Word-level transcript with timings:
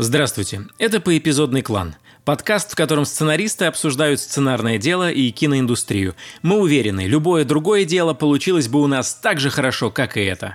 Здравствуйте, 0.00 0.62
это 0.78 1.00
«Поэпизодный 1.00 1.60
клан»– 1.60 1.96
подкаст, 2.24 2.70
в 2.70 2.76
котором 2.76 3.04
сценаристы 3.04 3.64
обсуждают 3.64 4.20
сценарное 4.20 4.78
дело 4.78 5.10
и 5.10 5.32
киноиндустрию. 5.32 6.14
Мы 6.40 6.60
уверены, 6.60 7.08
любое 7.08 7.44
другое 7.44 7.84
дело 7.84 8.14
получилось 8.14 8.68
бы 8.68 8.80
у 8.80 8.86
нас 8.86 9.12
так 9.12 9.40
же 9.40 9.50
хорошо, 9.50 9.90
как 9.90 10.16
и 10.16 10.20
это. 10.20 10.54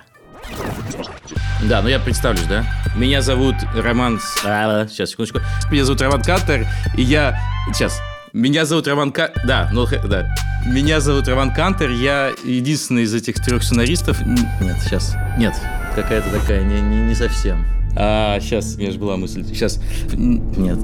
Да, 1.62 1.82
ну 1.82 1.88
я 1.88 2.00
представлюсь, 2.00 2.46
да? 2.46 2.64
Меня 2.96 3.20
зовут 3.20 3.56
Роман... 3.76 4.18
А, 4.46 4.86
сейчас, 4.88 5.10
секундочку. 5.10 5.40
Меня 5.70 5.84
зовут 5.84 6.00
Роман 6.00 6.22
Кантер, 6.22 6.66
и 6.96 7.02
я... 7.02 7.38
Сейчас. 7.70 8.00
Меня 8.32 8.64
зовут 8.64 8.88
Роман 8.88 9.12
Ка... 9.12 9.30
Да, 9.44 9.68
ну 9.74 9.86
да. 9.86 10.34
Меня 10.66 11.00
зовут 11.00 11.28
Роман 11.28 11.52
Кантер, 11.52 11.90
я 11.90 12.32
единственный 12.44 13.02
из 13.02 13.12
этих 13.12 13.34
трех 13.44 13.62
сценаристов... 13.62 14.22
Нет, 14.22 14.78
сейчас. 14.82 15.14
Нет, 15.36 15.54
какая-то 15.94 16.30
такая, 16.30 16.62
не, 16.62 16.80
не, 16.80 17.02
не 17.02 17.14
совсем. 17.14 17.83
А, 17.96 18.40
сейчас, 18.40 18.74
у 18.76 18.78
меня 18.78 18.90
же 18.90 18.98
была 18.98 19.16
мысль. 19.16 19.44
Сейчас. 19.44 19.80
Нет. 20.12 20.78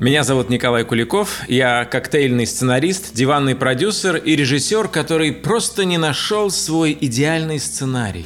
Меня 0.00 0.24
зовут 0.24 0.48
Николай 0.48 0.84
Куликов, 0.84 1.42
я 1.46 1.84
коктейльный 1.84 2.46
сценарист, 2.46 3.12
диванный 3.12 3.54
продюсер 3.54 4.16
и 4.16 4.34
режиссер, 4.34 4.88
который 4.88 5.30
просто 5.30 5.84
не 5.84 5.98
нашел 5.98 6.50
свой 6.50 6.96
идеальный 6.98 7.58
сценарий. 7.58 8.24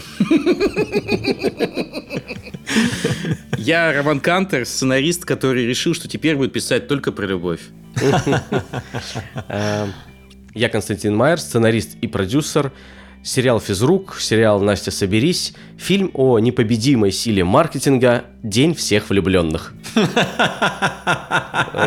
Я 3.58 3.92
Роман 3.92 4.20
Кантер, 4.20 4.66
сценарист, 4.66 5.24
который 5.24 5.66
решил, 5.66 5.94
что 5.94 6.06
теперь 6.06 6.36
будет 6.36 6.52
писать 6.52 6.86
только 6.86 7.10
про 7.10 7.26
любовь. 7.26 7.62
Я 10.54 10.68
Константин 10.68 11.16
Майер, 11.16 11.40
сценарист 11.40 11.96
и 12.00 12.06
продюсер 12.06 12.70
сериал 13.24 13.58
«Физрук», 13.58 14.16
сериал 14.20 14.60
«Настя, 14.60 14.90
соберись», 14.90 15.54
фильм 15.78 16.10
о 16.14 16.38
непобедимой 16.38 17.10
силе 17.10 17.42
маркетинга 17.42 18.26
«День 18.42 18.74
всех 18.74 19.10
влюбленных». 19.10 19.72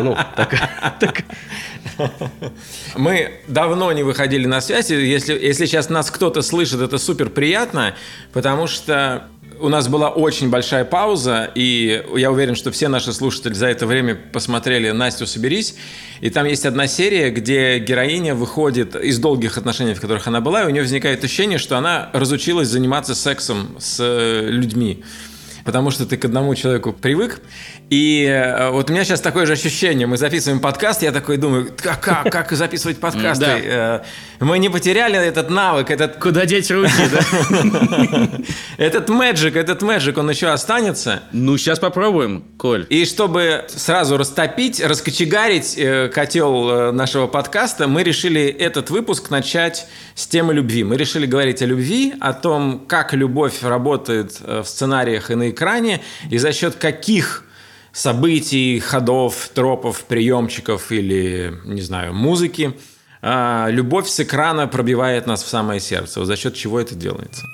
Ну, 0.00 0.16
так... 0.36 0.54
Мы 2.94 3.32
давно 3.48 3.90
не 3.92 4.02
выходили 4.02 4.46
на 4.46 4.60
связь. 4.60 4.90
Если, 4.90 5.32
если 5.32 5.66
сейчас 5.66 5.88
нас 5.88 6.10
кто-то 6.10 6.42
слышит, 6.42 6.80
это 6.80 6.98
супер 6.98 7.28
приятно, 7.28 7.94
потому 8.32 8.66
что 8.66 9.28
у 9.60 9.68
нас 9.68 9.88
была 9.88 10.10
очень 10.10 10.50
большая 10.50 10.84
пауза, 10.84 11.50
и 11.54 12.02
я 12.16 12.30
уверен, 12.30 12.54
что 12.54 12.70
все 12.70 12.88
наши 12.88 13.12
слушатели 13.12 13.54
за 13.54 13.66
это 13.66 13.86
время 13.86 14.14
посмотрели 14.14 14.90
«Настю, 14.90 15.26
соберись». 15.26 15.74
И 16.20 16.30
там 16.30 16.46
есть 16.46 16.66
одна 16.66 16.86
серия, 16.86 17.30
где 17.30 17.78
героиня 17.78 18.34
выходит 18.34 18.96
из 18.96 19.18
долгих 19.18 19.58
отношений, 19.58 19.94
в 19.94 20.00
которых 20.00 20.26
она 20.26 20.40
была, 20.40 20.62
и 20.62 20.66
у 20.66 20.70
нее 20.70 20.82
возникает 20.82 21.22
ощущение, 21.22 21.58
что 21.58 21.76
она 21.76 22.10
разучилась 22.12 22.68
заниматься 22.68 23.14
сексом 23.14 23.76
с 23.78 23.98
э, 24.00 24.48
людьми 24.50 25.04
потому 25.68 25.90
что 25.90 26.06
ты 26.06 26.16
к 26.16 26.24
одному 26.24 26.54
человеку 26.54 26.94
привык. 26.94 27.42
И 27.90 28.24
э, 28.24 28.70
вот 28.70 28.88
у 28.88 28.92
меня 28.94 29.04
сейчас 29.04 29.20
такое 29.20 29.44
же 29.44 29.52
ощущение. 29.52 30.06
Мы 30.06 30.16
записываем 30.16 30.60
подкаст, 30.60 31.02
я 31.02 31.12
такой 31.12 31.36
думаю, 31.36 31.70
как, 31.76 32.00
как, 32.00 32.22
как 32.32 32.52
записывать 32.52 32.98
подкасты? 32.98 33.44
Э, 33.44 34.00
мы 34.40 34.58
не 34.60 34.70
потеряли 34.70 35.18
этот 35.18 35.50
навык, 35.50 35.90
этот... 35.90 36.16
Куда 36.16 36.46
деть 36.46 36.70
руки, 36.70 36.90
да? 37.12 38.28
Этот 38.78 39.08
мэджик, 39.08 39.56
этот 39.56 39.82
мэджик, 39.82 40.16
он 40.18 40.30
еще 40.30 40.48
останется. 40.48 41.24
Ну, 41.32 41.58
сейчас 41.58 41.80
попробуем, 41.80 42.44
Коль. 42.56 42.86
И 42.88 43.04
чтобы 43.04 43.64
сразу 43.68 44.16
растопить, 44.16 44.80
раскочегарить 44.80 45.74
э, 45.76 46.08
котел 46.08 46.92
нашего 46.92 47.26
подкаста, 47.26 47.88
мы 47.88 48.04
решили 48.04 48.46
этот 48.46 48.90
выпуск 48.90 49.30
начать 49.30 49.86
с 50.14 50.26
темы 50.26 50.54
любви. 50.54 50.84
Мы 50.84 50.96
решили 50.96 51.26
говорить 51.26 51.60
о 51.60 51.66
любви, 51.66 52.14
о 52.20 52.32
том, 52.32 52.84
как 52.86 53.12
любовь 53.12 53.62
работает 53.62 54.40
в 54.40 54.64
сценариях 54.64 55.30
и 55.30 55.34
на 55.34 55.50
экране, 55.58 56.00
и 56.30 56.38
за 56.38 56.52
счет 56.52 56.76
каких 56.76 57.44
событий, 57.92 58.78
ходов, 58.78 59.50
тропов, 59.52 60.04
приемчиков 60.04 60.92
или, 60.92 61.54
не 61.64 61.82
знаю, 61.82 62.14
музыки 62.14 62.74
а, 63.20 63.68
любовь 63.68 64.08
с 64.08 64.20
экрана 64.20 64.68
пробивает 64.68 65.26
нас 65.26 65.42
в 65.42 65.48
самое 65.48 65.80
сердце. 65.80 66.24
За 66.24 66.36
счет 66.36 66.54
чего 66.54 66.78
это 66.80 66.94
делается? 66.94 67.44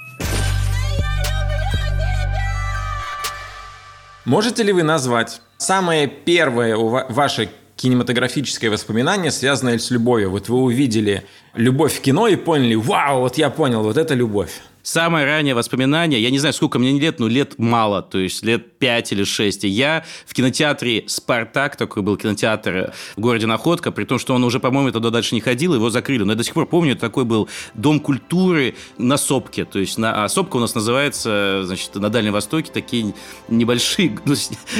Можете 4.25 4.63
ли 4.63 4.73
вы 4.73 4.83
назвать 4.83 5.41
самое 5.59 6.07
первое 6.07 6.77
ваше 6.77 7.51
кинематографическое 7.77 8.71
воспоминание, 8.71 9.31
связанное 9.31 9.79
с 9.79 9.91
любовью? 9.91 10.31
Вот 10.31 10.49
вы 10.49 10.63
увидели 10.63 11.25
любовь 11.55 11.95
в 11.95 12.01
кино 12.01 12.29
и 12.29 12.37
поняли, 12.37 12.75
вау, 12.75 13.21
вот 13.21 13.39
я 13.39 13.51
понял, 13.51 13.83
вот 13.83 13.97
это 13.97 14.15
любовь. 14.15 14.61
Самое 14.85 15.25
раннее 15.25 15.55
воспоминание, 15.55 16.21
я 16.21 16.31
не 16.31 16.39
знаю, 16.39 16.53
сколько 16.53 16.79
мне 16.79 17.01
лет, 17.01 17.19
но 17.19 17.27
лет 17.27 17.59
мало, 17.59 18.03
то 18.03 18.19
есть 18.19 18.45
лет 18.45 18.79
5 18.79 19.13
или 19.13 19.25
6. 19.25 19.65
И 19.65 19.69
я 19.69 20.05
в 20.27 20.35
кинотеатре 20.35 21.05
«Спартак», 21.07 21.77
такой 21.77 22.03
был 22.03 22.19
кинотеатр 22.19 22.93
в 23.17 23.21
городе 23.21 23.47
Находка, 23.47 23.93
при 23.93 24.05
том, 24.05 24.19
что 24.19 24.35
он 24.35 24.45
уже, 24.45 24.61
по-моему, 24.61 24.93
туда 24.93 25.09
дальше 25.09 25.35
не 25.35 25.41
ходил, 25.41 25.75
его 25.75 25.89
закрыли. 25.89 26.25
Но 26.25 26.33
я 26.33 26.37
до 26.37 26.45
сих 26.45 26.53
пор 26.53 26.67
помню, 26.67 26.97
такой 26.97 27.25
был 27.25 27.49
дом 27.73 27.99
культуры 27.99 28.75
на 28.99 29.17
Сопке. 29.17 29.65
То 29.65 29.79
есть 29.79 29.97
на, 29.97 30.23
а 30.23 30.29
Сопка 30.29 30.57
у 30.59 30.61
нас 30.61 30.75
называется, 30.75 31.63
значит, 31.65 31.95
на 31.95 32.11
Дальнем 32.11 32.35
Востоке 32.35 32.71
такие 32.71 33.15
небольшие, 33.49 34.19
ну, 34.27 34.35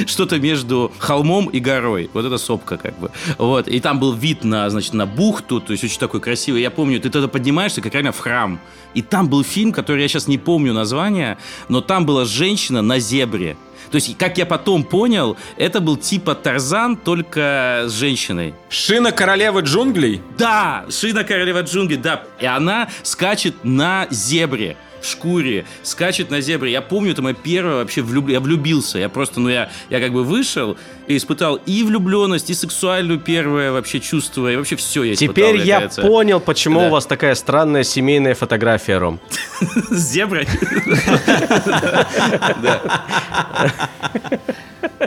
что-то 0.05 0.37
между 0.37 0.91
холмом 0.99 1.47
и 1.47 1.59
горой. 1.59 2.11
Вот 2.13 2.25
это 2.25 2.37
Сопка 2.37 2.77
как 2.77 2.99
бы. 2.99 3.09
Вот. 3.39 3.67
И 3.67 3.79
там 3.79 3.99
был 3.99 4.13
вид 4.13 4.43
на, 4.43 4.69
значит, 4.69 4.93
на 4.93 5.07
бухту, 5.07 5.59
то 5.59 5.71
есть 5.71 5.83
очень 5.83 5.97
такой 5.97 6.21
красивый. 6.21 6.61
Я 6.61 6.69
помню, 6.69 7.01
ты 7.01 7.09
тогда 7.09 7.27
поднимаешься, 7.27 7.81
как 7.81 7.91
реально 7.95 8.11
в 8.11 8.19
храм. 8.19 8.59
И 8.93 9.01
там 9.01 9.27
был 9.27 9.43
фильм, 9.43 9.73
который 9.73 9.94
я 10.01 10.07
сейчас 10.07 10.27
не 10.27 10.37
помню 10.37 10.73
название, 10.73 11.37
но 11.69 11.81
там 11.81 12.05
была 12.05 12.25
женщина 12.25 12.81
на 12.81 12.99
зебре. 12.99 13.57
То 13.91 13.95
есть, 13.95 14.17
как 14.17 14.37
я 14.37 14.45
потом 14.45 14.83
понял, 14.83 15.37
это 15.57 15.79
был 15.79 15.95
типа 15.95 16.35
Тарзан, 16.35 16.97
только 16.97 17.85
с 17.87 17.93
женщиной. 17.93 18.53
Шина 18.69 19.11
королевы 19.11 19.61
джунглей? 19.61 20.21
Да, 20.37 20.85
Шина 20.89 21.23
королева 21.23 21.61
джунглей, 21.61 21.97
да. 21.97 22.23
И 22.39 22.45
она 22.45 22.89
скачет 23.03 23.63
на 23.63 24.07
зебре 24.09 24.75
шкуре, 25.05 25.65
скачет 25.83 26.29
на 26.29 26.41
зебре. 26.41 26.71
Я 26.71 26.81
помню, 26.81 27.11
это 27.11 27.21
мое 27.21 27.33
первое 27.33 27.75
вообще 27.75 28.01
влюб... 28.01 28.29
я 28.29 28.39
влюбился. 28.39 28.97
Я 28.99 29.09
просто, 29.09 29.39
ну, 29.39 29.49
я, 29.49 29.69
я 29.89 29.99
как 29.99 30.11
бы 30.13 30.23
вышел 30.23 30.77
и 31.07 31.17
испытал 31.17 31.59
и 31.65 31.83
влюбленность, 31.83 32.49
и 32.49 32.53
сексуальную 32.53 33.19
первое 33.19 33.71
вообще 33.71 33.99
чувство, 33.99 34.51
и 34.51 34.55
вообще 34.55 34.75
все 34.75 35.03
я 35.03 35.15
Теперь 35.15 35.57
я 35.57 35.81
кажется. 35.81 36.01
понял, 36.01 36.39
почему 36.39 36.79
да. 36.79 36.87
у 36.87 36.89
вас 36.89 37.05
такая 37.05 37.35
странная 37.35 37.83
семейная 37.83 38.35
фотография, 38.35 38.97
Ром. 38.97 39.19
С 39.89 40.11
зеброй? 40.11 40.47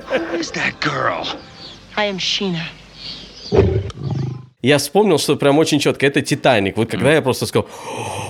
Who 0.08 0.38
is 0.38 0.50
that 0.52 0.80
girl? 0.80 1.26
I 1.96 2.04
am 2.04 2.18
Sheena 2.18 2.62
я 4.62 4.78
вспомнил, 4.78 5.18
что 5.18 5.36
прям 5.36 5.58
очень 5.58 5.78
четко, 5.78 6.06
это 6.06 6.20
Титаник. 6.20 6.76
Вот 6.76 6.90
когда 6.90 7.12
mm. 7.12 7.14
я 7.14 7.22
просто 7.22 7.46
сказал, 7.46 7.68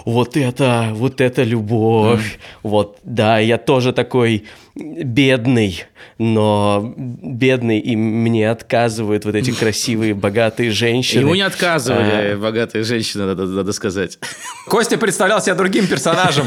вот 0.04 0.36
это, 0.36 0.90
вот 0.92 1.20
это 1.20 1.42
любовь, 1.42 2.36
mm. 2.36 2.40
вот, 2.62 2.98
да, 3.02 3.38
я 3.38 3.56
тоже 3.56 3.92
такой 3.92 4.44
бедный, 4.78 5.84
но 6.18 6.94
бедный, 6.96 7.78
и 7.78 7.96
мне 7.96 8.50
отказывают 8.50 9.24
вот 9.24 9.34
эти 9.34 9.50
красивые, 9.50 10.14
богатые 10.14 10.70
женщины. 10.70 11.20
Ему 11.20 11.34
не 11.34 11.42
отказывали 11.42 12.34
а... 12.34 12.36
богатые 12.36 12.84
женщины, 12.84 13.26
надо, 13.26 13.46
надо 13.46 13.72
сказать. 13.72 14.18
Костя 14.66 14.98
представлял 14.98 15.40
себя 15.40 15.54
другим 15.54 15.86
персонажем. 15.86 16.46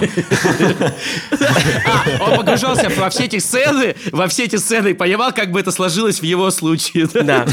Он 2.21 2.37
погружался 2.37 2.89
во 2.89 3.09
все 3.09 3.25
эти 3.25 3.39
сцены, 3.39 3.95
во 4.11 4.27
все 4.27 4.45
эти 4.45 4.55
сцены 4.55 4.89
и 4.89 4.93
понимал, 4.93 5.33
как 5.33 5.51
бы 5.51 5.59
это 5.59 5.71
сложилось 5.71 6.21
в 6.21 6.23
его 6.23 6.51
случае. 6.51 7.07
Да, 7.13 7.45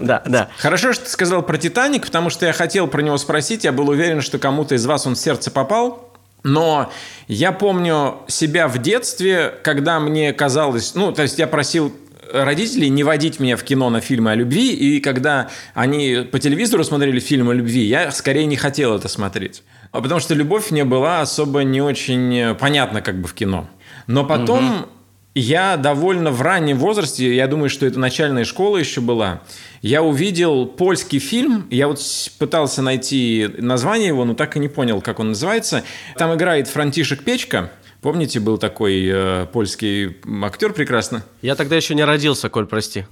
да, 0.00 0.22
да. 0.26 0.48
Хорошо, 0.58 0.92
что 0.92 1.04
ты 1.04 1.10
сказал 1.10 1.42
про 1.42 1.58
«Титаник», 1.58 2.06
потому 2.06 2.30
что 2.30 2.46
я 2.46 2.52
хотел 2.52 2.86
про 2.86 3.02
него 3.02 3.18
спросить, 3.18 3.64
я 3.64 3.72
был 3.72 3.88
уверен, 3.88 4.20
что 4.20 4.38
кому-то 4.38 4.74
из 4.74 4.86
вас 4.86 5.06
он 5.06 5.14
в 5.14 5.18
сердце 5.18 5.50
попал, 5.50 6.09
но 6.42 6.92
я 7.28 7.52
помню 7.52 8.18
себя 8.28 8.68
в 8.68 8.78
детстве, 8.78 9.54
когда 9.62 10.00
мне 10.00 10.32
казалось, 10.32 10.94
ну, 10.94 11.12
то 11.12 11.22
есть 11.22 11.38
я 11.38 11.46
просил 11.46 11.94
родителей 12.32 12.88
не 12.88 13.04
водить 13.04 13.40
меня 13.40 13.56
в 13.56 13.62
кино 13.62 13.90
на 13.90 14.00
фильмы 14.00 14.32
о 14.32 14.34
любви, 14.34 14.72
и 14.72 15.00
когда 15.00 15.48
они 15.74 16.26
по 16.30 16.38
телевизору 16.38 16.84
смотрели 16.84 17.20
фильмы 17.20 17.52
о 17.52 17.54
любви, 17.54 17.82
я 17.82 18.10
скорее 18.12 18.46
не 18.46 18.56
хотел 18.56 18.94
это 18.94 19.08
смотреть. 19.08 19.62
А 19.92 20.00
потому 20.00 20.20
что 20.20 20.34
любовь 20.34 20.70
мне 20.70 20.84
была 20.84 21.20
особо 21.20 21.60
не 21.64 21.80
очень 21.80 22.54
понятна 22.54 23.02
как 23.02 23.20
бы 23.20 23.26
в 23.26 23.34
кино. 23.34 23.68
Но 24.06 24.24
потом 24.24 24.80
угу. 24.80 24.88
Я 25.34 25.76
довольно 25.76 26.30
в 26.30 26.42
раннем 26.42 26.78
возрасте, 26.78 27.34
я 27.34 27.46
думаю, 27.46 27.70
что 27.70 27.86
это 27.86 27.98
начальная 27.98 28.44
школа 28.44 28.78
еще 28.78 29.00
была, 29.00 29.42
я 29.82 30.02
увидел 30.02 30.66
польский 30.66 31.18
фильм, 31.18 31.66
я 31.70 31.88
вот 31.88 32.00
пытался 32.38 32.82
найти 32.82 33.48
название 33.58 34.08
его, 34.08 34.24
но 34.24 34.34
так 34.34 34.56
и 34.56 34.60
не 34.60 34.68
понял, 34.68 35.00
как 35.00 35.20
он 35.20 35.28
называется. 35.28 35.84
Там 36.16 36.34
играет 36.34 36.68
Франтишек 36.68 37.24
Печка, 37.24 37.70
Помните, 38.00 38.40
был 38.40 38.56
такой 38.56 39.06
э, 39.12 39.46
польский 39.52 40.16
актер 40.42 40.72
прекрасно? 40.72 41.22
Я 41.42 41.54
тогда 41.54 41.76
еще 41.76 41.94
не 41.94 42.02
родился, 42.02 42.48
Коль, 42.48 42.64
прости. 42.64 43.04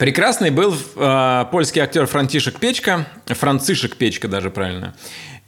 Прекрасный 0.00 0.50
был 0.50 0.74
э, 0.74 1.44
польский 1.52 1.80
актер 1.80 2.06
Франтишек 2.06 2.58
Печка, 2.58 3.06
Францишек 3.26 3.94
Печка 3.94 4.26
даже 4.26 4.50
правильно. 4.50 4.96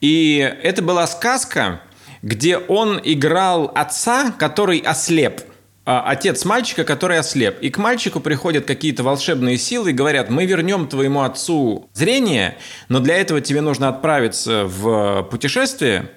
И 0.01 0.39
это 0.63 0.81
была 0.81 1.09
сказка, 1.09 1.81
где 2.23 2.59
он 2.59 3.01
играл 3.03 3.71
отца, 3.75 4.33
который 4.33 4.79
ослеп. 4.79 5.43
А, 5.89 6.03
отец 6.11 6.45
мальчика, 6.45 6.83
который 6.83 7.19
ослеп. 7.19 7.61
И 7.61 7.71
к 7.71 7.79
мальчику 7.79 8.19
приходят 8.19 8.65
какие-то 8.65 9.05
волшебные 9.05 9.57
силы 9.57 9.91
и 9.91 9.93
говорят, 9.93 10.31
мы 10.31 10.45
вернем 10.45 10.89
твоему 10.89 11.23
отцу 11.23 11.89
зрение, 11.95 12.57
но 12.89 12.99
для 12.99 13.17
этого 13.17 13.41
тебе 13.41 13.61
нужно 13.61 13.89
отправиться 13.89 14.65
в 14.67 15.23
путешествие, 15.31 16.11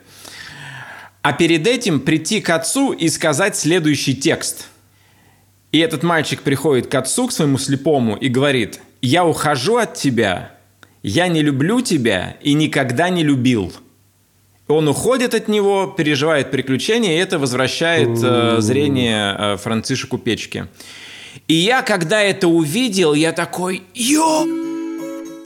а 1.21 1.33
перед 1.33 1.67
этим 1.67 1.99
прийти 1.99 2.41
к 2.41 2.49
отцу 2.49 2.93
и 2.93 3.09
сказать 3.09 3.55
следующий 3.55 4.15
текст. 4.15 4.69
И 5.71 5.77
этот 5.77 6.01
мальчик 6.01 6.41
приходит 6.41 6.87
к 6.87 6.95
отцу, 6.95 7.27
к 7.27 7.31
своему 7.31 7.59
слепому, 7.59 8.15
и 8.15 8.27
говорит, 8.27 8.79
я 9.03 9.23
ухожу 9.23 9.77
от 9.77 9.93
тебя, 9.93 10.53
я 11.03 11.27
не 11.27 11.43
люблю 11.43 11.81
тебя 11.81 12.37
и 12.41 12.53
никогда 12.53 13.09
не 13.09 13.23
любил. 13.23 13.71
Он 14.69 14.87
уходит 14.87 15.33
от 15.33 15.47
него, 15.47 15.87
переживает 15.87 16.51
приключения, 16.51 17.15
и 17.15 17.17
это 17.17 17.39
возвращает 17.39 18.19
э, 18.23 18.57
зрение 18.59 19.35
э, 19.37 19.57
Францишеку 19.57 20.19
Печке. 20.19 20.67
И 21.47 21.55
я, 21.55 21.81
когда 21.81 22.21
это 22.21 22.47
увидел, 22.47 23.15
я 23.15 23.31
такой, 23.31 23.81
ё 23.95 24.68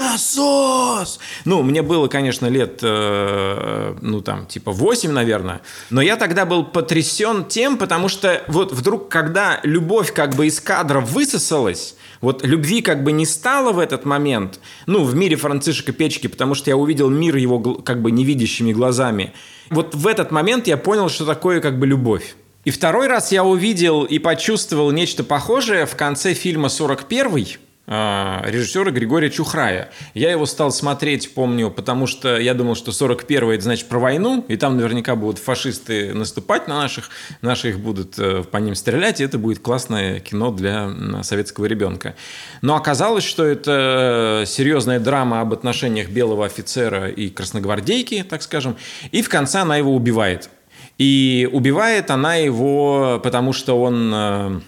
насос! 0.03 1.19
Ну, 1.45 1.63
мне 1.63 1.81
было, 1.81 2.07
конечно, 2.07 2.47
лет, 2.47 2.79
э, 2.81 3.95
ну, 4.01 4.21
там, 4.21 4.45
типа 4.45 4.71
8, 4.71 5.11
наверное. 5.11 5.61
Но 5.89 6.01
я 6.01 6.15
тогда 6.15 6.45
был 6.45 6.65
потрясен 6.65 7.45
тем, 7.45 7.77
потому 7.77 8.07
что 8.07 8.43
вот 8.47 8.71
вдруг, 8.71 9.09
когда 9.09 9.59
любовь 9.63 10.13
как 10.13 10.35
бы 10.35 10.47
из 10.47 10.59
кадра 10.59 10.99
высосалась, 10.99 11.95
вот 12.21 12.45
любви 12.45 12.81
как 12.81 13.03
бы 13.03 13.11
не 13.11 13.25
стало 13.25 13.71
в 13.71 13.79
этот 13.79 14.05
момент, 14.05 14.59
ну, 14.85 15.03
в 15.03 15.15
мире 15.15 15.35
Францишека 15.35 15.91
Печки, 15.91 16.27
потому 16.27 16.55
что 16.55 16.69
я 16.69 16.77
увидел 16.77 17.09
мир 17.09 17.35
его 17.35 17.59
как 17.59 18.01
бы 18.01 18.11
невидящими 18.11 18.73
глазами. 18.73 19.33
Вот 19.69 19.95
в 19.95 20.07
этот 20.07 20.31
момент 20.31 20.67
я 20.67 20.77
понял, 20.77 21.09
что 21.09 21.25
такое 21.25 21.59
как 21.61 21.79
бы 21.79 21.87
любовь. 21.87 22.35
И 22.65 22.71
второй 22.71 23.07
раз 23.07 23.31
я 23.33 23.43
увидел 23.43 24.03
и 24.03 24.19
почувствовал 24.19 24.91
нечто 24.91 25.23
похожее 25.23 25.85
в 25.85 25.95
конце 25.95 26.33
фильма 26.33 26.69
«41», 26.69 27.57
а, 27.57 27.62
режиссера 27.85 28.91
Григория 28.91 29.29
Чухрая. 29.29 29.89
Я 30.13 30.31
его 30.31 30.45
стал 30.45 30.71
смотреть, 30.71 31.33
помню, 31.33 31.69
потому 31.69 32.07
что 32.07 32.37
я 32.37 32.53
думал, 32.53 32.75
что 32.75 32.91
41-й 32.91 33.55
это 33.55 33.63
значит 33.63 33.89
про 33.89 33.99
войну, 33.99 34.45
и 34.47 34.55
там 34.55 34.77
наверняка 34.77 35.15
будут 35.15 35.37
фашисты 35.37 36.13
наступать 36.13 36.69
на 36.69 36.75
наших, 36.75 37.09
наши 37.41 37.69
их 37.69 37.79
будут 37.79 38.17
э, 38.17 38.43
по 38.43 38.57
ним 38.57 38.75
стрелять, 38.75 39.19
и 39.19 39.25
это 39.25 39.37
будет 39.37 39.59
классное 39.59 40.21
кино 40.21 40.51
для 40.51 40.89
советского 41.23 41.65
ребенка. 41.65 42.15
Но 42.61 42.75
оказалось, 42.75 43.25
что 43.25 43.43
это 43.43 44.45
серьезная 44.47 45.01
драма 45.01 45.41
об 45.41 45.51
отношениях 45.51 46.09
белого 46.09 46.45
офицера 46.45 47.09
и 47.09 47.29
красногвардейки, 47.29 48.23
так 48.23 48.43
скажем, 48.43 48.77
и 49.11 49.21
в 49.21 49.27
конце 49.27 49.59
она 49.59 49.75
его 49.75 49.93
убивает. 49.93 50.49
И 50.97 51.49
убивает 51.51 52.11
она 52.11 52.35
его, 52.35 53.19
потому 53.23 53.51
что 53.51 53.81
он 53.81 54.11
э, 54.13 54.59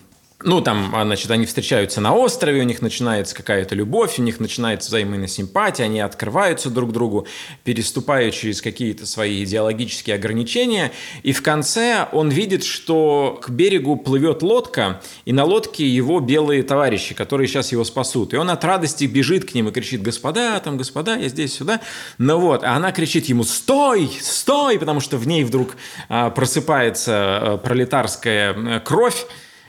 ну, 0.43 0.59
там, 0.59 0.93
а, 0.93 1.05
значит, 1.05 1.31
они 1.31 1.45
встречаются 1.45 2.01
на 2.01 2.13
острове, 2.13 2.59
у 2.59 2.65
них 2.65 2.81
начинается 2.81 3.33
какая-то 3.33 3.73
любовь, 3.73 4.19
у 4.19 4.21
них 4.21 4.41
начинается 4.41 4.89
взаимная 4.89 5.27
симпатия, 5.27 5.85
они 5.85 6.01
открываются 6.01 6.69
друг 6.69 6.91
другу, 6.91 7.25
переступая 7.63 8.31
через 8.31 8.61
какие-то 8.61 9.05
свои 9.05 9.45
идеологические 9.45 10.15
ограничения. 10.17 10.91
И 11.23 11.31
в 11.31 11.41
конце 11.41 12.09
он 12.11 12.29
видит, 12.29 12.65
что 12.65 13.39
к 13.41 13.49
берегу 13.49 13.95
плывет 13.95 14.43
лодка, 14.43 15.01
и 15.23 15.31
на 15.31 15.45
лодке 15.45 15.87
его 15.87 16.19
белые 16.19 16.63
товарищи, 16.63 17.15
которые 17.15 17.47
сейчас 17.47 17.71
его 17.71 17.85
спасут. 17.85 18.33
И 18.33 18.37
он 18.37 18.49
от 18.49 18.63
радости 18.65 19.05
бежит 19.05 19.49
к 19.49 19.53
ним 19.53 19.69
и 19.69 19.71
кричит, 19.71 20.01
господа, 20.01 20.59
там, 20.59 20.75
господа, 20.75 21.15
я 21.15 21.29
здесь, 21.29 21.53
сюда. 21.53 21.79
Ну 22.17 22.39
вот, 22.39 22.65
а 22.65 22.75
она 22.75 22.91
кричит 22.91 23.25
ему, 23.25 23.45
стой, 23.45 24.11
стой, 24.21 24.79
потому 24.79 24.99
что 24.99 25.17
в 25.17 25.25
ней 25.25 25.45
вдруг 25.45 25.77
а, 26.09 26.29
просыпается 26.29 27.13
а, 27.13 27.57
пролетарская 27.57 28.53
а, 28.53 28.79
кровь, 28.81 29.25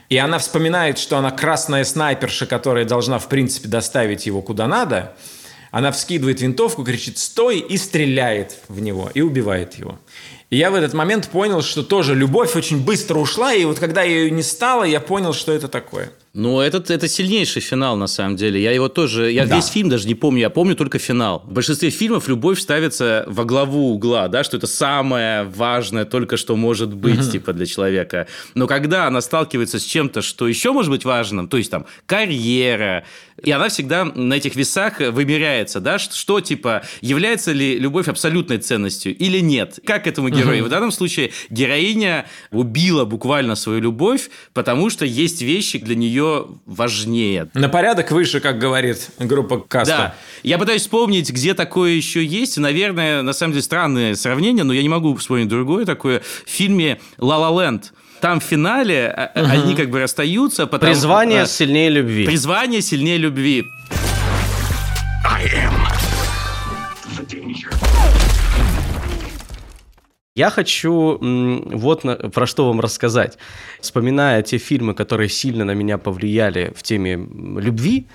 и 0.09 0.17
она 0.17 0.39
вспоминает, 0.39 0.97
что 0.97 1.17
она 1.17 1.31
красная 1.31 1.83
снайперша, 1.83 2.45
которая 2.45 2.85
должна, 2.85 3.19
в 3.19 3.27
принципе, 3.27 3.67
доставить 3.67 4.25
его 4.25 4.41
куда 4.41 4.67
надо. 4.67 5.13
Она 5.71 5.91
вскидывает 5.91 6.39
винтовку, 6.41 6.83
кричит 6.83 7.17
«стой» 7.17 7.59
и 7.59 7.77
стреляет 7.77 8.57
в 8.69 8.79
него, 8.79 9.11
и 9.13 9.21
убивает 9.21 9.75
его. 9.75 9.99
И 10.49 10.57
я 10.57 10.71
в 10.71 10.75
этот 10.75 10.93
момент 10.93 11.27
понял, 11.27 11.61
что 11.61 11.83
тоже 11.83 12.15
любовь 12.15 12.55
очень 12.55 12.83
быстро 12.83 13.19
ушла, 13.19 13.53
и 13.53 13.65
вот 13.65 13.79
когда 13.79 14.01
ее 14.03 14.31
не 14.31 14.43
стало, 14.43 14.85
я 14.85 15.01
понял, 15.01 15.33
что 15.33 15.51
это 15.51 15.67
такое. 15.67 16.11
Ну, 16.37 16.59
этот, 16.59 16.91
это 16.91 17.07
сильнейший 17.07 17.63
финал, 17.63 17.97
на 17.97 18.05
самом 18.05 18.35
деле. 18.35 18.61
Я 18.61 18.71
его 18.71 18.89
тоже... 18.89 19.31
Я 19.31 19.47
да. 19.47 19.55
весь 19.55 19.69
фильм 19.69 19.89
даже 19.89 20.07
не 20.07 20.13
помню, 20.13 20.41
я 20.41 20.51
помню 20.51 20.75
только 20.75 20.99
финал. 20.99 21.43
В 21.47 21.51
большинстве 21.51 21.89
фильмов 21.89 22.27
любовь 22.27 22.59
ставится 22.59 23.23
во 23.25 23.43
главу 23.43 23.91
угла, 23.91 24.27
да, 24.27 24.43
что 24.43 24.57
это 24.57 24.67
самое 24.67 25.45
важное 25.45 26.05
только 26.05 26.37
что 26.37 26.55
может 26.55 26.93
быть, 26.93 27.21
угу. 27.21 27.31
типа, 27.31 27.53
для 27.53 27.65
человека. 27.65 28.27
Но 28.53 28.67
когда 28.67 29.07
она 29.07 29.21
сталкивается 29.21 29.79
с 29.79 29.83
чем-то, 29.83 30.21
что 30.21 30.47
еще 30.47 30.73
может 30.73 30.91
быть 30.91 31.05
важным, 31.05 31.47
то 31.47 31.57
есть 31.57 31.71
там 31.71 31.87
карьера, 32.05 33.03
и 33.43 33.49
она 33.49 33.69
всегда 33.69 34.05
на 34.05 34.35
этих 34.35 34.55
весах 34.55 34.99
вымеряется, 34.99 35.79
да, 35.79 35.97
что, 35.97 36.15
что 36.15 36.39
типа, 36.39 36.83
является 37.01 37.51
ли 37.51 37.79
любовь 37.79 38.07
абсолютной 38.09 38.59
ценностью 38.59 39.15
или 39.17 39.39
нет. 39.39 39.79
Как 39.83 40.05
этому 40.05 40.29
герою? 40.29 40.59
Угу. 40.59 40.67
В 40.67 40.69
данном 40.69 40.91
случае 40.91 41.31
героиня 41.49 42.27
убила 42.51 43.05
буквально 43.05 43.55
свою 43.55 43.81
любовь, 43.81 44.29
потому 44.53 44.91
что 44.91 45.03
есть 45.03 45.41
вещи 45.41 45.79
для 45.79 45.95
нее 45.95 46.26
важнее. 46.65 47.47
На 47.53 47.69
порядок 47.69 48.11
выше, 48.11 48.39
как 48.39 48.59
говорит 48.59 49.09
группа 49.19 49.59
Каста. 49.59 49.97
Да. 49.97 50.15
Я 50.43 50.57
пытаюсь 50.57 50.81
вспомнить, 50.81 51.29
где 51.31 51.53
такое 51.53 51.91
еще 51.91 52.23
есть. 52.23 52.57
Наверное, 52.57 53.21
на 53.21 53.33
самом 53.33 53.53
деле 53.53 53.63
странное 53.63 54.15
сравнение, 54.15 54.63
но 54.63 54.73
я 54.73 54.81
не 54.81 54.89
могу 54.89 55.15
вспомнить 55.15 55.47
другое 55.47 55.85
такое. 55.85 56.21
В 56.45 56.49
фильме 56.49 56.99
«Ла 57.17 57.37
Ла 57.37 57.63
Ленд» 57.63 57.93
там 58.21 58.39
в 58.39 58.43
финале 58.43 59.31
угу. 59.35 59.45
они 59.45 59.75
как 59.75 59.89
бы 59.89 59.99
расстаются. 59.99 60.67
Потому, 60.67 60.91
Призвание 60.91 61.45
сильнее 61.45 61.89
любви. 61.89 62.25
Призвание 62.25 62.81
сильнее 62.81 63.17
любви. 63.17 63.65
I 65.25 65.45
am 65.45 66.26
Я 70.37 70.51
хочу 70.51 71.17
вот 71.19 72.03
на, 72.03 72.15
про 72.15 72.45
что 72.45 72.67
вам 72.67 72.79
рассказать. 72.79 73.39
Вспоминая 73.81 74.43
те 74.43 74.59
фильмы, 74.59 74.93
которые 74.93 75.29
сильно 75.29 75.65
на 75.65 75.71
меня 75.71 75.97
повлияли 75.97 76.73
в 76.75 76.83
теме 76.83 77.13
любви, 77.15 78.05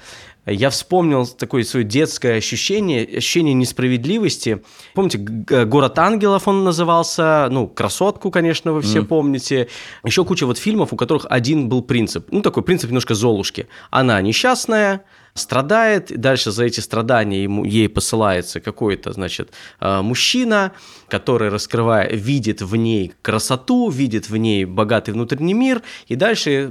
я 0.46 0.70
вспомнил 0.70 1.26
такое 1.26 1.64
свое 1.64 1.84
детское 1.84 2.36
ощущение, 2.36 3.04
ощущение 3.18 3.54
несправедливости. 3.54 4.62
Помните, 4.94 5.18
«Город 5.18 5.98
ангелов» 5.98 6.46
он 6.46 6.62
назывался, 6.62 7.48
ну, 7.50 7.66
«Красотку», 7.66 8.30
конечно, 8.30 8.72
вы 8.72 8.82
все 8.82 9.00
mm. 9.00 9.04
помните. 9.06 9.68
Еще 10.04 10.24
куча 10.24 10.46
вот 10.46 10.58
фильмов, 10.58 10.92
у 10.92 10.96
которых 10.96 11.26
один 11.28 11.68
был 11.68 11.82
принцип. 11.82 12.28
Ну, 12.30 12.40
такой 12.40 12.62
принцип 12.62 12.90
немножко 12.90 13.14
Золушки. 13.14 13.66
Она 13.90 14.22
несчастная, 14.22 15.04
страдает, 15.34 16.10
и 16.10 16.16
дальше 16.16 16.50
за 16.50 16.64
эти 16.64 16.80
страдания 16.80 17.42
ему, 17.42 17.64
ей 17.64 17.88
посылается 17.88 18.60
какой-то, 18.60 19.12
значит, 19.12 19.50
э, 19.80 20.02
мужчина, 20.02 20.72
который, 21.08 21.48
раскрывая, 21.48 22.08
видит 22.08 22.60
в 22.60 22.76
ней 22.76 23.12
красоту, 23.22 23.88
видит 23.88 24.28
в 24.28 24.36
ней 24.36 24.66
богатый 24.66 25.12
внутренний 25.12 25.54
мир, 25.54 25.82
и 26.08 26.16
дальше, 26.16 26.70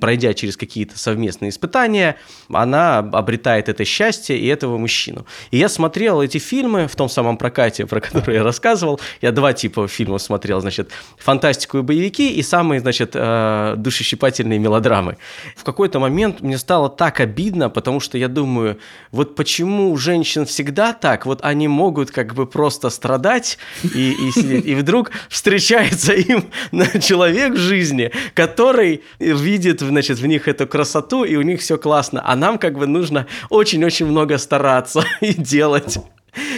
пройдя 0.00 0.34
через 0.34 0.56
какие-то 0.56 0.98
совместные 0.98 1.50
испытания, 1.50 2.16
она 2.50 2.98
обретает 2.98 3.68
это 3.68 3.84
счастье 3.84 4.38
и 4.38 4.46
этого 4.46 4.76
мужчину. 4.76 5.26
И 5.50 5.56
я 5.56 5.68
смотрел 5.68 6.20
эти 6.20 6.38
фильмы 6.38 6.88
в 6.88 6.96
том 6.96 7.08
самом 7.08 7.38
прокате, 7.38 7.86
про 7.86 8.00
который 8.00 8.36
я 8.36 8.42
рассказывал, 8.42 9.00
я 9.22 9.32
два 9.32 9.54
типа 9.54 9.88
фильмов 9.88 10.20
смотрел, 10.20 10.60
значит, 10.60 10.90
фантастику 11.16 11.78
и 11.78 11.82
боевики, 11.82 12.30
и 12.30 12.42
самые, 12.42 12.80
значит, 12.80 13.12
э, 13.14 13.74
душещипательные 13.76 14.58
мелодрамы. 14.58 15.16
В 15.56 15.64
какой-то 15.64 15.98
момент 15.98 16.42
мне 16.42 16.58
стало 16.58 16.90
так 16.90 17.20
обидно, 17.20 17.70
потому 17.70 18.01
что 18.02 18.18
я 18.18 18.28
думаю, 18.28 18.78
вот 19.10 19.34
почему 19.34 19.90
у 19.90 19.96
женщин 19.96 20.44
всегда 20.44 20.92
так, 20.92 21.24
вот 21.24 21.40
они 21.42 21.68
могут 21.68 22.10
как 22.10 22.34
бы 22.34 22.46
просто 22.46 22.90
страдать 22.90 23.58
и, 23.82 24.12
и 24.12 24.30
сидеть, 24.32 24.66
и 24.66 24.74
вдруг 24.74 25.12
встречается 25.28 26.12
им 26.12 26.50
человек 27.00 27.54
в 27.54 27.58
жизни, 27.58 28.12
который 28.34 29.02
видит, 29.18 29.80
значит, 29.80 30.18
в 30.18 30.26
них 30.26 30.48
эту 30.48 30.66
красоту, 30.66 31.24
и 31.24 31.36
у 31.36 31.42
них 31.42 31.60
все 31.60 31.78
классно, 31.78 32.22
а 32.24 32.36
нам 32.36 32.58
как 32.58 32.78
бы 32.78 32.86
нужно 32.86 33.26
очень-очень 33.48 34.06
много 34.06 34.38
стараться 34.38 35.04
и 35.20 35.32
делать. 35.32 35.98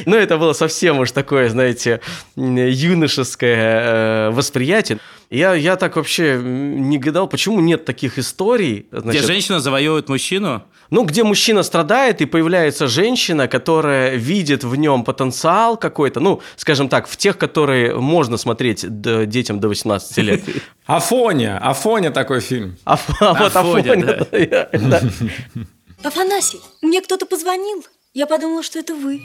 Ну, 0.07 0.17
это 0.17 0.39
было 0.39 0.53
совсем 0.53 1.01
уж 1.01 1.11
такое, 1.11 1.49
знаете, 1.49 2.01
юношеское 2.37 4.29
э, 4.29 4.31
восприятие. 4.31 4.99
Я, 5.35 5.55
я 5.55 5.75
так 5.75 5.97
вообще 5.97 6.41
не 6.41 6.97
гадал, 6.97 7.27
почему 7.29 7.59
нет 7.61 7.85
таких 7.85 8.19
историй. 8.19 8.87
Значит, 8.93 9.23
где 9.23 9.33
женщина 9.33 9.59
завоевывает 9.59 10.09
мужчину? 10.09 10.63
Ну, 10.91 11.03
где 11.05 11.25
мужчина 11.25 11.65
страдает, 11.65 12.21
и 12.21 12.25
появляется 12.25 12.87
женщина, 12.87 13.49
которая 13.49 14.15
видит 14.15 14.63
в 14.63 14.77
нем 14.77 15.03
потенциал 15.03 15.77
какой-то, 15.77 16.21
ну, 16.21 16.41
скажем 16.55 16.89
так, 16.89 17.09
в 17.09 17.17
тех, 17.17 17.37
которые 17.37 17.97
можно 17.99 18.37
смотреть 18.37 18.85
детям 18.89 19.59
до 19.59 19.69
18 19.69 20.17
лет. 20.19 20.43
Афоня, 20.87 21.59
Афоня 21.59 22.13
такой 22.13 22.41
фильм. 22.41 22.77
Вот 22.85 23.57
Афоня, 23.57 24.27
да. 24.73 25.01
Афанасий, 26.05 26.61
мне 26.81 27.01
кто-то 27.01 27.27
позвонил. 27.27 27.85
Я 28.13 28.27
подумала, 28.27 28.63
что 28.63 28.79
это 28.79 28.95
вы. 28.95 29.21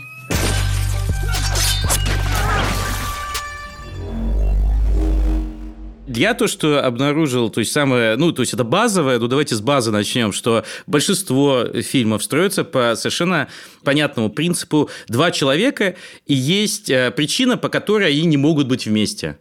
Я 6.11 6.33
то, 6.33 6.47
что 6.47 6.83
обнаружил, 6.83 7.49
то 7.49 7.59
есть 7.59 7.71
самое, 7.71 8.15
ну, 8.15 8.31
то 8.31 8.41
есть 8.41 8.53
это 8.53 8.63
базовое, 8.63 9.19
ну, 9.19 9.27
давайте 9.27 9.53
с 9.53 9.61
базы 9.61 9.91
начнем, 9.91 10.33
что 10.33 10.65
большинство 10.87 11.65
фильмов 11.81 12.23
строятся 12.23 12.63
по 12.63 12.95
совершенно 12.95 13.47
понятному 13.83 14.29
принципу. 14.29 14.89
Два 15.07 15.29
человека, 15.29 15.95
и 16.25 16.33
есть 16.33 16.89
э, 16.89 17.11
причина, 17.11 17.57
по 17.57 17.69
которой 17.69 18.11
они 18.11 18.25
не 18.25 18.37
могут 18.37 18.67
быть 18.67 18.87
вместе. 18.87 19.37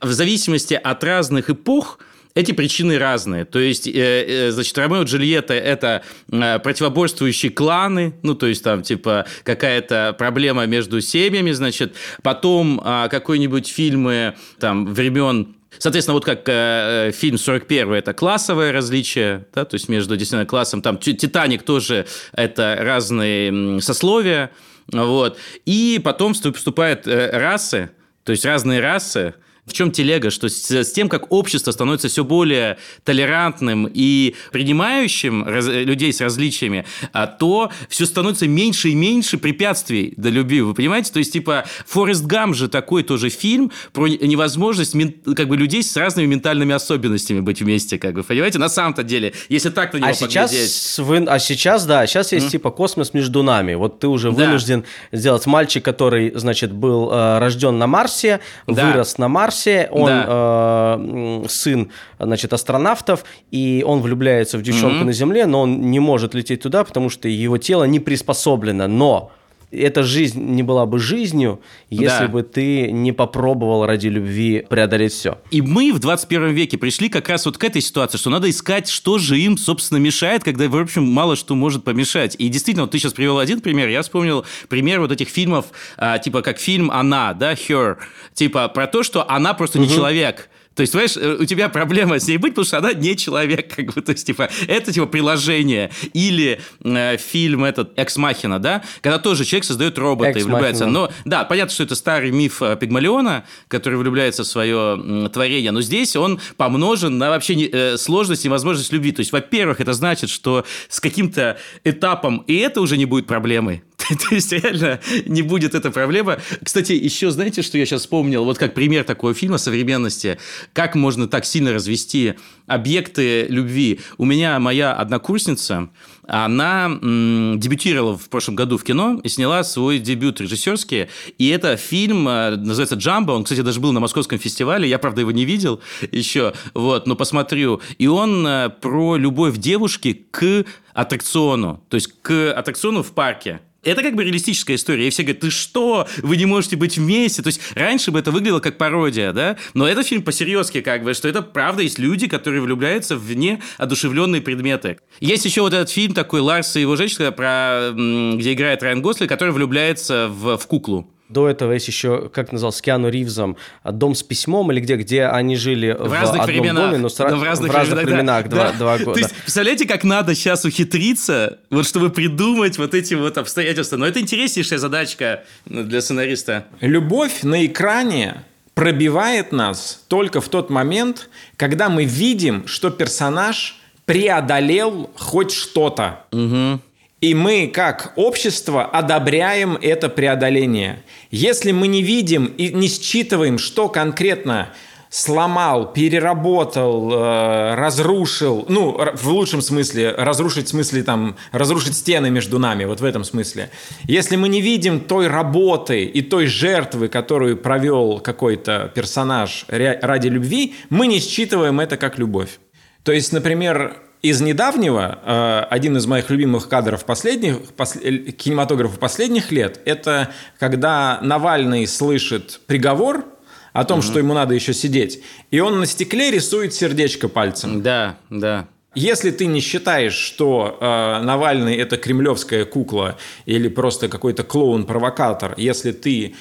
В 0.00 0.10
зависимости 0.12 0.74
от 0.74 1.04
разных 1.04 1.48
эпох– 1.48 2.00
эти 2.34 2.52
причины 2.52 2.98
разные. 2.98 3.44
То 3.44 3.58
есть, 3.58 3.86
э, 3.86 3.92
э, 3.92 4.50
значит, 4.50 4.76
Ромео 4.78 5.02
и 5.02 5.04
Джульетта– 5.04 5.54
это 5.54 6.02
противоборствующие 6.28 7.50
кланы, 7.50 8.14
ну, 8.22 8.34
то 8.34 8.46
есть, 8.46 8.62
там, 8.62 8.82
типа, 8.82 9.26
какая-то 9.42 10.14
проблема 10.18 10.66
между 10.66 11.00
семьями, 11.00 11.52
значит. 11.52 11.94
Потом 12.22 12.80
э, 12.84 13.08
какой-нибудь 13.10 13.68
фильмы, 13.68 14.36
там, 14.58 14.92
времен 14.92 15.56
Соответственно, 15.78 16.14
вот 16.14 16.24
как 16.24 16.42
э, 16.46 17.12
фильм 17.14 17.38
41 17.38 17.92
это 17.92 18.12
классовое 18.12 18.72
различие, 18.72 19.46
да, 19.54 19.64
то 19.64 19.74
есть 19.74 19.88
между 19.88 20.16
действительно 20.16 20.46
классом, 20.46 20.82
там 20.82 20.98
Титаник 20.98 21.62
тоже 21.62 22.06
это 22.32 22.76
разные 22.80 23.80
сословия, 23.80 24.50
вот. 24.92 25.38
И 25.66 26.00
потом 26.02 26.34
вступают 26.34 27.06
э, 27.06 27.30
расы, 27.32 27.90
то 28.24 28.32
есть 28.32 28.44
разные 28.44 28.80
расы, 28.80 29.34
в 29.70 29.72
чем 29.72 29.90
телега? 29.90 30.30
Что 30.30 30.48
с, 30.48 30.70
с 30.70 30.92
тем, 30.92 31.08
как 31.08 31.32
общество 31.32 31.70
становится 31.70 32.08
все 32.08 32.24
более 32.24 32.78
толерантным 33.04 33.88
и 33.92 34.34
принимающим 34.52 35.44
раз, 35.44 35.66
людей 35.66 36.12
с 36.12 36.20
различиями, 36.20 36.84
а 37.12 37.26
то 37.26 37.70
все 37.88 38.06
становится 38.06 38.46
меньше 38.48 38.90
и 38.90 38.94
меньше 38.94 39.38
препятствий 39.38 40.14
для 40.16 40.30
любви. 40.30 40.60
Вы 40.60 40.74
понимаете? 40.74 41.12
То 41.12 41.18
есть, 41.18 41.32
типа, 41.32 41.64
Форест 41.86 42.24
Гам 42.24 42.54
же 42.54 42.68
такой 42.68 43.02
тоже 43.02 43.30
фильм 43.30 43.70
про 43.92 44.06
невозможность 44.06 44.96
как 45.36 45.48
бы 45.48 45.56
людей 45.56 45.82
с 45.82 45.96
разными 45.96 46.26
ментальными 46.26 46.74
особенностями 46.74 47.40
быть 47.40 47.60
вместе, 47.62 47.98
как 47.98 48.14
бы, 48.14 48.22
понимаете? 48.22 48.58
На 48.58 48.68
самом-то 48.68 49.02
деле, 49.02 49.32
если 49.48 49.70
так 49.70 49.92
на 49.92 49.98
него 49.98 50.08
а 50.08 50.14
сейчас, 50.14 50.98
вы, 50.98 51.18
а 51.18 51.38
сейчас, 51.38 51.86
да, 51.86 52.06
сейчас 52.06 52.32
есть 52.32 52.46
mm. 52.46 52.50
типа 52.50 52.70
космос 52.70 53.14
между 53.14 53.42
нами. 53.42 53.74
Вот 53.74 54.00
ты 54.00 54.08
уже 54.08 54.30
да. 54.30 54.44
вынужден 54.44 54.84
сделать 55.12 55.46
мальчик, 55.46 55.84
который, 55.84 56.32
значит, 56.34 56.72
был 56.72 57.10
э, 57.12 57.38
рожден 57.38 57.78
на 57.78 57.86
Марсе, 57.86 58.40
да. 58.66 58.86
вырос 58.86 59.18
на 59.18 59.28
Марсе, 59.28 59.59
Марсе, 59.60 59.88
он 59.90 60.06
да. 60.06 60.96
э, 60.98 61.44
сын, 61.48 61.90
значит, 62.18 62.52
астронавтов, 62.52 63.24
и 63.50 63.84
он 63.86 64.00
влюбляется 64.00 64.58
в 64.58 64.62
девчонку 64.62 65.02
mm-hmm. 65.02 65.06
на 65.06 65.12
Земле, 65.12 65.46
но 65.46 65.62
он 65.62 65.90
не 65.90 66.00
может 66.00 66.34
лететь 66.34 66.62
туда, 66.62 66.84
потому 66.84 67.10
что 67.10 67.28
его 67.28 67.58
тело 67.58 67.84
не 67.84 68.00
приспособлено. 68.00 68.86
Но 68.86 69.32
эта 69.70 70.02
жизнь 70.02 70.40
не 70.40 70.62
была 70.62 70.84
бы 70.86 70.98
жизнью, 70.98 71.60
если 71.88 72.26
да. 72.26 72.28
бы 72.28 72.42
ты 72.42 72.90
не 72.90 73.12
попробовал 73.12 73.86
ради 73.86 74.08
любви 74.08 74.66
преодолеть 74.68 75.12
все. 75.12 75.38
И 75.50 75.62
мы 75.62 75.92
в 75.92 76.00
21 76.00 76.50
веке 76.50 76.76
пришли 76.76 77.08
как 77.08 77.28
раз 77.28 77.46
вот 77.46 77.56
к 77.56 77.64
этой 77.64 77.80
ситуации, 77.80 78.18
что 78.18 78.30
надо 78.30 78.50
искать, 78.50 78.88
что 78.88 79.18
же 79.18 79.38
им, 79.38 79.56
собственно, 79.56 79.98
мешает, 79.98 80.44
когда, 80.44 80.68
в 80.68 80.76
общем, 80.76 81.04
мало 81.04 81.36
что 81.36 81.54
может 81.54 81.84
помешать. 81.84 82.34
И 82.38 82.48
действительно, 82.48 82.84
вот 82.84 82.90
ты 82.90 82.98
сейчас 82.98 83.12
привел 83.12 83.38
один 83.38 83.60
пример, 83.60 83.88
я 83.88 84.02
вспомнил 84.02 84.44
пример 84.68 85.00
вот 85.00 85.12
этих 85.12 85.28
фильмов, 85.28 85.66
а, 85.96 86.18
типа 86.18 86.42
как 86.42 86.58
фильм 86.58 86.90
«Она», 86.90 87.32
да, 87.32 87.52
«Her», 87.52 87.96
типа 88.34 88.68
про 88.68 88.86
то, 88.86 89.02
что 89.02 89.28
она 89.30 89.54
просто 89.54 89.78
угу. 89.78 89.86
не 89.86 89.94
человек, 89.94 90.49
то 90.74 90.82
есть, 90.82 90.92
понимаешь, 90.92 91.16
э, 91.16 91.36
у 91.40 91.44
тебя 91.44 91.68
проблема 91.68 92.18
с 92.18 92.28
ней 92.28 92.36
быть, 92.36 92.52
потому 92.52 92.64
что 92.64 92.78
она 92.78 92.92
не 92.92 93.16
человек, 93.16 93.74
как 93.74 93.92
бы, 93.92 94.00
то 94.00 94.12
есть, 94.12 94.26
типа, 94.26 94.48
это, 94.68 94.92
типа, 94.92 95.06
приложение. 95.06 95.90
Или 96.12 96.60
э, 96.82 97.16
фильм 97.16 97.64
этот 97.64 97.92
«Экс 97.98 98.16
Махина», 98.16 98.58
да, 98.58 98.82
когда 99.00 99.18
тоже 99.18 99.44
человек 99.44 99.64
создает 99.64 99.98
робота 99.98 100.38
и 100.38 100.42
влюбляется. 100.42 100.86
Но, 100.86 101.10
да, 101.24 101.44
понятно, 101.44 101.74
что 101.74 101.82
это 101.82 101.94
старый 101.94 102.30
миф 102.30 102.62
э, 102.62 102.76
Пигмалиона, 102.76 103.44
который 103.68 103.98
влюбляется 103.98 104.44
в 104.44 104.46
свое 104.46 105.28
творение, 105.32 105.72
но 105.72 105.82
здесь 105.82 106.14
он 106.16 106.40
помножен 106.56 107.18
на 107.18 107.30
вообще 107.30 107.56
не, 107.56 107.68
э, 107.70 107.96
сложность 107.98 108.44
и 108.44 108.48
возможность 108.48 108.92
любви. 108.92 109.12
То 109.12 109.20
есть, 109.20 109.32
во-первых, 109.32 109.80
это 109.80 109.92
значит, 109.92 110.30
что 110.30 110.64
с 110.88 111.00
каким-то 111.00 111.58
этапом 111.84 112.44
и 112.46 112.56
это 112.56 112.80
уже 112.80 112.96
не 112.96 113.06
будет 113.06 113.26
проблемой, 113.26 113.82
То 114.28 114.34
есть 114.34 114.52
реально 114.52 115.00
не 115.26 115.42
будет 115.42 115.74
эта 115.74 115.90
проблема. 115.90 116.38
Кстати, 116.62 116.92
еще 116.92 117.30
знаете, 117.30 117.62
что 117.62 117.78
я 117.78 117.86
сейчас 117.86 118.02
вспомнил? 118.02 118.44
Вот 118.44 118.58
как 118.58 118.74
пример 118.74 119.04
такого 119.04 119.34
фильма 119.34 119.58
современности. 119.58 120.38
Как 120.72 120.94
можно 120.94 121.28
так 121.28 121.44
сильно 121.44 121.72
развести 121.72 122.34
объекты 122.66 123.46
любви. 123.48 124.00
У 124.16 124.24
меня 124.24 124.58
моя 124.58 124.92
однокурсница, 124.92 125.90
она 126.26 126.86
м, 126.86 127.58
дебютировала 127.58 128.16
в 128.16 128.28
прошлом 128.28 128.54
году 128.54 128.78
в 128.78 128.84
кино 128.84 129.20
и 129.22 129.28
сняла 129.28 129.64
свой 129.64 129.98
дебют 129.98 130.40
режиссерский. 130.40 131.08
И 131.38 131.48
это 131.48 131.76
фильм, 131.76 132.28
э, 132.28 132.56
называется 132.56 132.94
«Джамбо». 132.94 133.32
Он, 133.32 133.44
кстати, 133.44 133.62
даже 133.62 133.80
был 133.80 133.92
на 133.92 134.00
московском 134.00 134.38
фестивале. 134.38 134.88
Я, 134.88 134.98
правда, 134.98 135.22
его 135.22 135.32
не 135.32 135.44
видел 135.44 135.80
еще, 136.12 136.54
вот, 136.74 137.06
но 137.06 137.16
посмотрю. 137.16 137.80
И 137.98 138.06
он 138.06 138.46
э, 138.46 138.70
про 138.80 139.16
любовь 139.16 139.58
девушки 139.58 140.26
к 140.30 140.64
аттракциону, 140.94 141.82
то 141.88 141.96
есть 141.96 142.12
к 142.22 142.52
аттракциону 142.52 143.02
в 143.02 143.12
парке. 143.12 143.60
Это 143.82 144.02
как 144.02 144.14
бы 144.14 144.24
реалистическая 144.24 144.76
история. 144.76 145.06
И 145.06 145.10
все 145.10 145.22
говорят, 145.22 145.40
ты 145.40 145.50
что? 145.50 146.06
Вы 146.18 146.36
не 146.36 146.46
можете 146.46 146.76
быть 146.76 146.98
вместе. 146.98 147.42
То 147.42 147.48
есть 147.48 147.60
раньше 147.74 148.10
бы 148.10 148.18
это 148.18 148.30
выглядело 148.30 148.60
как 148.60 148.76
пародия, 148.76 149.32
да? 149.32 149.56
Но 149.74 149.88
это 149.88 150.02
фильм 150.02 150.22
по-серьезки, 150.22 150.80
как 150.80 151.02
бы, 151.02 151.14
что 151.14 151.28
это 151.28 151.42
правда 151.42 151.82
есть 151.82 151.98
люди, 151.98 152.28
которые 152.28 152.60
влюбляются 152.60 153.16
в 153.16 153.32
неодушевленные 153.34 154.42
предметы. 154.42 154.98
Есть 155.20 155.44
еще 155.44 155.62
вот 155.62 155.72
этот 155.72 155.90
фильм 155.90 156.12
такой 156.12 156.40
Ларс 156.40 156.76
и 156.76 156.80
его 156.80 156.96
женщина, 156.96 157.32
про, 157.32 157.90
где 157.92 158.52
играет 158.52 158.82
Райан 158.82 159.00
Госли, 159.00 159.26
который 159.26 159.52
влюбляется 159.52 160.28
в, 160.28 160.58
в 160.58 160.66
куклу. 160.66 161.10
До 161.30 161.48
этого 161.48 161.72
есть 161.72 161.86
еще, 161.86 162.28
как 162.28 162.50
назвал, 162.50 162.72
с 162.72 162.82
Киану 162.82 163.08
Ривзом 163.08 163.56
«Дом 163.84 164.16
с 164.16 164.22
письмом» 164.24 164.72
или 164.72 164.80
где, 164.80 164.96
где 164.96 165.26
они 165.26 165.54
жили 165.54 165.92
в, 165.92 166.08
в 166.08 166.12
разных 166.12 166.42
одном 166.42 166.60
временах. 166.60 166.84
доме, 166.86 166.98
но 166.98 167.08
с, 167.08 167.14
да, 167.14 167.36
в 167.36 167.42
разных, 167.42 167.72
в 167.72 167.74
разных 167.76 168.02
временах, 168.02 168.46
временах 168.46 168.48
да. 168.48 168.72
два, 168.72 168.96
два 168.96 168.98
года. 168.98 169.12
То 169.12 169.20
есть, 169.20 169.34
представляете, 169.36 169.86
как 169.86 170.02
надо 170.02 170.34
сейчас 170.34 170.64
ухитриться, 170.64 171.60
вот 171.70 171.86
чтобы 171.86 172.10
придумать 172.10 172.78
вот 172.78 172.94
эти 172.94 173.14
вот 173.14 173.38
обстоятельства. 173.38 173.96
Но 173.96 174.06
это 174.06 174.18
интереснейшая 174.18 174.80
задачка 174.80 175.44
для 175.66 176.00
сценариста. 176.00 176.64
Любовь 176.80 177.42
на 177.42 177.64
экране 177.64 178.42
пробивает 178.74 179.52
нас 179.52 180.02
только 180.08 180.40
в 180.40 180.48
тот 180.48 180.68
момент, 180.68 181.30
когда 181.56 181.88
мы 181.88 182.06
видим, 182.06 182.66
что 182.66 182.90
персонаж 182.90 183.78
преодолел 184.04 185.10
хоть 185.14 185.52
что-то. 185.52 186.24
Угу. 186.32 186.80
И 187.20 187.34
мы, 187.34 187.66
как 187.66 188.12
общество, 188.16 188.84
одобряем 188.84 189.76
это 189.80 190.08
преодоление. 190.08 191.02
Если 191.30 191.70
мы 191.70 191.86
не 191.86 192.02
видим 192.02 192.46
и 192.46 192.72
не 192.72 192.88
считываем, 192.88 193.58
что 193.58 193.88
конкретно 193.90 194.72
сломал, 195.10 195.92
переработал, 195.92 197.12
э, 197.12 197.74
разрушил, 197.74 198.64
ну, 198.68 198.96
в 199.14 199.28
лучшем 199.28 199.60
смысле, 199.60 200.14
разрушить 200.16 200.68
в 200.68 200.70
смысле 200.70 201.02
там, 201.02 201.36
разрушить 201.52 201.96
стены 201.96 202.30
между 202.30 202.58
нами, 202.58 202.84
вот 202.84 203.00
в 203.00 203.04
этом 203.04 203.24
смысле. 203.24 203.70
Если 204.04 204.36
мы 204.36 204.48
не 204.48 204.62
видим 204.62 205.00
той 205.00 205.26
работы 205.26 206.04
и 206.04 206.22
той 206.22 206.46
жертвы, 206.46 207.08
которую 207.08 207.56
провел 207.56 208.20
какой-то 208.20 208.90
персонаж 208.94 209.66
ради 209.68 210.28
любви, 210.28 210.76
мы 210.90 211.08
не 211.08 211.18
считываем 211.18 211.80
это 211.80 211.96
как 211.96 212.16
любовь. 212.16 212.60
То 213.02 213.12
есть, 213.12 213.32
например, 213.32 213.96
из 214.22 214.40
недавнего, 214.40 215.18
э, 215.24 215.66
один 215.70 215.96
из 215.96 216.06
моих 216.06 216.28
любимых 216.30 216.68
кадров 216.68 217.04
последних, 217.04 217.62
пос, 217.72 217.92
кинематографа 217.92 218.98
последних 218.98 219.50
лет, 219.50 219.80
это 219.84 220.30
когда 220.58 221.18
Навальный 221.22 221.86
слышит 221.86 222.60
приговор 222.66 223.24
о 223.72 223.84
том, 223.84 224.00
угу. 224.00 224.06
что 224.06 224.18
ему 224.18 224.34
надо 224.34 224.54
еще 224.54 224.74
сидеть, 224.74 225.22
и 225.50 225.60
он 225.60 225.80
на 225.80 225.86
стекле 225.86 226.30
рисует 226.30 226.74
сердечко 226.74 227.28
пальцем. 227.28 227.82
Да, 227.82 228.18
да. 228.28 228.68
Если 228.94 229.30
ты 229.30 229.46
не 229.46 229.60
считаешь, 229.60 230.14
что 230.14 230.76
э, 230.80 231.22
Навальный 231.22 231.76
это 231.76 231.96
кремлевская 231.96 232.64
кукла 232.64 233.16
или 233.46 233.68
просто 233.68 234.08
какой-то 234.08 234.42
клоун-провокатор, 234.42 235.54
если 235.56 235.92
ты 235.92 236.34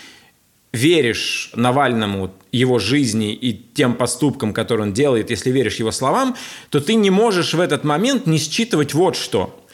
веришь 0.71 1.51
Навальному, 1.55 2.31
его 2.51 2.79
жизни 2.79 3.33
и 3.33 3.53
тем 3.53 3.95
поступкам, 3.95 4.53
которые 4.53 4.87
он 4.87 4.93
делает, 4.93 5.29
если 5.29 5.51
веришь 5.51 5.75
его 5.75 5.91
словам, 5.91 6.35
то 6.69 6.79
ты 6.79 6.95
не 6.95 7.09
можешь 7.09 7.53
в 7.53 7.59
этот 7.59 7.83
момент 7.83 8.27
не 8.27 8.37
считывать 8.37 8.93
вот 8.93 9.15
что. 9.15 9.65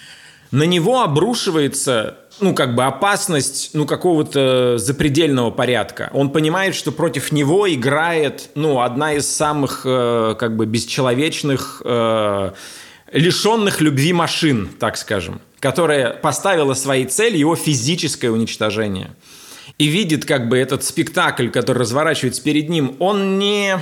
На 0.51 0.63
него 0.63 1.01
обрушивается 1.01 2.17
ну, 2.39 2.53
как 2.53 2.75
бы 2.75 2.83
опасность, 2.83 3.71
ну, 3.73 3.85
какого-то 3.85 4.77
запредельного 4.77 5.51
порядка. 5.51 6.09
Он 6.13 6.29
понимает, 6.29 6.75
что 6.75 6.91
против 6.91 7.31
него 7.31 7.71
играет, 7.71 8.49
ну, 8.55 8.81
одна 8.81 9.13
из 9.13 9.27
самых, 9.27 9.83
э, 9.85 10.35
как 10.37 10.55
бы, 10.55 10.65
бесчеловечных, 10.65 11.81
э, 11.85 12.51
лишенных 13.13 13.79
любви 13.79 14.11
машин, 14.11 14.69
так 14.79 14.97
скажем, 14.97 15.39
которая 15.59 16.11
поставила 16.11 16.73
своей 16.73 17.05
целью 17.05 17.39
его 17.39 17.55
физическое 17.55 18.29
уничтожение 18.29 19.11
и 19.77 19.87
видит 19.87 20.25
как 20.25 20.49
бы 20.49 20.57
этот 20.57 20.83
спектакль, 20.83 21.49
который 21.49 21.79
разворачивается 21.79 22.43
перед 22.43 22.69
ним, 22.69 22.95
он 22.99 23.39
не... 23.39 23.79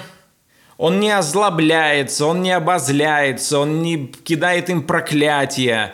Он 0.78 1.00
не 1.00 1.12
озлобляется, 1.12 2.26
он 2.26 2.42
не 2.42 2.52
обозляется, 2.52 3.60
он 3.60 3.84
не 3.84 4.08
кидает 4.08 4.72
им 4.72 4.82
проклятия. 4.82 5.94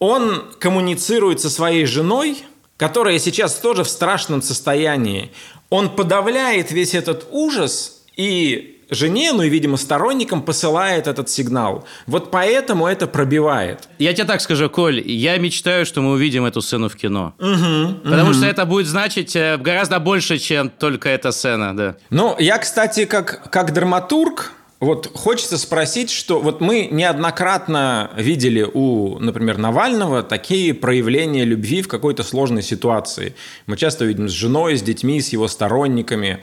Он 0.00 0.44
коммуницирует 0.58 1.40
со 1.40 1.48
своей 1.48 1.86
женой, 1.86 2.42
которая 2.76 3.20
сейчас 3.20 3.54
тоже 3.54 3.84
в 3.84 3.88
страшном 3.88 4.42
состоянии. 4.42 5.30
Он 5.70 5.94
подавляет 5.94 6.72
весь 6.72 6.94
этот 6.94 7.28
ужас 7.30 8.02
и 8.16 8.77
жене, 8.90 9.32
ну 9.32 9.42
и, 9.42 9.48
видимо, 9.48 9.76
сторонникам 9.76 10.42
посылает 10.42 11.06
этот 11.06 11.28
сигнал. 11.28 11.86
Вот 12.06 12.30
поэтому 12.30 12.86
это 12.86 13.06
пробивает. 13.06 13.88
Я 13.98 14.12
тебе 14.12 14.26
так 14.26 14.40
скажу, 14.40 14.70
Коль, 14.70 15.00
я 15.00 15.38
мечтаю, 15.38 15.86
что 15.86 16.00
мы 16.00 16.12
увидим 16.12 16.44
эту 16.44 16.62
сцену 16.62 16.88
в 16.88 16.96
кино. 16.96 17.34
Угу, 17.38 18.00
Потому 18.04 18.30
угу. 18.30 18.34
что 18.34 18.46
это 18.46 18.64
будет 18.64 18.86
значить 18.86 19.36
э, 19.36 19.56
гораздо 19.58 20.00
больше, 20.00 20.38
чем 20.38 20.70
только 20.70 21.08
эта 21.08 21.32
сцена, 21.32 21.76
да. 21.76 21.96
Ну, 22.10 22.36
я, 22.38 22.58
кстати, 22.58 23.04
как, 23.04 23.50
как 23.50 23.72
драматург, 23.72 24.52
вот 24.80 25.10
хочется 25.12 25.58
спросить, 25.58 26.10
что 26.10 26.40
вот 26.40 26.60
мы 26.60 26.86
неоднократно 26.90 28.12
видели 28.16 28.62
у, 28.62 29.18
например, 29.18 29.58
Навального 29.58 30.22
такие 30.22 30.72
проявления 30.72 31.44
любви 31.44 31.82
в 31.82 31.88
какой-то 31.88 32.22
сложной 32.22 32.62
ситуации. 32.62 33.34
Мы 33.66 33.76
часто 33.76 34.04
видим 34.04 34.28
с 34.28 34.32
женой, 34.32 34.76
с 34.76 34.82
детьми, 34.82 35.20
с 35.20 35.30
его 35.30 35.48
сторонниками. 35.48 36.38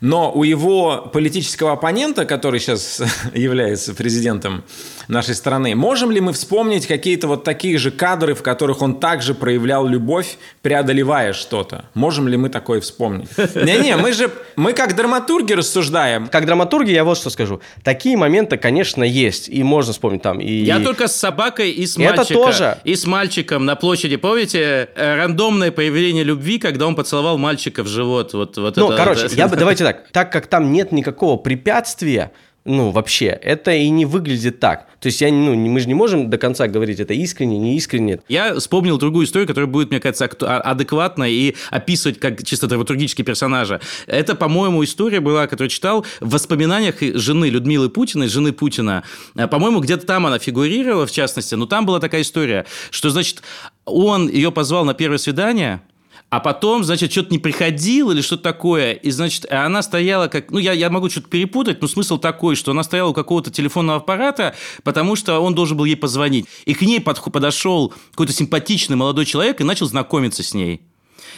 Но 0.00 0.32
у 0.32 0.42
его 0.42 1.10
политического 1.12 1.72
оппонента, 1.72 2.24
который 2.24 2.60
сейчас 2.60 3.02
является 3.34 3.94
президентом 3.94 4.64
нашей 5.08 5.34
страны, 5.34 5.74
можем 5.74 6.10
ли 6.10 6.20
мы 6.20 6.32
вспомнить 6.32 6.86
какие-то 6.86 7.28
вот 7.28 7.44
такие 7.44 7.78
же 7.78 7.90
кадры, 7.90 8.34
в 8.34 8.42
которых 8.42 8.82
он 8.82 8.98
также 8.98 9.34
проявлял 9.34 9.86
любовь, 9.86 10.36
преодолевая 10.62 11.32
что-то? 11.32 11.86
Можем 11.94 12.28
ли 12.28 12.36
мы 12.36 12.48
такое 12.48 12.80
вспомнить? 12.80 13.28
Не-не, 13.54 13.96
мы 13.96 14.12
же, 14.12 14.30
мы 14.56 14.72
как 14.72 14.96
драматурги 14.96 15.52
рассуждаем. 15.52 16.28
Как 16.28 16.46
драматурги 16.46 16.90
я 16.90 17.04
вот 17.04 17.18
что 17.18 17.30
скажу. 17.30 17.60
Такие 17.84 18.16
моменты, 18.16 18.56
конечно, 18.56 19.04
есть, 19.04 19.48
и 19.48 19.62
можно 19.62 19.92
вспомнить 19.92 20.22
там. 20.22 20.40
И... 20.40 20.52
Я 20.52 20.80
только 20.80 21.08
с 21.08 21.16
собакой 21.16 21.70
и 21.70 21.86
с 21.86 21.96
мальчиком. 21.96 22.22
Это 22.22 22.32
тоже. 22.32 22.78
И 22.84 22.94
с 22.94 23.06
мальчиком 23.06 23.64
на 23.64 23.76
площади. 23.76 24.16
Помните, 24.16 24.88
э, 24.94 25.16
рандомное 25.16 25.70
появление 25.70 26.24
любви, 26.24 26.58
когда 26.58 26.86
он 26.86 26.94
поцеловал 26.94 27.38
мальчика 27.38 27.82
в 27.82 27.88
живот? 27.88 28.32
Вот, 28.34 28.56
вот 28.56 28.76
ну, 28.76 28.88
это, 28.88 28.96
короче, 28.96 29.28
я 29.32 29.48
бы, 29.48 29.56
давайте 29.56 29.84
так. 29.86 30.08
Так 30.10 30.32
как 30.32 30.46
там 30.48 30.72
нет 30.72 30.92
никакого 30.92 31.36
препятствия, 31.36 32.32
ну, 32.64 32.90
вообще, 32.90 33.26
это 33.26 33.70
и 33.70 33.88
не 33.90 34.06
выглядит 34.06 34.58
так. 34.58 34.88
То 34.98 35.06
есть 35.06 35.20
я, 35.20 35.30
ну, 35.30 35.54
мы 35.54 35.78
же 35.78 35.86
не 35.86 35.94
можем 35.94 36.28
до 36.28 36.36
конца 36.36 36.66
говорить, 36.66 36.98
это 36.98 37.14
искренне, 37.14 37.58
не 37.58 37.76
искренне. 37.76 38.18
Я 38.28 38.56
вспомнил 38.56 38.98
другую 38.98 39.26
историю, 39.26 39.46
которая 39.46 39.70
будет, 39.70 39.90
мне 39.90 40.00
кажется, 40.00 40.28
а, 40.40 40.58
адекватна 40.62 41.30
и 41.30 41.54
описывать 41.70 42.18
как 42.18 42.42
чисто 42.42 42.66
драматургические 42.66 43.24
персонажа. 43.24 43.80
Это, 44.08 44.34
по-моему, 44.34 44.82
история 44.82 45.20
была, 45.20 45.46
которую 45.46 45.70
читал 45.70 46.04
в 46.18 46.30
воспоминаниях 46.30 46.96
жены 47.00 47.50
Людмилы 47.50 47.88
Путиной, 47.88 48.26
жены 48.26 48.52
Путина. 48.52 49.04
А, 49.36 49.46
по-моему, 49.46 49.78
где-то 49.78 50.04
там 50.04 50.26
она 50.26 50.40
фигурировала, 50.40 51.06
в 51.06 51.12
частности, 51.12 51.54
но 51.54 51.66
там 51.66 51.86
была 51.86 52.00
такая 52.00 52.22
история, 52.22 52.66
что, 52.90 53.10
значит, 53.10 53.42
он 53.84 54.28
ее 54.28 54.50
позвал 54.50 54.84
на 54.84 54.94
первое 54.94 55.18
свидание– 55.18 55.82
а 56.28 56.40
потом, 56.40 56.82
значит, 56.82 57.12
что-то 57.12 57.30
не 57.30 57.38
приходил 57.38 58.10
или 58.10 58.20
что-то 58.20 58.42
такое. 58.42 58.92
И, 58.92 59.10
значит, 59.10 59.50
она 59.50 59.80
стояла 59.82 60.26
как... 60.26 60.50
Ну, 60.50 60.58
я, 60.58 60.72
я 60.72 60.90
могу 60.90 61.08
что-то 61.08 61.28
перепутать, 61.28 61.80
но 61.80 61.86
смысл 61.86 62.18
такой, 62.18 62.56
что 62.56 62.72
она 62.72 62.82
стояла 62.82 63.10
у 63.10 63.14
какого-то 63.14 63.50
телефонного 63.50 63.98
аппарата, 63.98 64.54
потому 64.82 65.14
что 65.14 65.38
он 65.38 65.54
должен 65.54 65.76
был 65.76 65.84
ей 65.84 65.96
позвонить. 65.96 66.46
И 66.64 66.74
к 66.74 66.82
ней 66.82 67.00
под, 67.00 67.22
подошел 67.32 67.94
какой-то 68.10 68.32
симпатичный 68.32 68.96
молодой 68.96 69.24
человек 69.24 69.60
и 69.60 69.64
начал 69.64 69.86
знакомиться 69.86 70.42
с 70.42 70.52
ней. 70.52 70.80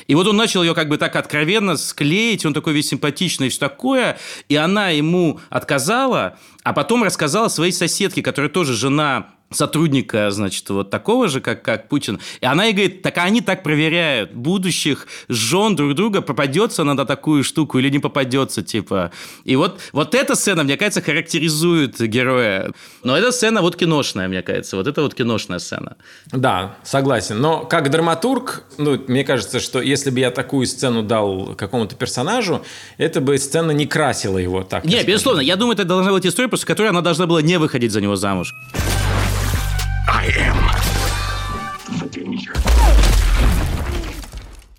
И 0.07 0.14
вот 0.14 0.26
он 0.26 0.37
начал 0.37 0.62
ее 0.62 0.75
как 0.75 0.88
бы 0.88 0.97
так 0.97 1.16
откровенно 1.16 1.76
склеить, 1.76 2.47
он 2.47 2.54
такой 2.54 2.73
весь 2.73 2.88
симпатичный 2.88 3.49
и 3.49 3.50
все 3.50 3.61
такое, 3.61 4.18
и 4.49 4.57
она 4.57 4.88
ему 4.88 5.38
отказала, 5.50 6.38
а 6.62 6.73
потом 6.73 7.04
рассказала 7.04 7.49
своей 7.49 7.73
соседке, 7.73 8.23
которая 8.23 8.50
тоже 8.50 8.75
жена 8.75 9.35
сотрудника, 9.50 10.31
значит, 10.31 10.69
вот 10.71 10.90
такого 10.90 11.28
же, 11.28 11.40
как, 11.40 11.62
как 11.62 11.88
Путин. 11.88 12.21
И 12.40 12.47
она 12.47 12.64
ей 12.64 12.73
говорит, 12.73 13.02
так 13.02 13.19
они 13.19 13.40
так 13.40 13.62
проверяют 13.62 14.33
будущих 14.33 15.07
жен 15.28 15.75
друг 15.75 15.95
друга, 15.95 16.21
попадется 16.21 16.83
она 16.83 16.95
на 16.95 17.07
такую 17.07 17.45
штуку 17.45 17.78
или 17.78 17.88
не 17.88 17.99
попадется, 17.99 18.62
типа. 18.62 19.11
И 19.45 19.57
вот, 19.57 19.81
вот 19.93 20.14
эта 20.14 20.35
сцена, 20.35 20.64
мне 20.64 20.77
кажется, 20.77 21.01
характеризует 21.01 21.99
героя. 22.01 22.72
Но 23.03 23.16
эта 23.16 23.33
сцена 23.33 23.62
вот 23.62 23.77
киношная, 23.77 24.29
мне 24.29 24.42
кажется. 24.42 24.77
Вот 24.77 24.87
это 24.87 25.03
вот 25.03 25.14
киношная 25.14 25.59
сцена. 25.59 25.96
Да, 26.27 26.77
согласен. 26.85 27.40
Но 27.40 27.64
как 27.64 27.90
драматург, 27.90 28.64
ну, 28.77 29.03
мне 29.09 29.25
кажется, 29.25 29.61
что 29.61 29.81
если 29.81 30.11
бы 30.11 30.20
я 30.20 30.31
такую 30.31 30.66
сцену 30.66 31.03
дал 31.03 31.55
какому-то 31.55 31.96
персонажу, 31.96 32.64
это 32.99 33.20
бы 33.20 33.38
сцена 33.38 33.70
не 33.70 33.87
красила 33.87 34.38
его 34.38 34.62
так. 34.62 34.85
Не, 34.85 35.03
безусловно. 35.05 35.40
Я 35.40 35.57
думаю, 35.57 35.75
это 35.75 35.85
должна 35.85 36.12
быть 36.12 36.27
история, 36.27 36.49
после 36.49 36.66
которой 36.66 36.90
она 36.90 37.01
должна 37.01 37.27
была 37.27 37.40
не 37.40 37.59
выходить 37.59 37.92
за 37.92 38.01
него 38.01 38.16
замуж. 38.16 38.55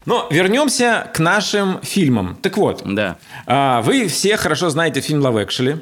Но 0.06 0.28
вернемся 0.32 1.10
к 1.14 1.20
нашим 1.20 1.82
фильмам. 1.84 2.38
Так 2.42 2.58
вот, 2.58 2.82
да. 2.86 3.18
А, 3.46 3.82
вы 3.82 4.08
все 4.08 4.38
хорошо 4.38 4.70
знаете 4.70 5.02
фильм 5.02 5.26
«Love 5.26 5.46
Actually». 5.46 5.82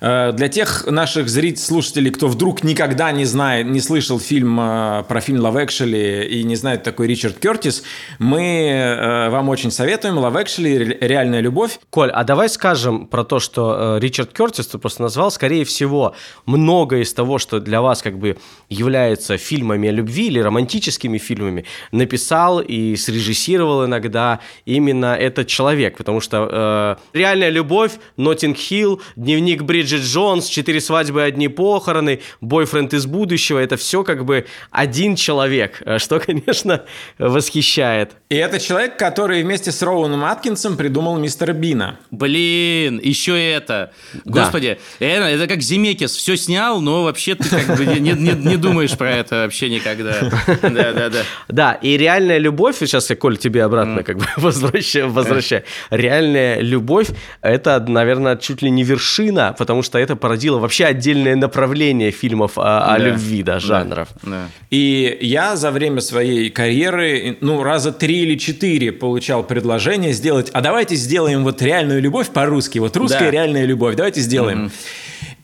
Э, 0.00 0.32
для 0.32 0.48
тех 0.48 0.86
наших 0.86 1.28
зрителей, 1.28 1.64
слушателей, 1.64 2.10
кто 2.10 2.28
вдруг 2.28 2.64
никогда 2.64 3.12
не 3.12 3.24
знает, 3.24 3.66
не 3.66 3.80
слышал 3.80 4.18
фильм 4.18 4.58
э, 4.60 5.04
про 5.08 5.20
фильм 5.20 5.44
Love 5.44 5.64
Actually 5.64 6.26
и 6.26 6.42
не 6.44 6.56
знает 6.56 6.82
такой 6.82 7.06
Ричард 7.06 7.38
Кертис, 7.38 7.82
мы 8.18 8.42
э, 8.42 9.28
вам 9.30 9.48
очень 9.48 9.70
советуем 9.70 10.18
Love 10.18 10.44
Actually, 10.44 10.96
реальная 11.00 11.40
любовь. 11.40 11.78
Коль, 11.90 12.10
а 12.10 12.24
давай 12.24 12.48
скажем 12.48 13.06
про 13.06 13.24
то, 13.24 13.38
что 13.38 13.98
Ричард 13.98 14.32
Кертис 14.32 14.66
ты 14.66 14.78
просто 14.78 15.02
назвал, 15.02 15.30
скорее 15.30 15.64
всего, 15.64 16.14
многое 16.46 17.02
из 17.02 17.12
того, 17.12 17.38
что 17.38 17.60
для 17.60 17.80
вас 17.80 18.02
как 18.02 18.18
бы 18.18 18.36
является 18.68 19.36
фильмами 19.36 19.88
о 19.88 19.92
любви 19.92 20.26
или 20.26 20.38
романтическими 20.38 21.18
фильмами, 21.18 21.64
написал 21.92 22.60
и 22.60 22.96
срежиссировал 22.96 23.86
иногда 23.86 24.40
именно 24.64 25.14
этот 25.14 25.46
человек, 25.46 25.96
потому 25.96 26.20
что 26.20 26.98
э, 27.12 27.18
реальная 27.18 27.50
любовь, 27.50 27.92
Нотинг 28.16 28.56
Хилл, 28.56 29.00
дневник 29.16 29.62
Бриджит 29.62 29.93
Бриджит 29.94 30.10
Джонс, 30.10 30.46
«Четыре 30.48 30.80
свадьбы, 30.80 31.22
одни 31.22 31.48
похороны», 31.48 32.20
«Бойфренд 32.40 32.92
из 32.94 33.06
будущего»— 33.06 33.58
это 33.60 33.76
все 33.76 34.02
как 34.02 34.24
бы 34.24 34.46
один 34.70 35.14
человек, 35.14 35.82
э, 35.84 35.98
что, 35.98 36.18
конечно, 36.26 36.82
восхищает. 37.18 38.12
И 38.28 38.36
это 38.36 38.58
человек, 38.58 38.98
который 38.98 39.42
вместе 39.42 39.70
с 39.70 39.82
Роуном 39.82 40.24
Аткинсом 40.24 40.76
придумал 40.76 41.16
мистера 41.18 41.52
Бина. 41.52 41.98
Блин, 42.10 43.00
еще 43.02 43.40
это. 43.52 43.92
Господи, 44.24 44.78
да. 44.98 45.06
это, 45.06 45.24
это 45.26 45.46
как 45.46 45.62
Земекис, 45.62 46.16
все 46.16 46.36
снял, 46.36 46.80
но 46.80 47.04
вообще 47.04 47.36
ты 47.36 47.48
как 47.48 47.76
бы 47.76 47.86
не, 47.86 48.00
не, 48.00 48.32
не 48.32 48.56
думаешь 48.56 48.96
про 48.96 49.10
это 49.10 49.36
вообще 49.36 49.70
никогда. 49.70 50.14
Да, 50.74 50.92
да, 50.92 51.08
да. 51.08 51.22
Да, 51.48 51.72
и 51.74 51.96
реальная 51.96 52.38
любовь, 52.38 52.76
сейчас 52.78 53.10
я, 53.10 53.16
Коль, 53.16 53.36
тебе 53.36 53.62
обратно 53.62 54.02
как 54.02 54.18
бы 54.18 54.26
возвращаю, 54.36 55.10
возвращаю. 55.10 55.62
Реальная 55.90 56.60
любовь— 56.60 57.08
это, 57.42 57.78
наверное, 57.86 58.36
чуть 58.36 58.62
ли 58.62 58.70
не 58.70 58.82
вершина, 58.82 59.54
потому 59.56 59.73
что 59.82 59.98
это 59.98 60.16
породило 60.16 60.58
вообще 60.58 60.84
отдельное 60.84 61.36
направление 61.36 62.10
фильмов 62.10 62.58
о, 62.58 62.94
о 62.94 62.98
да. 62.98 63.04
любви, 63.04 63.42
да, 63.42 63.58
жанров. 63.58 64.08
Да. 64.22 64.30
Да. 64.30 64.48
И 64.70 65.18
я 65.20 65.56
за 65.56 65.70
время 65.70 66.00
своей 66.00 66.50
карьеры, 66.50 67.36
ну, 67.40 67.62
раза 67.62 67.92
три 67.92 68.22
или 68.22 68.36
четыре 68.36 68.92
получал 68.92 69.42
предложение 69.44 70.12
сделать, 70.12 70.50
а 70.52 70.60
давайте 70.60 70.94
сделаем 70.94 71.44
вот 71.44 71.62
реальную 71.62 72.00
любовь 72.00 72.30
по-русски, 72.30 72.78
вот 72.78 72.96
русская 72.96 73.26
да. 73.26 73.30
реальная 73.30 73.64
любовь, 73.64 73.96
давайте 73.96 74.20
сделаем. 74.20 74.66
Mm-hmm. 74.66 74.70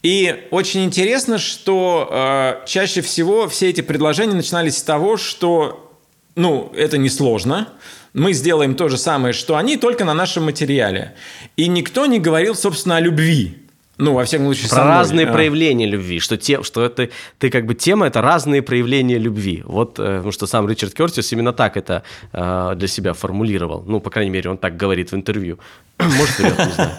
И 0.02 0.46
очень 0.50 0.84
интересно, 0.84 1.38
что 1.38 2.08
э, 2.10 2.66
чаще 2.66 3.02
всего 3.02 3.48
все 3.48 3.68
эти 3.68 3.82
предложения 3.82 4.34
начинались 4.34 4.78
с 4.78 4.82
того, 4.82 5.18
что, 5.18 5.94
ну, 6.36 6.72
это 6.74 6.96
несложно, 6.96 7.68
мы 8.14 8.32
сделаем 8.32 8.74
то 8.74 8.88
же 8.88 8.96
самое, 8.96 9.32
что 9.32 9.56
они, 9.56 9.76
только 9.76 10.04
на 10.04 10.14
нашем 10.14 10.44
материале. 10.44 11.14
И 11.56 11.68
никто 11.68 12.06
не 12.06 12.18
говорил, 12.18 12.54
собственно, 12.54 12.96
о 12.96 13.00
любви. 13.00 13.58
Ну, 14.00 14.14
во 14.14 14.24
всяком 14.24 14.46
случае, 14.46 14.68
Про 14.70 14.84
разные 14.84 15.26
а. 15.26 15.32
проявления 15.32 15.86
любви, 15.86 16.20
что, 16.20 16.36
те, 16.36 16.62
что 16.62 16.84
это, 16.84 17.08
ты 17.38 17.50
как 17.50 17.66
бы 17.66 17.74
тема– 17.74 18.06
это 18.08 18.22
разные 18.22 18.62
проявления 18.62 19.18
любви. 19.18 19.62
Вот, 19.66 19.98
э, 19.98 20.16
потому 20.16 20.32
что 20.32 20.46
сам 20.46 20.68
Ричард 20.68 20.94
Кертис 20.94 21.32
именно 21.32 21.52
так 21.52 21.76
это 21.76 22.02
э, 22.32 22.72
для 22.76 22.88
себя 22.88 23.12
формулировал. 23.12 23.84
Ну, 23.86 24.00
по 24.00 24.10
крайней 24.10 24.30
мере, 24.30 24.50
он 24.50 24.58
так 24.58 24.76
говорит 24.76 25.12
в 25.12 25.14
интервью. 25.14 25.58
Может, 25.98 26.38
врет, 26.38 26.58
не 26.58 26.72
знаю. 26.72 26.92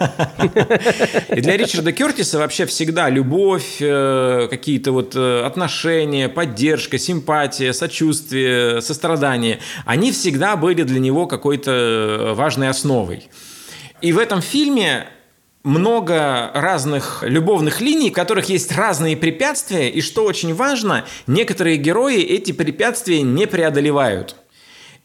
И 1.36 1.40
для 1.40 1.56
Ричарда 1.56 1.92
Кертиса 1.92 2.38
вообще 2.38 2.66
всегда 2.66 3.10
любовь, 3.10 3.78
э, 3.80 4.46
какие-то 4.48 4.92
вот 4.92 5.16
э, 5.16 5.42
отношения, 5.44 6.28
поддержка, 6.28 6.98
симпатия, 6.98 7.72
сочувствие, 7.72 8.80
сострадание, 8.80 9.58
они 9.84 10.12
всегда 10.12 10.56
были 10.56 10.84
для 10.84 11.00
него 11.00 11.26
какой-то 11.26 12.32
важной 12.36 12.68
основой. 12.68 13.28
И 14.00 14.12
в 14.12 14.18
этом 14.18 14.40
фильме 14.40 15.06
много 15.64 16.50
разных 16.54 17.22
любовных 17.22 17.80
линий, 17.80 18.10
в 18.10 18.14
которых 18.14 18.48
есть 18.48 18.72
разные 18.72 19.16
препятствия, 19.16 19.88
и 19.88 20.00
что 20.00 20.24
очень 20.24 20.54
важно, 20.54 21.04
некоторые 21.26 21.76
герои 21.76 22.20
эти 22.20 22.52
препятствия 22.52 23.22
не 23.22 23.46
преодолевают. 23.46 24.36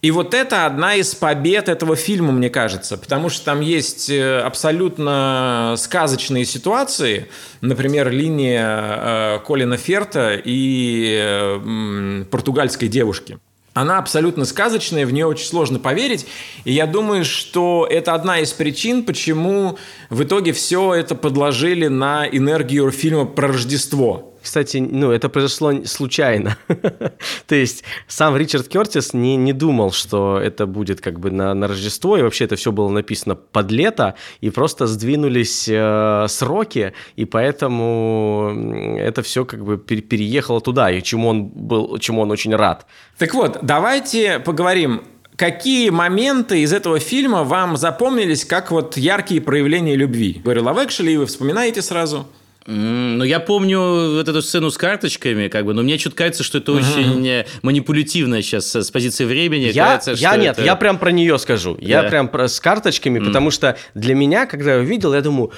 И 0.04 0.12
вот 0.12 0.36
это 0.36 0.67
одна 0.67 0.93
из 0.93 1.15
побед 1.15 1.70
этого 1.70 1.96
фильма, 1.96 2.32
мне 2.32 2.52
кажется, 2.52 2.98
потому 2.98 3.30
что 3.30 3.46
там 3.46 3.62
есть 3.62 4.12
э, 4.12 4.39
абсолютно 4.41 5.74
сказочные 5.76 6.46
ситуации, 6.46 7.30
например, 7.62 8.12
линия 8.12 8.67
э, 8.67 9.39
Колина 9.46 9.76
Ферта 9.76 10.39
и 10.43 11.17
э, 11.20 12.26
португальской 12.30 12.89
девушки. 12.89 13.39
Она 13.77 13.99
абсолютно 13.99 14.45
сказочная, 14.45 15.05
в 15.05 15.13
нее 15.13 15.27
очень 15.27 15.45
сложно 15.45 15.77
поверить. 15.77 16.25
И 16.65 16.73
я 16.73 16.87
думаю, 16.87 17.23
что 17.23 17.87
это 17.87 18.15
одна 18.15 18.39
из 18.39 18.51
причин, 18.51 19.03
почему 19.03 19.77
в 20.09 20.23
итоге 20.23 20.51
все 20.51 20.95
это 20.95 21.13
подложили 21.13 21.87
на 21.87 22.27
энергию 22.27 22.89
фильма 22.89 23.25
про 23.25 23.49
Рождество. 23.49 24.33
Кстати, 24.47 24.77
ну, 24.77 25.12
это 25.12 25.27
произошло 25.27 25.83
случайно. 25.83 26.55
То 27.47 27.55
есть 27.55 27.83
сам 28.07 28.38
Ричард 28.38 28.69
Кертис 28.69 29.13
не, 29.13 29.36
не 29.36 29.51
думал, 29.51 29.91
что 29.91 30.39
это 30.39 30.65
будет 30.65 31.01
как 31.01 31.19
бы 31.19 31.31
на, 31.31 31.53
на 31.53 31.67
Рождество, 31.67 32.17
и 32.17 32.21
вообще 32.21 32.45
это 32.45 32.55
все 32.55 32.71
было 32.71 32.88
написано 32.88 33.36
под 33.36 33.71
лето, 33.71 34.15
и 34.39 34.49
просто 34.49 34.88
сдвинулись 34.88 35.67
э, 35.69 36.27
сроки, 36.29 36.93
и 37.17 37.25
поэтому 37.25 38.95
это 38.97 39.21
все 39.21 39.43
как 39.43 39.65
бы 39.65 39.77
переехало 39.77 40.62
туда, 40.62 40.91
и 40.91 41.03
чему 41.03 41.27
он 41.27 41.47
был, 41.47 41.97
чему 41.97 42.21
он 42.21 42.31
очень 42.31 42.55
рад. 42.55 42.86
Так 43.17 43.33
вот, 43.33 43.60
давайте 43.63 44.39
поговорим 44.39 45.01
Какие 45.36 45.89
моменты 45.91 46.62
из 46.62 46.73
этого 46.73 46.99
фильма 46.99 47.43
вам 47.43 47.77
запомнились 47.77 48.43
как 48.43 48.71
вот 48.71 48.97
яркие 48.97 49.39
проявления 49.39 49.95
любви? 49.95 50.41
Говорю, 50.43 50.63
Love 50.63 50.88
Actually, 50.88 51.17
вы 51.17 51.25
вспоминаете 51.25 51.83
сразу? 51.83 52.27
Ну, 52.69 53.23
я 53.23 53.39
помню 53.39 53.80
вот 54.15 54.27
эту 54.27 54.41
сцену 54.41 54.69
с 54.69 54.77
карточками, 54.77 55.47
как 55.47 55.63
бы, 55.63 55.73
но 55.73 55.84
мне 55.84 55.97
что-то 55.97 56.17
кажется, 56.17 56.43
что 56.43 56.58
это 56.58 56.73
угу. 56.73 56.80
очень 56.80 57.25
э, 57.25 57.45
манипулятивно 57.62 58.41
сейчас 58.41 58.75
с 58.75 58.91
позиции 58.91 59.23
времени. 59.23 59.71
Я, 59.71 59.86
кажется, 59.86 60.12
я 60.12 60.36
нет, 60.36 60.58
это... 60.58 60.65
я 60.65 60.75
прям 60.75 60.97
про 60.97 61.12
нее 61.12 61.39
скажу. 61.39 61.77
Я 61.80 62.03
да. 62.03 62.10
прям 62.10 62.27
про, 62.27 62.49
с 62.49 62.60
карточками, 62.60 63.19
mm. 63.19 63.25
потому 63.25 63.51
что 63.51 63.77
для 63.93 64.15
меня, 64.15 64.45
когда 64.45 64.73
я 64.73 64.80
увидел, 64.80 65.13
я 65.13 65.21
думаю, 65.21 65.53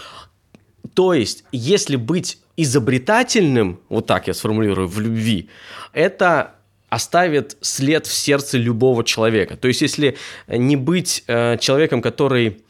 то 0.94 1.16
есть, 1.16 1.46
если 1.52 1.96
быть 1.96 2.38
изобретательным, 2.58 3.80
вот 3.90 4.06
так 4.06 4.28
я 4.28 4.36
сформулирую, 4.36 4.88
в 4.88 5.00
любви, 5.00 5.50
это 5.94 6.52
оставит 6.90 7.58
след 7.62 8.06
в 8.06 8.14
сердце 8.14 8.60
любого 8.60 9.04
человека. 9.04 9.58
То 9.58 9.68
есть, 9.68 9.82
если 9.82 10.16
не 10.48 10.76
быть 10.76 11.24
э, 11.26 11.58
человеком, 11.58 12.04
который 12.04 12.62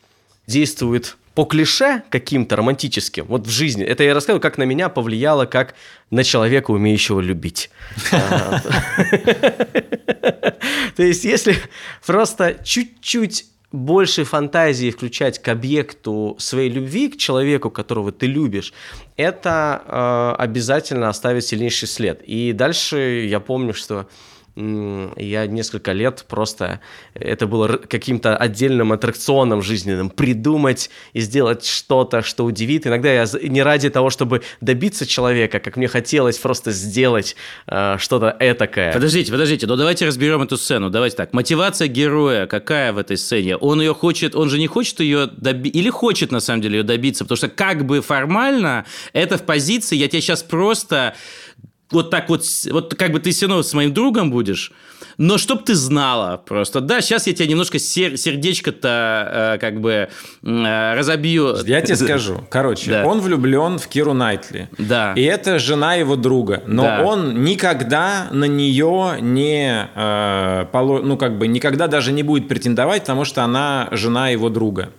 действует 0.48 1.18
по 1.40 1.46
клише 1.46 2.04
каким-то 2.10 2.58
романтическим, 2.58 3.26
вот 3.26 3.48
в 3.48 3.50
жизни, 3.50 3.86
это 3.86 4.04
я 4.04 4.14
рассказываю, 4.14 4.42
как 4.42 4.58
на 4.58 4.64
меня 4.64 4.90
повлияло, 4.90 5.46
как 5.46 5.74
на 6.12 6.26
человека, 6.26 6.72
умеющего 6.72 7.22
любить. 7.22 7.70
То 10.98 11.04
есть, 11.04 11.24
если 11.24 11.56
просто 12.06 12.58
чуть-чуть 12.62 13.46
больше 13.72 14.26
фантазии 14.26 14.92
включать 14.92 15.42
к 15.42 15.48
объекту 15.48 16.36
своей 16.40 16.70
любви, 16.70 17.08
к 17.08 17.16
человеку, 17.16 17.70
которого 17.70 18.12
ты 18.12 18.26
любишь, 18.26 18.74
это 19.16 19.82
э, 19.86 20.36
обязательно 20.44 21.08
оставит 21.08 21.46
сильнейший 21.46 21.88
след. 21.88 22.22
И 22.24 22.52
дальше 22.52 23.26
я 23.30 23.40
помню, 23.40 23.74
что 23.74 24.10
я 24.60 25.48
несколько 25.48 25.94
лет 25.94 26.26
просто, 26.28 26.82
это 27.14 27.48
было 27.48 27.68
каким-то 27.68 28.36
отдельным 28.36 28.92
аттракционом 28.92 29.62
жизненным, 29.62 30.10
придумать 30.10 30.90
и 31.14 31.22
сделать 31.22 31.66
что-то, 31.66 32.22
что 32.22 32.44
удивит. 32.44 32.86
Иногда 32.86 33.12
я 33.12 33.26
не 33.44 33.64
ради 33.64 33.90
того, 33.90 34.10
чтобы 34.10 34.42
добиться 34.60 35.06
человека, 35.06 35.60
как 35.60 35.78
мне 35.78 35.88
хотелось 35.88 36.38
просто 36.38 36.72
сделать 36.72 37.36
э, 37.68 37.96
что-то 38.00 38.36
этакое. 38.40 38.92
Подождите, 38.92 39.32
подождите, 39.32 39.66
но 39.66 39.76
давайте 39.78 40.06
разберем 40.06 40.42
эту 40.42 40.58
сцену. 40.58 40.90
Давайте 40.90 41.16
так. 41.16 41.34
Мотивация 41.34 41.88
героя 41.88 42.46
какая 42.46 42.92
в 42.92 42.98
этой 42.98 43.18
сцене? 43.18 43.56
Он 43.56 43.80
ее 43.80 43.94
хочет, 43.94 44.36
он 44.36 44.50
же 44.50 44.60
не 44.60 44.68
хочет 44.68 45.00
ее 45.00 45.28
добиться, 45.28 45.80
или 45.80 45.90
хочет 45.90 46.32
на 46.32 46.42
самом 46.42 46.62
деле 46.62 46.80
ее 46.80 46.84
добиться, 46.84 47.24
потому 47.24 47.38
что 47.38 47.48
как 47.48 47.86
бы 47.86 48.02
формально 48.02 48.86
это 49.14 49.38
в 49.38 49.44
позиции, 49.44 49.96
я 49.96 50.08
тебе 50.08 50.22
сейчас 50.22 50.44
просто 50.44 51.16
вот 51.92 52.10
так 52.10 52.30
вот, 52.30 52.44
вот 52.72 52.96
как 52.96 53.12
бы 53.12 53.20
ты 53.20 53.32
все 53.32 53.48
равно 53.48 53.64
с 53.64 53.74
моим 53.74 53.94
другом 53.94 54.32
будешь, 54.32 54.72
но 55.18 55.38
чтоб 55.38 55.66
ты 55.66 55.76
знала 55.76 56.38
просто. 56.38 56.82
Да, 56.82 57.02
сейчас 57.02 57.28
я 57.28 57.34
тебя 57.34 57.48
немножко 57.48 57.78
сер- 57.78 58.18
сердечко-то 58.18 59.56
э, 59.56 59.58
как 59.60 59.82
бы 59.82 60.10
э, 60.44 60.94
разобью. 60.96 61.58
Я 61.66 61.82
тебе 61.82 61.96
скажу. 61.96 62.44
Короче, 62.50 62.92
да. 62.92 63.06
он 63.06 63.20
влюблен 63.20 63.80
в 63.80 63.88
Киру 63.88 64.14
Найтли. 64.14 64.70
Да. 64.78 65.14
И 65.16 65.24
это 65.24 65.60
жена 65.60 65.96
его 65.96 66.16
друга. 66.16 66.64
Но 66.68 66.84
да. 66.84 67.04
он 67.04 67.44
никогда 67.44 68.28
на 68.32 68.46
нее 68.46 69.18
не, 69.20 69.90
э, 69.94 70.66
поло- 70.72 71.02
ну 71.02 71.18
как 71.18 71.38
бы 71.38 71.48
никогда 71.48 71.88
даже 71.88 72.12
не 72.12 72.24
будет 72.24 72.48
претендовать, 72.48 73.02
потому 73.02 73.26
что 73.26 73.44
она 73.44 73.90
жена 73.92 74.30
его 74.30 74.50
друга. 74.50 74.90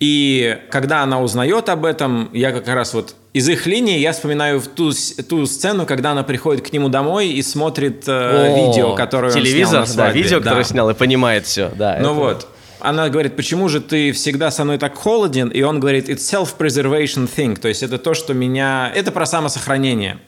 И 0.00 0.58
когда 0.70 1.02
она 1.02 1.20
узнает 1.20 1.68
об 1.68 1.84
этом, 1.84 2.30
я 2.32 2.52
как 2.52 2.68
раз 2.68 2.94
вот 2.94 3.14
из 3.38 3.48
их 3.48 3.66
линии 3.66 3.98
я 3.98 4.10
вспоминаю 4.10 4.60
ту, 4.60 4.90
ту 5.28 5.46
сцену, 5.46 5.86
когда 5.86 6.10
она 6.10 6.24
приходит 6.24 6.68
к 6.68 6.72
нему 6.72 6.88
домой 6.88 7.28
и 7.28 7.40
смотрит 7.42 8.08
э, 8.08 8.12
О, 8.12 8.66
видео, 8.66 8.96
которое 8.96 9.32
телевизор, 9.32 9.82
он 9.82 9.86
снял 9.86 10.06
на 10.06 10.12
да, 10.12 10.12
видео, 10.12 10.38
да. 10.40 10.44
которое 10.44 10.64
снял 10.64 10.90
и 10.90 10.94
понимает 10.94 11.46
все, 11.46 11.70
да. 11.76 11.98
Ну 12.00 12.10
это... 12.10 12.14
вот. 12.14 12.48
Она 12.80 13.08
говорит, 13.08 13.36
почему 13.36 13.68
же 13.68 13.80
ты 13.80 14.10
всегда 14.10 14.50
со 14.50 14.64
мной 14.64 14.78
так 14.78 14.96
холоден? 14.96 15.48
И 15.50 15.62
он 15.62 15.78
говорит, 15.78 16.08
it's 16.08 16.18
self-preservation 16.18 17.30
thing, 17.32 17.56
то 17.56 17.68
есть 17.68 17.84
это 17.84 17.98
то, 17.98 18.14
что 18.14 18.34
меня... 18.34 18.90
Это 18.92 19.12
про 19.12 19.24
самосохранение. 19.24 20.18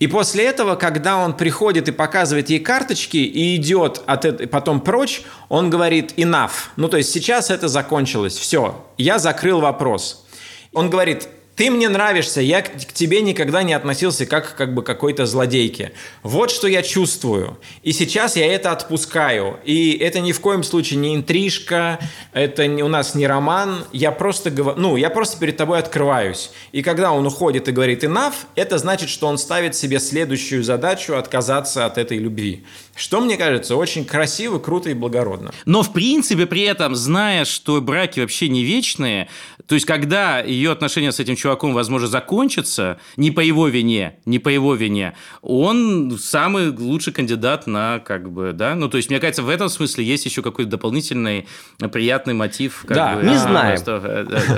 И 0.00 0.08
после 0.08 0.44
этого, 0.44 0.74
когда 0.74 1.16
он 1.16 1.36
приходит 1.36 1.88
и 1.88 1.92
показывает 1.92 2.50
ей 2.50 2.58
карточки 2.58 3.18
и 3.18 3.54
идет 3.54 4.02
от 4.06 4.24
этого, 4.24 4.48
потом 4.48 4.80
прочь, 4.80 5.22
он 5.48 5.70
говорит 5.70 6.14
enough. 6.16 6.50
Ну, 6.76 6.88
то 6.88 6.96
есть 6.96 7.12
сейчас 7.12 7.50
это 7.50 7.68
закончилось. 7.68 8.36
Все, 8.36 8.84
я 8.96 9.20
закрыл 9.20 9.60
вопрос. 9.60 10.24
Он 10.72 10.90
говорит, 10.90 11.28
ты 11.58 11.72
мне 11.72 11.88
нравишься, 11.88 12.40
я 12.40 12.62
к, 12.62 12.70
тебе 12.94 13.20
никогда 13.20 13.64
не 13.64 13.72
относился 13.72 14.26
как 14.26 14.54
как 14.54 14.74
бы 14.74 14.84
какой-то 14.84 15.26
злодейке. 15.26 15.90
Вот 16.22 16.52
что 16.52 16.68
я 16.68 16.82
чувствую. 16.82 17.58
И 17.82 17.92
сейчас 17.92 18.36
я 18.36 18.46
это 18.46 18.70
отпускаю. 18.70 19.58
И 19.64 19.98
это 19.98 20.20
ни 20.20 20.30
в 20.30 20.40
коем 20.40 20.62
случае 20.62 21.00
не 21.00 21.16
интрижка, 21.16 21.98
это 22.32 22.68
не, 22.68 22.84
у 22.84 22.88
нас 22.88 23.16
не 23.16 23.26
роман. 23.26 23.84
Я 23.92 24.12
просто, 24.12 24.52
ну, 24.76 24.94
я 24.94 25.10
просто 25.10 25.36
перед 25.40 25.56
тобой 25.56 25.80
открываюсь. 25.80 26.52
И 26.70 26.82
когда 26.82 27.10
он 27.10 27.26
уходит 27.26 27.66
и 27.66 27.72
говорит 27.72 28.04
enough, 28.04 28.34
это 28.54 28.78
значит, 28.78 29.08
что 29.08 29.26
он 29.26 29.36
ставит 29.36 29.74
себе 29.74 29.98
следующую 29.98 30.62
задачу 30.62 31.16
отказаться 31.16 31.86
от 31.86 31.98
этой 31.98 32.18
любви. 32.18 32.64
Что, 32.98 33.20
мне 33.20 33.36
кажется, 33.36 33.76
очень 33.76 34.04
красиво, 34.04 34.58
круто 34.58 34.90
и 34.90 34.94
благородно. 34.94 35.52
Но, 35.64 35.82
в 35.82 35.92
принципе, 35.92 36.46
при 36.46 36.62
этом, 36.62 36.96
зная, 36.96 37.44
что 37.44 37.80
браки 37.80 38.20
вообще 38.20 38.48
не 38.48 38.64
вечные, 38.64 39.28
то 39.66 39.74
есть, 39.74 39.86
когда 39.86 40.40
ее 40.40 40.72
отношения 40.72 41.12
с 41.12 41.20
этим 41.20 41.36
чуваком, 41.36 41.74
возможно, 41.74 42.08
закончатся, 42.08 42.98
не 43.16 43.30
по 43.30 43.40
его 43.40 43.68
вине, 43.68 44.16
не 44.24 44.38
по 44.38 44.48
его 44.48 44.74
вине, 44.74 45.14
он 45.42 46.18
самый 46.18 46.70
лучший 46.70 47.12
кандидат 47.12 47.66
на, 47.66 48.00
как 48.00 48.30
бы, 48.32 48.52
да, 48.52 48.74
ну, 48.74 48.88
то 48.88 48.96
есть, 48.96 49.10
мне 49.10 49.20
кажется, 49.20 49.42
в 49.42 49.48
этом 49.48 49.68
смысле 49.68 50.04
есть 50.04 50.24
еще 50.24 50.42
какой-то 50.42 50.70
дополнительный 50.70 51.46
приятный 51.92 52.34
мотив. 52.34 52.84
да, 52.88 53.14
не 53.22 53.36
знаем. 53.36 53.78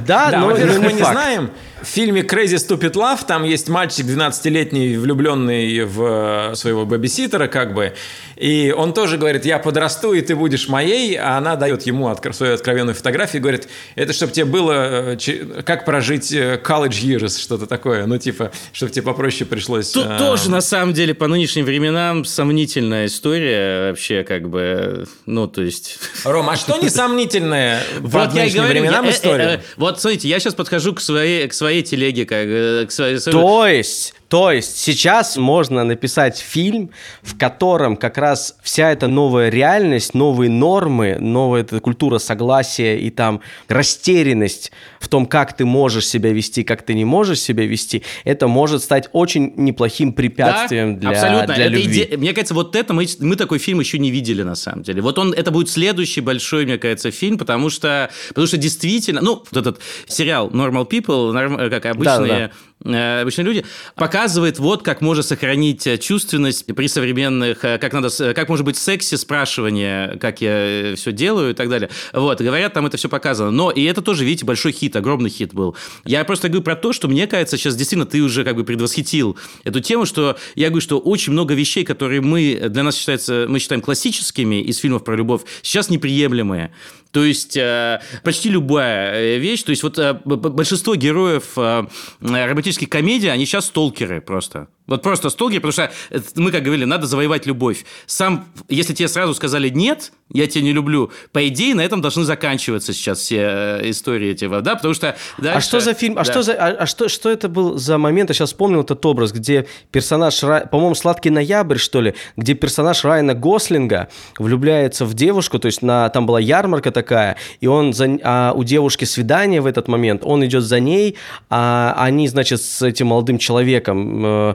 Да, 0.07 0.31
но 0.39 0.47
мы 0.47 0.93
не 0.93 1.05
знаем. 1.05 1.51
В 1.83 1.87
фильме 1.87 2.23
Crazy 2.23 2.57
Stupid 2.57 2.93
Love 2.93 3.27
там 3.27 3.43
есть 3.45 3.69
мальчик 3.69 4.07
12-летний, 4.07 4.97
влюбленный 4.97 5.85
в 5.85 6.53
своего 6.55 6.87
бэбиситера, 6.87 7.49
как 7.49 7.75
бы, 7.75 7.95
и 8.41 8.73
он 8.75 8.95
тоже 8.95 9.19
говорит, 9.19 9.45
я 9.45 9.59
подрасту, 9.59 10.15
и 10.15 10.23
ты 10.23 10.35
будешь 10.35 10.67
моей, 10.67 11.15
а 11.15 11.37
она 11.37 11.57
дает 11.57 11.83
ему 11.83 12.11
свою 12.33 12.55
откровенную 12.55 12.95
фотографию 12.95 13.41
и 13.41 13.43
говорит, 13.43 13.69
это 13.97 14.15
чтобы 14.15 14.33
тебе 14.33 14.47
было, 14.47 15.15
э, 15.15 15.63
как 15.63 15.85
прожить 15.85 16.33
э, 16.33 16.59
college 16.65 17.03
years, 17.03 17.39
что-то 17.39 17.67
такое, 17.67 18.07
ну 18.07 18.17
типа, 18.17 18.51
чтобы 18.73 18.93
тебе 18.93 19.03
попроще 19.03 19.45
пришлось. 19.45 19.91
Тут 19.91 20.07
а... 20.09 20.19
тоже, 20.19 20.51
на 20.51 20.63
самом 20.63 20.95
деле, 20.95 21.13
по 21.13 21.27
нынешним 21.27 21.67
временам 21.67 22.25
сомнительная 22.25 23.07
история 23.07 23.91
вообще, 23.91 24.25
как 24.25 24.49
бы, 24.49 25.07
ну 25.27 25.47
то 25.47 25.61
есть... 25.61 25.99
Ром, 26.25 26.49
а 26.49 26.57
что 26.57 26.79
несомнительное 26.79 27.83
по 28.11 28.27
нынешним 28.27 28.65
временам 28.65 29.11
история? 29.11 29.63
Вот, 29.77 30.01
смотрите, 30.01 30.29
я 30.29 30.41
сейчас 30.41 30.55
подхожу 30.55 30.95
к 30.95 31.03
своей, 31.03 31.47
к 31.47 31.53
своей 31.53 31.83
телеге, 31.83 32.25
как, 32.25 32.89
к 32.89 32.91
своей... 32.91 33.19
То 33.19 33.67
есть 33.67 34.15
то 34.31 34.53
есть 34.53 34.79
сейчас 34.79 35.37
можно 35.37 35.83
написать 35.83 36.39
фильм, 36.39 36.91
в 37.21 37.37
котором 37.37 37.97
как 37.97 38.17
раз 38.17 38.57
вся 38.63 38.93
эта 38.93 39.09
новая 39.09 39.49
реальность, 39.49 40.15
новые 40.15 40.49
нормы, 40.49 41.17
новая 41.19 41.63
эта 41.63 41.81
культура 41.81 42.19
согласия 42.19 42.97
и 42.97 43.11
там 43.11 43.41
растерянность 43.67 44.71
в 45.01 45.09
том, 45.09 45.27
как 45.27 45.57
ты 45.57 45.65
можешь 45.65 46.07
себя 46.07 46.31
вести, 46.33 46.63
как 46.63 46.83
ты 46.83 46.95
не 46.95 47.05
можешь 47.05 47.41
себя 47.41 47.67
вести, 47.67 48.05
это 48.23 48.47
может 48.47 48.85
стать 48.85 49.09
очень 49.13 49.53
неплохим 49.57 50.13
препятствием 50.13 51.01
да, 51.01 51.01
для, 51.01 51.11
абсолютно. 51.11 51.55
для 51.57 51.65
это 51.65 51.75
любви. 51.75 52.03
Иде... 52.05 52.17
Мне 52.17 52.33
кажется, 52.33 52.55
вот 52.55 52.77
это 52.77 52.95
мы, 52.95 53.07
мы 53.19 53.35
такой 53.35 53.59
фильм 53.59 53.81
еще 53.81 53.99
не 53.99 54.13
видели 54.13 54.45
на 54.45 54.55
самом 54.55 54.85
деле. 54.85 55.03
Вот 55.03 55.19
он, 55.19 55.33
это 55.33 55.51
будет 55.51 55.69
следующий 55.69 56.21
большой, 56.21 56.67
мне 56.67 56.79
кажется, 56.79 57.11
фильм, 57.11 57.37
потому 57.37 57.69
что, 57.69 58.09
потому 58.29 58.47
что 58.47 58.59
действительно, 58.59 59.23
ну, 59.23 59.43
вот 59.51 59.61
этот 59.61 59.81
сериал 60.07 60.51
Normal 60.51 60.89
People, 60.89 61.33
норм, 61.33 61.57
как 61.69 61.87
обычные... 61.87 62.29
Да, 62.29 62.39
да 62.39 62.45
э, 62.45 62.51
обычные 62.85 63.45
люди, 63.45 63.65
показывает 63.95 64.59
вот 64.59 64.83
как 64.83 65.01
можно 65.01 65.23
сохранить 65.23 65.87
э, 65.87 65.99
чувственность 65.99 66.67
при 66.67 66.89
современных, 66.89 67.65
э, 67.65 67.79
как 67.79 67.93
надо, 67.93 68.09
как 68.35 68.49
может 68.49 68.65
быть 68.65 68.77
сексе, 68.77 69.19
спрашивание, 69.19 70.17
как 70.19 70.41
я 70.41 70.95
все 70.97 71.13
делаю 71.13 71.51
и 71.51 71.55
так 71.55 71.69
далее. 71.69 71.91
Вот, 72.13 72.41
говорят, 72.41 72.73
там 72.73 72.87
это 72.87 72.97
все 72.97 73.09
показано. 73.09 73.51
Но 73.51 73.71
и 73.71 73.85
это 73.85 74.01
тоже, 74.01 74.25
видите, 74.25 74.47
большой 74.47 74.73
хит, 74.73 74.97
огромный 74.97 75.31
хит 75.31 75.53
был. 75.53 75.77
Я 76.05 76.25
просто 76.25 76.49
говорю 76.49 76.63
про 76.63 76.77
то, 76.77 76.93
что 76.93 77.09
мне 77.09 77.27
кажется, 77.27 77.57
сейчас 77.59 77.77
действительно 77.77 78.07
ты 78.07 78.23
уже 78.23 78.45
как 78.45 78.57
бы 78.57 78.65
предвосхитил 78.65 79.37
эту 79.65 79.81
тему, 79.81 80.07
что 80.07 80.39
я 80.55 80.69
говорю, 80.69 80.81
что 80.81 80.99
очень 80.99 81.33
много 81.33 81.55
вещей, 81.55 81.85
которые 81.85 82.21
мы, 82.23 82.69
для 82.69 82.83
нас 82.83 82.97
считается, 82.97 83.47
мы 83.49 83.59
считаем 83.59 83.83
классическими 83.83 84.63
из 84.63 84.79
фильмов 84.79 85.05
про 85.05 85.17
любовь, 85.17 85.43
сейчас 85.63 85.91
неприемлемые. 85.91 86.73
То 87.13 87.25
есть 87.25 87.57
э, 87.57 88.01
почти 88.23 88.51
любая 88.51 89.15
э, 89.15 89.39
вещь, 89.39 89.63
то 89.65 89.71
есть 89.71 89.83
вот 89.83 89.99
э, 89.99 90.15
большинство 90.25 90.95
героев 90.95 91.57
романтических 91.57 92.89
комедий, 92.89 93.29
они 93.29 93.47
сейчас 93.47 93.67
сталкеры 93.67 94.21
просто. 94.21 94.69
Вот 94.91 95.03
просто 95.03 95.31
сталкеры, 95.31 95.61
потому 95.61 95.73
что 95.73 95.91
мы, 96.35 96.51
как 96.51 96.65
говорили, 96.65 96.85
надо 96.85 97.07
завоевать 97.07 97.47
любовь. 97.47 97.85
Сам, 98.07 98.45
если 98.69 98.93
тебе 98.93 99.07
сразу 99.07 99.35
сказали 99.35 99.69
«нет», 99.69 100.13
я 100.33 100.47
тебя 100.47 100.63
не 100.63 100.73
люблю, 100.73 101.11
по 101.33 101.47
идее, 101.49 101.75
на 101.75 101.81
этом 101.81 102.01
должны 102.01 102.25
заканчиваться 102.25 102.93
сейчас 102.93 103.19
все 103.19 103.81
истории 103.85 104.31
эти, 104.31 104.47
да, 104.49 104.77
потому 104.77 104.95
что... 104.95 105.17
Дальше, 105.39 105.59
а 105.59 105.61
что 105.61 105.81
за 105.81 105.95
фильм, 105.95 106.19
а, 106.19 106.25
что, 106.25 106.43
за, 106.43 106.55
а, 106.55 106.69
а 106.71 106.87
что, 106.87 107.09
что 107.09 107.31
это 107.31 107.49
был 107.49 107.79
за 107.79 107.99
момент, 107.99 108.31
я 108.31 108.35
сейчас 108.35 108.51
вспомнил 108.51 108.83
этот 108.83 109.05
образ, 109.07 109.33
где 109.33 109.67
персонаж, 109.91 110.41
по-моему, 110.41 110.95
«Сладкий 110.95 111.31
ноябрь», 111.31 111.79
что 111.79 112.01
ли, 112.01 112.15
где 112.37 112.55
персонаж 112.55 113.05
Райана 113.05 113.35
Гослинга 113.35 114.09
влюбляется 114.39 115.05
в 115.05 115.15
девушку, 115.15 115.59
то 115.59 115.67
есть 115.67 115.83
на, 115.83 116.09
там 116.11 116.27
была 116.27 116.39
ярмарка 116.41 116.91
такая, 116.93 117.37
и 117.61 117.67
он 117.67 117.93
за, 117.93 118.19
а 118.23 118.53
у 118.55 118.63
девушки 118.63 119.05
свидание 119.05 119.61
в 119.61 119.67
этот 119.67 119.89
момент, 119.89 120.23
он 120.25 120.45
идет 120.45 120.63
за 120.63 120.79
ней, 120.79 121.17
а 121.49 121.95
они, 121.97 122.29
значит, 122.29 122.63
с 122.63 122.83
этим 122.83 123.09
молодым 123.09 123.39
человеком, 123.39 124.23
э, 124.25 124.55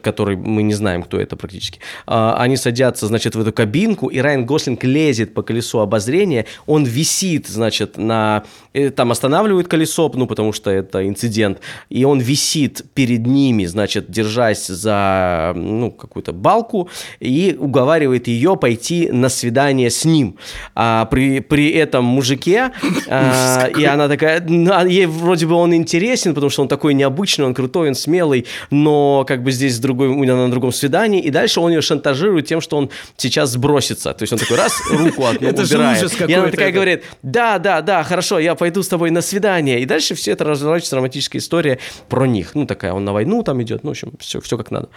который 0.00 0.36
мы 0.36 0.62
не 0.62 0.74
знаем, 0.74 1.02
кто 1.02 1.20
это 1.20 1.36
практически, 1.36 1.80
э, 2.06 2.34
они 2.36 2.56
садятся, 2.56 3.06
значит, 3.06 3.34
в 3.34 3.40
эту 3.40 3.52
кабинку, 3.52 4.08
и 4.08 4.18
Райан 4.18 4.44
Гослинг 4.46 4.84
лезет 4.84 5.34
по 5.34 5.42
колесу 5.42 5.80
обозрения, 5.80 6.46
он 6.66 6.84
висит, 6.84 7.48
значит, 7.48 7.96
на... 7.96 8.44
Э, 8.72 8.90
там 8.90 9.10
останавливают 9.10 9.68
колесо, 9.68 10.10
ну, 10.14 10.26
потому 10.26 10.52
что 10.52 10.70
это 10.70 11.06
инцидент, 11.06 11.60
и 11.88 12.04
он 12.04 12.20
висит 12.20 12.84
перед 12.94 13.26
ними, 13.26 13.66
значит, 13.66 14.10
держась 14.10 14.66
за, 14.66 15.52
ну, 15.54 15.90
какую-то 15.90 16.32
балку, 16.32 16.88
и 17.20 17.56
уговаривает 17.58 18.28
ее 18.28 18.56
пойти 18.56 19.08
на 19.10 19.28
свидание 19.28 19.90
с 19.90 20.04
ним. 20.04 20.36
А 20.74 21.04
при 21.06 21.40
при, 21.40 21.70
этом 21.70 22.04
мужике, 22.04 22.72
э, 23.06 23.70
и 23.78 23.84
она 23.84 24.08
такая, 24.08 24.44
а 24.70 24.86
ей 24.86 25.06
вроде 25.06 25.46
бы 25.46 25.54
он 25.54 25.74
интересен, 25.74 26.34
потому 26.34 26.50
что 26.50 26.62
он 26.62 26.68
такой 26.68 26.94
необычный, 26.94 27.46
он 27.46 27.54
крутой, 27.54 27.88
он 27.88 27.94
смелый, 27.94 28.46
но 28.70 29.11
как 29.24 29.42
бы 29.42 29.52
здесь 29.52 29.78
другой, 29.78 30.08
у 30.08 30.24
него 30.24 30.36
на 30.36 30.50
другом 30.50 30.72
свидании, 30.72 31.20
и 31.20 31.30
дальше 31.30 31.60
он 31.60 31.72
ее 31.72 31.82
шантажирует 31.82 32.46
тем, 32.46 32.60
что 32.60 32.76
он 32.76 32.90
сейчас 33.16 33.50
сбросится, 33.50 34.12
то 34.12 34.22
есть 34.22 34.32
он 34.32 34.38
такой 34.38 34.56
раз, 34.56 34.72
руку 34.90 35.26
одну 35.26 35.48
убирает, 35.62 36.20
и 36.28 36.32
она 36.32 36.48
такая 36.48 36.72
говорит, 36.72 37.04
да, 37.22 37.58
да, 37.58 37.82
да, 37.82 38.02
хорошо, 38.02 38.38
я 38.38 38.54
пойду 38.54 38.82
с 38.82 38.88
тобой 38.88 39.10
на 39.10 39.22
свидание, 39.22 39.80
и 39.80 39.84
дальше 39.84 40.14
все 40.14 40.32
это 40.32 40.44
разворачивается 40.44 40.96
романтическая 40.96 41.40
история 41.40 41.78
про 42.08 42.26
них, 42.26 42.54
ну 42.54 42.66
такая, 42.66 42.92
он 42.92 43.04
на 43.04 43.12
войну 43.12 43.42
там 43.42 43.62
идет, 43.62 43.84
ну 43.84 43.90
в 43.90 43.92
общем, 43.92 44.12
все, 44.18 44.40
все 44.40 44.56
как 44.56 44.70
надо. 44.70 44.88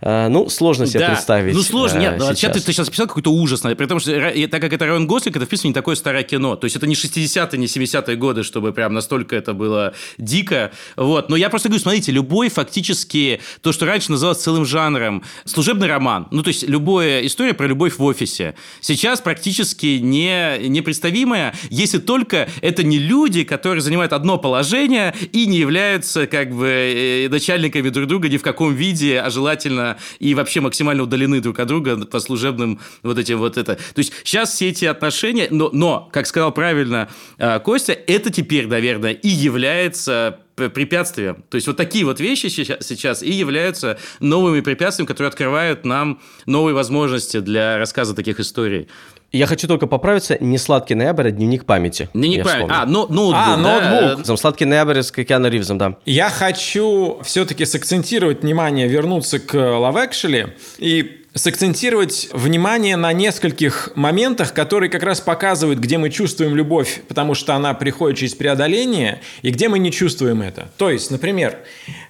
А, 0.00 0.28
ну, 0.28 0.48
сложно 0.48 0.86
себе 0.86 1.00
да. 1.00 1.08
представить. 1.08 1.54
Ну, 1.54 1.62
сложно, 1.62 1.98
нет, 1.98 2.14
сейчас. 2.20 2.38
Сейчас 2.38 2.52
ты, 2.52 2.72
сейчас 2.72 2.88
описал 2.88 3.06
какой-то 3.06 3.32
ужас, 3.32 3.60
при 3.60 3.86
том, 3.86 3.98
что 3.98 4.12
так 4.50 4.60
как 4.60 4.72
это 4.72 4.86
Райан 4.86 5.06
Гослинг, 5.06 5.36
это 5.36 5.46
в 5.46 5.48
принципе 5.48 5.68
не 5.68 5.74
такое 5.74 5.96
старое 5.96 6.22
кино. 6.22 6.56
То 6.56 6.66
есть 6.66 6.76
это 6.76 6.86
не 6.86 6.94
60-е, 6.94 7.58
не 7.58 7.66
70-е 7.66 8.16
годы, 8.16 8.42
чтобы 8.42 8.72
прям 8.72 8.94
настолько 8.94 9.36
это 9.36 9.54
было 9.54 9.94
дико. 10.18 10.72
Вот. 10.96 11.28
Но 11.28 11.36
я 11.36 11.50
просто 11.50 11.68
говорю, 11.68 11.82
смотрите, 11.82 12.12
любой 12.12 12.48
фактически, 12.48 13.40
то, 13.60 13.72
что 13.72 13.86
раньше 13.86 14.10
называлось 14.10 14.38
целым 14.38 14.64
жанром, 14.64 15.22
служебный 15.44 15.88
роман, 15.88 16.28
ну, 16.30 16.42
то 16.42 16.48
есть 16.48 16.68
любая 16.68 17.26
история 17.26 17.54
про 17.54 17.66
любовь 17.66 17.98
в 17.98 18.02
офисе, 18.04 18.54
сейчас 18.80 19.20
практически 19.20 19.98
не, 19.98 20.68
непредставимая, 20.68 21.54
если 21.70 21.98
только 21.98 22.48
это 22.62 22.82
не 22.82 22.98
люди, 22.98 23.44
которые 23.44 23.80
занимают 23.80 24.12
одно 24.12 24.38
положение 24.38 25.14
и 25.32 25.46
не 25.46 25.58
являются 25.58 26.26
как 26.26 26.52
бы 26.52 26.66
э, 26.66 27.28
начальниками 27.28 27.88
друг 27.88 28.06
друга 28.06 28.28
ни 28.28 28.36
в 28.36 28.42
каком 28.42 28.74
виде, 28.74 29.20
а 29.20 29.30
желательно 29.30 29.98
и 30.18 30.34
вообще 30.34 30.60
максимально 30.60 31.02
удалены 31.02 31.40
друг 31.40 31.58
от 31.58 31.68
друга 31.68 31.96
по 32.06 32.20
служебным 32.20 32.80
вот 33.02 33.18
этим 33.18 33.38
вот 33.38 33.56
это. 33.56 33.76
То 33.76 33.98
есть 33.98 34.12
сейчас 34.24 34.52
все 34.52 34.68
эти 34.68 34.84
отношения, 34.84 35.48
но, 35.50 35.70
но 35.72 36.08
как 36.12 36.26
сказал 36.26 36.52
правильно 36.52 37.08
э, 37.38 37.60
Костя, 37.60 37.92
это 37.92 38.30
теперь, 38.30 38.66
наверное, 38.66 39.12
и 39.12 39.28
является 39.28 40.40
препятствием. 40.56 41.44
То 41.48 41.56
есть 41.56 41.66
вот 41.66 41.76
такие 41.76 42.04
вот 42.04 42.18
вещи 42.18 42.46
сейчас 42.46 43.22
и 43.22 43.30
являются 43.30 43.98
новыми 44.20 44.60
препятствиями, 44.60 45.06
которые 45.06 45.28
открывают 45.28 45.84
нам 45.84 46.20
новые 46.46 46.74
возможности 46.74 47.40
для 47.40 47.78
рассказа 47.78 48.14
таких 48.14 48.40
историй. 48.40 48.88
Я 49.32 49.46
хочу 49.46 49.66
только 49.68 49.86
поправиться, 49.86 50.38
не 50.40 50.56
«Сладкий 50.56 50.94
ноябрь», 50.94 51.28
а 51.28 51.30
«Дневник 51.30 51.64
памяти». 51.66 52.08
Дневник 52.14 52.44
памяти. 52.44 52.70
А, 52.72 52.86
но, 52.86 53.06
ноутбук. 53.06 53.34
А, 53.34 53.56
да? 53.56 54.00
ноутбук. 54.16 54.38
«Сладкий 54.38 54.64
ноябрь» 54.64 55.02
с 55.02 55.10
Киану 55.10 55.48
Ривзом, 55.48 55.78
да. 55.78 55.96
Я 56.06 56.30
хочу 56.30 57.20
все-таки 57.22 57.66
сакцентировать 57.66 58.42
внимание, 58.42 58.88
вернуться 58.88 59.38
к 59.40 59.54
Love 59.54 60.08
Actually 60.08 60.52
и 60.78 61.25
сакцентировать 61.36 62.30
внимание 62.32 62.96
на 62.96 63.12
нескольких 63.12 63.90
моментах, 63.94 64.54
которые 64.54 64.90
как 64.90 65.02
раз 65.02 65.20
показывают, 65.20 65.78
где 65.78 65.98
мы 65.98 66.10
чувствуем 66.10 66.56
любовь, 66.56 67.02
потому 67.08 67.34
что 67.34 67.54
она 67.54 67.74
приходит 67.74 68.18
через 68.18 68.34
преодоление, 68.34 69.20
и 69.42 69.50
где 69.50 69.68
мы 69.68 69.78
не 69.78 69.92
чувствуем 69.92 70.40
это. 70.42 70.70
То 70.78 70.90
есть, 70.90 71.10
например, 71.10 71.58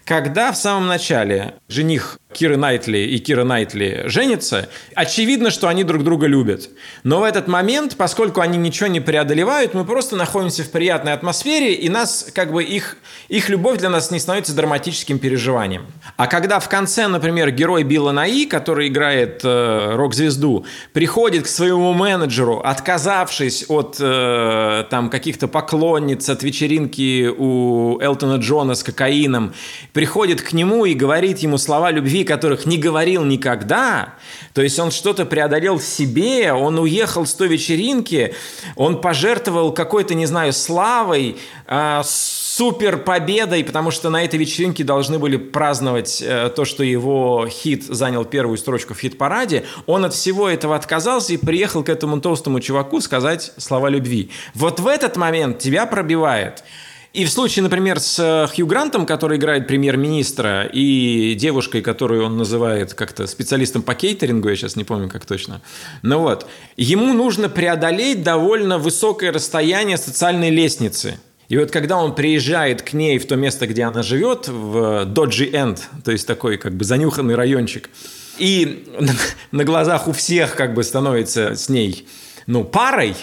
когда 0.06 0.52
в 0.52 0.56
самом 0.56 0.86
начале 0.86 1.54
жених 1.68 2.20
Киры 2.32 2.56
Найтли 2.56 2.98
и 2.98 3.18
Кира 3.18 3.44
Найтли 3.44 4.02
женятся, 4.06 4.68
очевидно, 4.94 5.50
что 5.50 5.68
они 5.68 5.84
друг 5.84 6.04
друга 6.04 6.26
любят. 6.26 6.68
Но 7.02 7.20
в 7.20 7.24
этот 7.24 7.48
момент, 7.48 7.96
поскольку 7.96 8.40
они 8.40 8.58
ничего 8.58 8.88
не 8.88 9.00
преодолевают, 9.00 9.72
мы 9.72 9.84
просто 9.84 10.16
находимся 10.16 10.62
в 10.62 10.70
приятной 10.70 11.14
атмосфере, 11.14 11.72
и 11.72 11.88
нас, 11.88 12.26
как 12.34 12.52
бы, 12.52 12.62
их, 12.62 12.98
их 13.28 13.48
любовь 13.48 13.78
для 13.78 13.88
нас 13.88 14.10
не 14.10 14.20
становится 14.20 14.54
драматическим 14.54 15.18
переживанием. 15.18 15.86
А 16.16 16.26
когда 16.26 16.60
в 16.60 16.68
конце, 16.68 17.08
например, 17.08 17.50
герой 17.52 17.84
Билла 17.84 18.12
Наи, 18.12 18.44
который 18.44 18.88
играет 18.88 19.40
э, 19.42 19.94
рок-звезду, 19.94 20.66
приходит 20.92 21.44
к 21.44 21.48
своему 21.48 21.94
менеджеру, 21.94 22.58
отказавшись 22.58 23.64
от 23.68 23.96
э, 23.98 24.84
там 24.90 25.08
каких-то 25.08 25.48
поклонниц, 25.48 26.28
от 26.28 26.42
вечеринки 26.42 27.28
у 27.28 27.98
Элтона 28.00 28.36
Джона 28.36 28.74
с 28.74 28.82
кокаином, 28.82 29.54
приходит 29.96 30.42
к 30.42 30.52
нему 30.52 30.84
и 30.84 30.92
говорит 30.92 31.38
ему 31.38 31.56
слова 31.56 31.90
любви, 31.90 32.22
которых 32.24 32.66
не 32.66 32.76
говорил 32.76 33.24
никогда, 33.24 34.12
то 34.52 34.60
есть 34.60 34.78
он 34.78 34.90
что-то 34.90 35.24
преодолел 35.24 35.78
в 35.78 35.82
себе, 35.82 36.52
он 36.52 36.78
уехал 36.78 37.24
с 37.24 37.32
той 37.32 37.48
вечеринки, 37.48 38.34
он 38.74 39.00
пожертвовал 39.00 39.72
какой-то, 39.72 40.12
не 40.12 40.26
знаю, 40.26 40.52
славой, 40.52 41.38
э, 41.66 42.02
супер 42.04 42.98
победой, 42.98 43.64
потому 43.64 43.90
что 43.90 44.10
на 44.10 44.22
этой 44.22 44.38
вечеринке 44.38 44.84
должны 44.84 45.18
были 45.18 45.38
праздновать 45.38 46.20
э, 46.20 46.50
то, 46.54 46.66
что 46.66 46.84
его 46.84 47.48
хит 47.48 47.84
занял 47.84 48.26
первую 48.26 48.58
строчку 48.58 48.92
в 48.92 48.98
хит-параде, 48.98 49.64
он 49.86 50.04
от 50.04 50.12
всего 50.12 50.46
этого 50.46 50.76
отказался 50.76 51.32
и 51.32 51.38
приехал 51.38 51.82
к 51.82 51.88
этому 51.88 52.20
толстому 52.20 52.60
чуваку 52.60 53.00
сказать 53.00 53.50
слова 53.56 53.88
любви. 53.88 54.30
Вот 54.52 54.78
в 54.78 54.88
этот 54.88 55.16
момент 55.16 55.58
тебя 55.58 55.86
пробивает– 55.86 56.64
и 57.16 57.24
в 57.24 57.30
случае, 57.30 57.62
например, 57.62 57.98
с 57.98 58.18
э, 58.18 58.46
Хью 58.54 58.66
Грантом, 58.66 59.06
который 59.06 59.38
играет 59.38 59.66
премьер-министра, 59.66 60.64
и 60.64 61.34
девушкой, 61.34 61.80
которую 61.80 62.26
он 62.26 62.36
называет 62.36 62.92
как-то 62.92 63.26
специалистом 63.26 63.80
по 63.80 63.94
кейтерингу, 63.94 64.50
я 64.50 64.56
сейчас 64.56 64.76
не 64.76 64.84
помню, 64.84 65.08
как 65.08 65.24
точно. 65.24 65.62
Ну 66.02 66.18
вот, 66.18 66.46
ему 66.76 67.14
нужно 67.14 67.48
преодолеть 67.48 68.22
довольно 68.22 68.76
высокое 68.76 69.32
расстояние 69.32 69.96
социальной 69.96 70.50
лестницы. 70.50 71.18
И 71.48 71.56
вот 71.56 71.70
когда 71.70 71.96
он 71.96 72.14
приезжает 72.14 72.82
к 72.82 72.92
ней 72.92 73.18
в 73.18 73.26
то 73.26 73.36
место, 73.36 73.66
где 73.66 73.84
она 73.84 74.02
живет, 74.02 74.48
в 74.48 75.06
Доджи 75.06 75.48
Энд, 75.50 75.88
то 76.04 76.12
есть 76.12 76.26
такой 76.26 76.58
как 76.58 76.74
бы 76.76 76.84
занюханный 76.84 77.34
райончик, 77.34 77.88
и 78.36 78.84
на 79.52 79.64
глазах 79.64 80.06
у 80.06 80.12
всех 80.12 80.54
как 80.54 80.74
бы 80.74 80.84
становится 80.84 81.54
с 81.54 81.70
ней, 81.70 82.06
ну, 82.46 82.62
парой, 82.62 83.16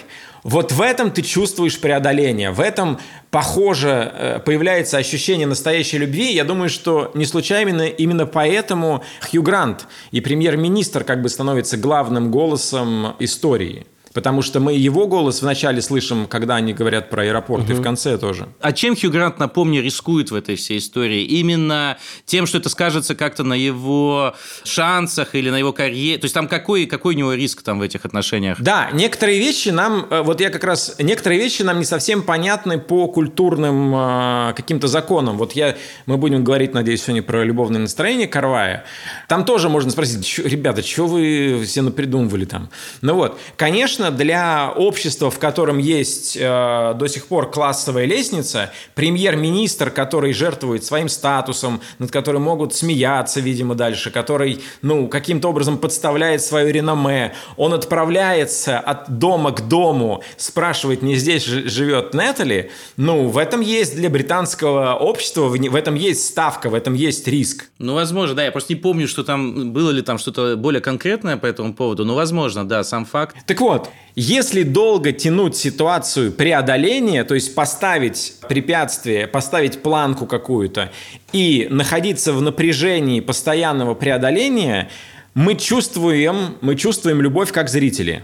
вот 0.43 0.73
в 0.73 0.81
этом 0.81 1.11
ты 1.11 1.21
чувствуешь 1.21 1.79
преодоление, 1.79 2.51
в 2.51 2.59
этом, 2.59 2.99
похоже, 3.31 4.11
э, 4.13 4.39
появляется 4.39 4.97
ощущение 4.97 5.47
настоящей 5.47 5.97
любви. 5.97 6.33
Я 6.33 6.43
думаю, 6.43 6.69
что 6.69 7.11
не 7.13 7.25
случайно 7.25 7.83
именно 7.83 8.25
поэтому 8.25 9.03
Хью 9.21 9.41
Грант 9.41 9.87
и 10.11 10.19
премьер-министр 10.19 11.05
как 11.05 11.21
бы 11.21 11.29
становятся 11.29 11.77
главным 11.77 12.29
голосом 12.29 13.15
истории. 13.19 13.85
Потому 14.13 14.41
что 14.41 14.59
мы 14.59 14.73
его 14.73 15.07
голос 15.07 15.41
вначале 15.41 15.81
слышим, 15.81 16.27
когда 16.27 16.55
они 16.55 16.73
говорят 16.73 17.09
про 17.09 17.23
аэропорт, 17.23 17.69
и 17.69 17.73
в 17.73 17.81
конце 17.81 18.17
тоже. 18.17 18.47
А 18.61 18.71
чем 18.71 18.95
Хью 18.95 19.11
Грант, 19.11 19.39
напомню, 19.39 19.81
рискует 19.81 20.31
в 20.31 20.35
этой 20.35 20.55
всей 20.55 20.77
истории? 20.77 21.23
Именно 21.23 21.97
тем, 22.25 22.45
что 22.45 22.59
это 22.59 22.69
скажется 22.69 23.15
как-то 23.15 23.43
на 23.43 23.53
его 23.53 24.35
шансах 24.63 25.35
или 25.35 25.49
на 25.49 25.57
его 25.57 25.73
карьере? 25.73 26.17
То 26.17 26.25
есть 26.25 26.33
там 26.33 26.47
какой, 26.47 26.85
какой 26.85 27.15
у 27.15 27.17
него 27.17 27.33
риск 27.33 27.63
там 27.63 27.79
в 27.79 27.81
этих 27.81 28.05
отношениях? 28.05 28.61
Да, 28.61 28.89
некоторые 28.93 29.39
вещи 29.39 29.69
нам, 29.69 30.05
э, 30.09 30.21
вот 30.21 30.41
я 30.41 30.49
как 30.49 30.63
раз, 30.63 30.95
некоторые 30.99 31.39
вещи 31.39 31.63
нам 31.63 31.79
не 31.79 31.85
совсем 31.85 32.21
понятны 32.21 32.79
по 32.79 33.07
культурным 33.07 33.93
э, 33.95 34.53
каким-то 34.55 34.87
законам. 34.87 35.37
Вот 35.37 35.53
я, 35.53 35.75
мы 36.05 36.17
будем 36.17 36.43
говорить, 36.43 36.73
надеюсь, 36.73 37.03
сегодня 37.03 37.23
про 37.23 37.43
любовное 37.43 37.81
настроение 37.81 38.27
Карвая. 38.27 38.85
Там 39.27 39.45
тоже 39.45 39.69
можно 39.69 39.91
спросить, 39.91 40.25
«Чё, 40.25 40.43
ребята, 40.43 40.83
что 40.83 41.07
вы 41.07 41.63
все 41.65 41.81
напридумывали 41.81 42.45
там? 42.45 42.69
Ну 43.01 43.15
вот, 43.15 43.39
конечно, 43.57 44.02
для 44.11 44.71
общества, 44.75 45.29
в 45.29 45.39
котором 45.39 45.77
есть 45.77 46.37
э, 46.39 46.93
до 46.95 47.07
сих 47.07 47.27
пор 47.27 47.51
классовая 47.51 48.05
лестница, 48.05 48.71
премьер-министр, 48.95 49.89
который 49.89 50.33
жертвует 50.33 50.83
своим 50.83 51.09
статусом, 51.09 51.81
над 51.99 52.11
которым 52.11 52.43
могут 52.43 52.73
смеяться, 52.73 53.39
видимо, 53.39 53.75
дальше, 53.75 54.11
который, 54.11 54.61
ну, 54.81 55.07
каким-то 55.07 55.49
образом 55.49 55.77
подставляет 55.77 56.41
свое 56.41 56.71
реноме, 56.71 57.33
он 57.57 57.73
отправляется 57.73 58.79
от 58.79 59.19
дома 59.19 59.51
к 59.51 59.67
дому, 59.67 60.23
спрашивает, 60.37 61.01
не 61.01 61.15
здесь 61.15 61.43
живет 61.43 62.13
Нетали, 62.13 62.71
ну, 62.97 63.27
в 63.27 63.37
этом 63.37 63.61
есть 63.61 63.95
для 63.95 64.09
британского 64.09 64.95
общества, 64.95 65.47
в, 65.47 65.75
этом 65.75 65.95
есть 65.95 66.25
ставка, 66.25 66.69
в 66.69 66.73
этом 66.73 66.93
есть 66.93 67.27
риск. 67.27 67.69
Ну, 67.79 67.95
возможно, 67.95 68.35
да. 68.35 68.45
Я 68.45 68.51
просто 68.51 68.73
не 68.73 68.79
помню, 68.79 69.07
что 69.07 69.23
там 69.23 69.71
было 69.73 69.91
ли 69.91 70.01
там 70.01 70.17
что-то 70.17 70.55
более 70.55 70.81
конкретное 70.81 71.37
по 71.37 71.45
этому 71.45 71.73
поводу. 71.73 72.05
Ну, 72.05 72.15
возможно, 72.15 72.67
да, 72.67 72.83
сам 72.83 73.05
факт. 73.05 73.35
Так 73.45 73.59
вот, 73.61 73.89
если 74.15 74.61
долго 74.63 75.11
тянуть 75.11 75.55
ситуацию 75.55 76.31
преодоления, 76.31 77.23
то 77.23 77.33
есть 77.33 77.55
поставить 77.55 78.35
препятствие, 78.47 79.27
поставить 79.27 79.81
планку 79.81 80.27
какую-то 80.27 80.91
и 81.31 81.67
находиться 81.71 82.31
в 82.31 82.41
напряжении 82.41 83.21
постоянного 83.21 83.95
преодоления, 83.95 84.89
мы 85.33 85.55
чувствуем, 85.55 86.57
мы 86.61 86.75
чувствуем 86.75 87.21
любовь 87.21 87.51
как 87.51 87.69
зрители. 87.69 88.23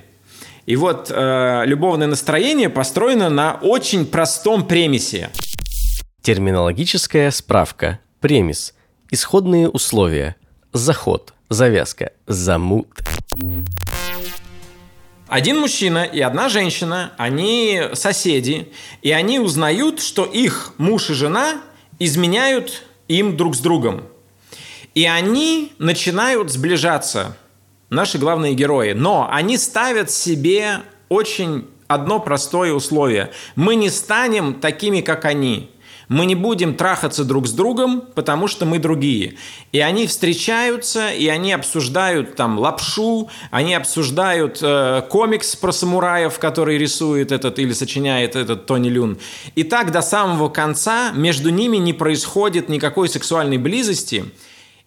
И 0.68 0.76
вот 0.76 1.10
э, 1.10 1.64
любовное 1.66 2.06
настроение 2.06 2.70
построено 2.70 3.30
на 3.30 3.54
очень 3.56 4.06
простом 4.06 4.68
премисе. 4.68 5.32
Терминологическая 6.22 7.32
справка. 7.32 8.00
Премис. 8.20 8.76
Исходные 9.10 9.68
условия. 9.68 10.36
Заход. 10.72 11.34
Завязка. 11.50 12.12
Замут. 12.28 12.88
Один 15.30 15.60
мужчина 15.60 16.06
и 16.06 16.20
одна 16.22 16.50
женщина, 16.50 17.14
они 17.18 17.84
соседи, 17.94 18.74
и 19.04 19.12
они 19.12 19.38
узнают, 19.40 20.02
что 20.02 20.26
их 20.26 20.74
муж 20.80 21.12
и 21.12 21.14
жена 21.14 21.62
изменяют 22.00 22.84
им 23.08 23.38
друг 23.38 23.56
с 23.56 23.60
другом. 23.60 24.06
И 24.96 25.06
они 25.06 25.74
начинают 25.78 26.50
сближаться, 26.50 27.38
наши 27.92 28.18
главные 28.18 28.56
герои. 28.56 28.94
Но 28.94 29.30
они 29.32 29.58
ставят 29.58 30.10
себе 30.10 30.80
очень 31.10 31.68
одно 31.88 32.20
простое 32.20 32.74
условие. 32.74 33.32
Мы 33.56 33.76
не 33.76 33.92
станем 33.92 34.56
такими, 34.56 35.02
как 35.02 35.26
они. 35.26 35.70
Мы 36.10 36.26
не 36.26 36.34
будем 36.34 36.74
трахаться 36.74 37.24
друг 37.24 37.48
с 37.48 37.52
другом, 37.52 38.04
потому 38.16 38.48
что 38.48 38.66
мы 38.66 38.80
другие. 38.80 39.36
И 39.72 39.80
они 39.80 40.08
встречаются, 40.08 41.12
и 41.12 41.28
они 41.28 41.54
обсуждают 41.54 42.36
там 42.36 42.58
лапшу, 42.58 43.30
они 43.52 43.76
обсуждают 43.76 44.58
э, 44.62 45.04
комикс 45.08 45.56
про 45.56 45.72
самураев, 45.72 46.40
который 46.40 46.80
рисует 46.80 47.32
этот 47.32 47.60
или 47.60 47.74
сочиняет 47.74 48.36
этот 48.36 48.66
Тони 48.66 48.90
Люн. 48.90 49.20
И 49.54 49.62
так 49.62 49.92
до 49.92 50.02
самого 50.02 50.50
конца 50.50 51.12
между 51.12 51.52
ними 51.52 51.78
не 51.78 51.94
происходит 51.94 52.70
никакой 52.70 53.08
сексуальной 53.08 53.60
близости. 53.60 54.26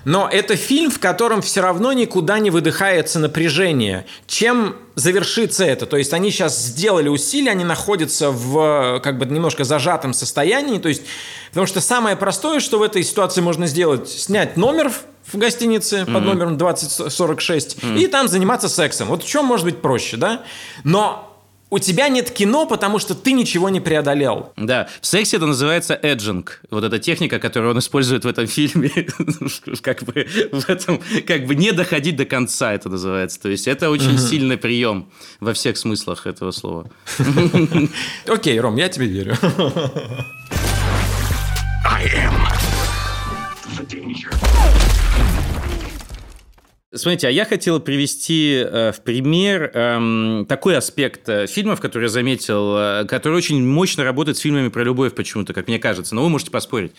Но 0.04 0.28
это 0.30 0.56
фильм, 0.56 0.90
в 0.90 0.98
котором 0.98 1.42
все 1.42 1.60
равно 1.60 1.92
никуда 1.92 2.38
не 2.38 2.50
выдыхается 2.50 3.18
напряжение. 3.18 4.06
Чем 4.26 4.76
завершится 4.94 5.64
это? 5.64 5.86
То 5.86 5.96
есть 5.96 6.12
они 6.12 6.30
сейчас 6.30 6.58
сделали 6.58 7.08
усилия, 7.08 7.52
они 7.52 7.64
находятся 7.64 8.30
в 8.30 9.00
как 9.00 9.18
бы 9.18 9.26
немножко 9.26 9.64
зажатом 9.64 10.12
состоянии. 10.12 10.78
То 10.78 10.88
есть, 10.88 11.02
потому 11.50 11.66
что 11.66 11.80
самое 11.80 12.16
простое, 12.16 12.60
что 12.60 12.78
в 12.78 12.82
этой 12.82 13.02
ситуации 13.02 13.40
можно 13.40 13.66
сделать, 13.66 14.08
снять 14.08 14.56
номер 14.56 14.92
в 15.24 15.38
гостинице 15.38 16.04
под 16.04 16.24
номером 16.24 16.58
2046 16.58 17.76
и 17.96 18.06
там 18.08 18.28
заниматься 18.28 18.68
сексом. 18.68 19.08
Вот 19.08 19.22
в 19.22 19.28
чем 19.28 19.44
может 19.44 19.64
быть 19.64 19.80
проще, 19.80 20.16
да? 20.16 20.42
Но 20.84 21.31
у 21.72 21.78
тебя 21.78 22.08
нет 22.10 22.30
кино, 22.30 22.66
потому 22.66 22.98
что 22.98 23.14
ты 23.14 23.32
ничего 23.32 23.70
не 23.70 23.80
преодолел. 23.80 24.52
Да, 24.58 24.90
в 25.00 25.06
сексе 25.06 25.38
это 25.38 25.46
называется 25.46 25.98
эджинг. 26.02 26.60
Вот 26.70 26.84
эта 26.84 26.98
техника, 26.98 27.38
которую 27.38 27.70
он 27.70 27.78
использует 27.78 28.26
в 28.26 28.28
этом 28.28 28.46
фильме, 28.46 28.90
как 29.80 30.02
бы 30.02 30.26
в 30.52 30.68
этом, 30.68 31.00
как 31.26 31.46
бы 31.46 31.54
не 31.54 31.72
доходить 31.72 32.16
до 32.16 32.26
конца 32.26 32.74
это 32.74 32.90
называется. 32.90 33.40
То 33.40 33.48
есть 33.48 33.66
это 33.66 33.88
очень 33.88 34.18
сильный 34.18 34.58
прием 34.58 35.08
во 35.40 35.54
всех 35.54 35.78
смыслах 35.78 36.26
этого 36.26 36.50
слова. 36.50 36.90
Окей, 38.26 38.60
Ром, 38.60 38.76
я 38.76 38.90
тебе 38.90 39.06
верю. 39.06 39.34
I 41.86 42.04
am 42.04 42.34
the 43.78 43.86
danger. 43.88 44.51
Смотрите, 46.94 47.28
а 47.28 47.30
я 47.30 47.46
хотел 47.46 47.80
привести 47.80 48.62
э, 48.62 48.92
в 48.92 49.00
пример 49.00 49.70
эм, 49.72 50.44
такой 50.46 50.76
аспект 50.76 51.26
э, 51.26 51.46
фильмов, 51.46 51.80
который 51.80 52.04
я 52.04 52.08
заметил, 52.10 52.76
э, 52.76 53.04
который 53.06 53.34
очень 53.34 53.66
мощно 53.66 54.04
работает 54.04 54.36
с 54.36 54.40
фильмами 54.40 54.68
про 54.68 54.84
любовь 54.84 55.14
почему-то, 55.14 55.54
как 55.54 55.68
мне 55.68 55.78
кажется, 55.78 56.14
но 56.14 56.22
вы 56.22 56.28
можете 56.28 56.50
поспорить. 56.50 56.92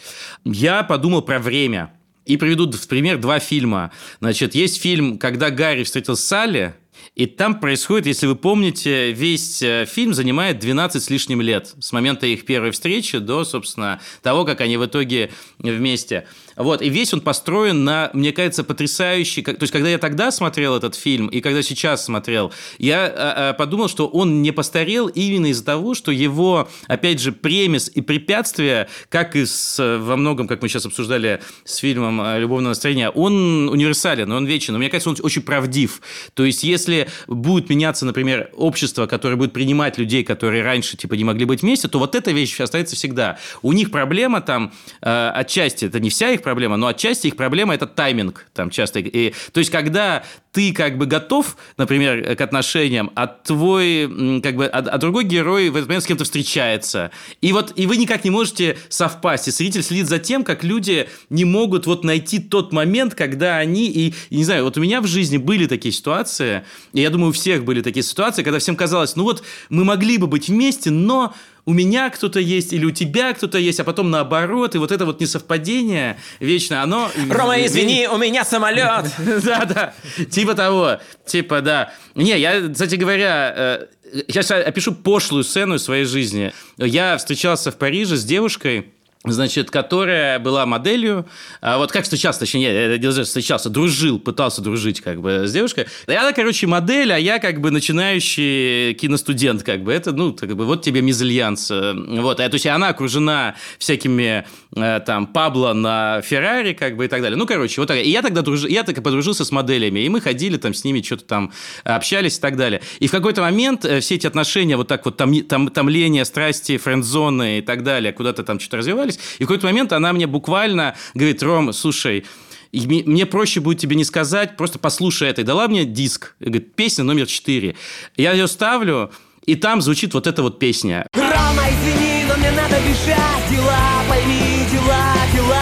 Я 0.46 0.82
подумал 0.82 1.22
про 1.22 1.38
время. 1.38 1.94
И 2.26 2.38
приведу 2.38 2.72
в 2.72 2.88
пример 2.88 3.20
два 3.20 3.38
фильма. 3.38 3.92
Значит, 4.20 4.56
есть 4.56 4.82
фильм 4.82 5.20
«Когда 5.20 5.52
Гарри 5.52 5.84
встретил 5.84 6.16
Салли», 6.16 6.74
и 7.16 7.26
там 7.26 7.60
происходит, 7.60 8.08
если 8.08 8.28
вы 8.28 8.36
помните, 8.36 9.12
весь 9.12 9.60
фильм 9.60 10.14
занимает 10.14 10.58
12 10.58 11.04
с 11.04 11.10
лишним 11.10 11.42
лет. 11.42 11.76
С 11.80 11.92
момента 11.92 12.26
их 12.26 12.46
первой 12.46 12.72
встречи 12.72 13.18
до, 13.18 13.44
собственно, 13.44 14.00
того, 14.22 14.46
как 14.46 14.62
они 14.62 14.78
в 14.78 14.86
итоге 14.86 15.32
вместе. 15.60 16.26
Вот, 16.56 16.82
и 16.82 16.90
весь 16.90 17.14
он 17.14 17.22
построен 17.22 17.84
на, 17.84 18.10
мне 18.14 18.32
кажется, 18.32 18.64
потрясающий... 18.64 19.42
То 19.42 19.58
есть, 19.60 19.72
когда 19.72 19.90
я 19.90 19.98
тогда 19.98 20.32
смотрел 20.32 20.76
этот 20.76 20.96
фильм, 20.96 21.28
и 21.28 21.42
когда 21.42 21.62
сейчас 21.64 22.06
смотрел, 22.06 22.52
я 22.78 23.06
а, 23.06 23.50
а, 23.50 23.54
подумал, 23.54 23.88
что 23.88 24.08
он 24.08 24.42
не 24.42 24.52
постарел 24.52 25.08
именно 25.08 25.48
из-за 25.48 25.66
того, 25.66 25.94
что 25.94 26.12
его, 26.12 26.70
опять 26.88 27.20
же, 27.20 27.32
премис 27.32 27.90
и 27.94 28.02
препятствия, 28.02 28.88
как 29.10 29.36
и 29.36 29.46
с, 29.46 29.78
во 30.00 30.16
многом, 30.16 30.48
как 30.48 30.62
мы 30.62 30.70
сейчас 30.70 30.86
обсуждали 30.86 31.42
с 31.66 31.78
фильмом 31.78 32.22
э, 32.22 32.40
«Любовное 32.40 32.70
настроение», 32.70 33.10
он 33.10 33.70
универсален, 33.70 34.32
он 34.32 34.46
вечен. 34.46 34.74
Но 34.74 34.80
мне 34.80 34.90
кажется, 34.90 35.10
он 35.10 35.18
очень 35.22 35.42
правдив. 35.42 36.02
То 36.34 36.46
есть, 36.46 36.64
если 36.64 37.08
будет 37.28 37.70
меняться, 37.70 38.06
например, 38.06 38.50
общество, 38.56 39.08
которое 39.08 39.36
будет 39.36 39.54
принимать 39.54 39.98
людей, 39.98 40.24
которые 40.24 40.64
раньше, 40.64 40.98
типа, 40.98 41.16
не 41.16 41.24
могли 41.24 41.46
быть 41.46 41.62
вместе, 41.62 41.88
то 41.88 42.00
вот 42.00 42.16
эта 42.16 42.32
вещь 42.32 42.60
останется 42.60 42.96
всегда. 42.96 43.38
У 43.62 43.74
них 43.74 43.92
проблема 43.92 44.42
там, 44.42 44.74
э, 45.02 45.32
отчасти, 45.34 45.86
это 45.86 46.00
не 46.00 46.10
вся 46.10 46.32
их 46.32 46.43
проблема, 46.44 46.78
но 46.78 46.88
отчасти 46.88 47.28
их 47.28 47.36
проблема– 47.36 47.74
это 47.76 47.88
тайминг 47.88 48.46
там 48.54 48.70
часто. 48.70 49.00
И, 49.00 49.34
то 49.52 49.60
есть, 49.60 49.72
когда 49.72 50.24
ты 50.54 50.72
как 50.72 50.98
бы 50.98 51.08
готов, 51.08 51.58
например, 51.78 52.36
к 52.36 52.42
отношениям, 52.42 53.12
а 53.16 53.26
твой, 53.26 54.42
как 54.42 54.56
бы, 54.56 54.68
а, 54.68 54.78
а 54.78 54.98
другой 55.00 55.24
герой 55.24 55.70
в 55.70 55.76
этот 55.76 55.90
момент 55.90 56.04
с 56.04 56.08
кем-то 56.08 56.24
встречается. 56.26 57.10
И 57.42 57.52
вот, 57.52 57.74
и 57.76 57.88
вы 57.88 57.98
никак 57.98 58.24
не 58.24 58.30
можете 58.30 58.78
совпасть. 58.88 59.48
И 59.48 59.52
зритель 59.52 59.82
следит 59.82 60.08
за 60.08 60.20
тем, 60.20 60.44
как 60.44 60.64
люди 60.64 61.10
не 61.32 61.44
могут 61.44 61.88
вот 61.88 62.04
найти 62.04 62.38
тот 62.38 62.72
момент, 62.72 63.16
когда 63.16 63.58
они, 63.58 63.88
и, 63.88 64.14
и 64.30 64.38
не 64.38 64.44
знаю, 64.44 64.66
вот 64.66 64.78
у 64.78 64.82
меня 64.82 65.02
в 65.02 65.08
жизни 65.08 65.38
были 65.38 65.66
такие 65.66 65.92
ситуации, 65.92 66.64
и 66.94 67.02
я 67.02 67.10
думаю, 67.10 67.30
у 67.30 67.34
всех 67.34 67.66
были 67.66 67.82
такие 67.82 68.04
ситуации, 68.04 68.44
когда 68.44 68.60
всем 68.60 68.76
казалось, 68.76 69.16
ну 69.16 69.24
вот 69.24 69.44
мы 69.70 69.84
могли 69.84 70.20
бы 70.20 70.28
быть 70.28 70.50
вместе, 70.50 70.92
но 70.92 71.34
у 71.66 71.74
меня 71.74 72.10
кто-то 72.10 72.40
есть 72.40 72.74
или 72.74 72.86
у 72.86 72.92
тебя 72.92 73.34
кто-то 73.34 73.58
есть, 73.58 73.80
а 73.80 73.84
потом 73.84 74.12
наоборот, 74.12 74.76
и 74.76 74.78
вот 74.78 74.92
это 74.92 75.06
вот 75.06 75.22
несовпадение 75.22 76.18
вечное, 76.40 76.82
оно... 76.82 77.10
Рома, 77.30 77.64
извини, 77.66 78.08
у 78.08 78.18
меня 78.18 78.44
самолет. 78.44 79.06
Да, 79.44 79.66
да, 79.66 79.94
типа 80.30 80.54
того, 80.54 81.00
типа, 81.26 81.62
да. 81.62 81.94
Не, 82.16 82.40
я, 82.40 82.70
кстати 82.70 82.96
говоря, 82.96 83.54
э, 83.56 83.86
я 84.28 84.44
сейчас 84.44 84.52
опишу 84.52 84.94
пошлую 84.94 85.44
сцену 85.44 85.80
своей 85.80 86.06
жизни. 86.06 86.54
Я 86.78 87.18
встречался 87.18 87.72
в 87.72 87.78
Париже 87.78 88.16
с 88.18 88.24
девушкой, 88.24 88.92
значит, 89.26 89.72
которая 89.72 90.40
была 90.40 90.66
моделью, 90.66 91.26
а 91.62 91.78
вот 91.78 91.92
как 91.92 92.04
встречался, 92.04 92.42
точнее, 92.42 92.98
я 92.98 93.24
встречался, 93.24 93.70
дружил, 93.70 94.20
пытался 94.20 94.62
дружить 94.62 95.02
как 95.02 95.22
бы 95.22 95.48
с 95.48 95.54
девушкой. 95.54 95.88
И 96.08 96.14
она, 96.14 96.34
короче, 96.34 96.68
модель, 96.68 97.14
а 97.14 97.18
я 97.18 97.40
как 97.40 97.62
бы 97.62 97.72
начинающий 97.72 98.94
киностудент, 98.96 99.64
как 99.64 99.84
бы, 99.84 99.94
это, 99.94 100.12
ну, 100.12 100.34
как 100.34 100.56
бы, 100.56 100.66
вот 100.66 100.84
тебе 100.84 101.02
мезальянс. 101.02 101.70
Вот, 101.70 102.40
а, 102.40 102.50
то 102.50 102.56
есть 102.56 102.68
она 102.68 102.90
окружена 102.90 103.56
всякими, 103.78 104.46
э, 104.76 105.00
там, 105.06 105.28
Пабло 105.28 105.74
на 105.74 106.22
Феррари, 106.22 106.74
как 106.74 106.98
бы, 106.98 107.06
и 107.06 107.08
так 107.08 107.22
далее. 107.22 107.38
Ну, 107.38 107.46
короче, 107.46 107.80
вот 107.80 107.88
так. 107.88 107.98
И 107.98 108.10
я 108.10 108.22
тогда 108.22 108.42
друж... 108.42 108.66
я 108.66 108.84
так 108.84 108.98
и 108.98 109.02
подружился 109.02 109.46
с 109.46 109.52
моделями, 109.52 110.02
и 110.02 110.10
мы 110.10 110.22
ходили 110.22 110.58
там 110.58 110.74
с 110.74 110.84
ними, 110.84 111.02
что-то 111.02 111.26
там 111.26 111.54
общались 111.84 112.38
и 112.38 112.42
так 112.42 112.58
далее. 112.58 112.82
И 113.00 113.08
в 113.08 113.12
какой-то 113.12 113.42
момент 113.42 113.86
э, 113.86 114.00
все 114.00 114.16
эти 114.16 114.28
отношения, 114.28 114.78
вот 114.78 114.88
так 114.88 115.06
вот, 115.06 115.18
там, 115.18 115.34
там, 115.44 115.70
томление, 115.70 116.26
страсти, 116.26 116.78
френд-зоны 116.78 117.60
и 117.60 117.62
так 117.62 117.84
далее, 117.84 118.14
куда-то 118.14 118.44
там 118.44 118.60
что-то 118.60 118.78
развивались, 118.78 119.13
и 119.40 119.44
в 119.44 119.48
какой-то 119.48 119.68
момент 119.68 119.94
она 119.94 120.14
мне 120.14 120.28
буквально 120.28 120.96
говорит, 121.14 121.42
Ром, 121.44 121.74
слушай, 121.74 122.26
мне 122.72 123.26
проще 123.26 123.60
будет 123.60 123.80
тебе 123.80 123.96
не 123.96 124.04
сказать, 124.04 124.58
просто 124.58 124.80
послушай 124.80 125.30
это. 125.30 125.42
И 125.42 125.44
дала 125.44 125.68
мне 125.68 125.86
диск, 125.86 126.36
говорит, 126.40 126.74
песня 126.76 127.04
номер 127.04 127.28
4. 127.28 127.76
Я 128.18 128.32
ее 128.32 128.48
ставлю, 128.48 129.12
и 129.46 129.56
там 129.56 129.82
звучит 129.82 130.14
вот 130.14 130.26
эта 130.26 130.42
вот 130.42 130.60
песня. 130.60 131.06
Рома, 131.14 131.64
извини, 131.70 132.24
но 132.28 132.38
мне 132.38 132.52
надо 132.52 132.76
бежать, 132.80 133.50
дела, 133.52 134.04
пойми, 134.10 134.66
дела, 134.72 135.14
дела. 135.34 135.62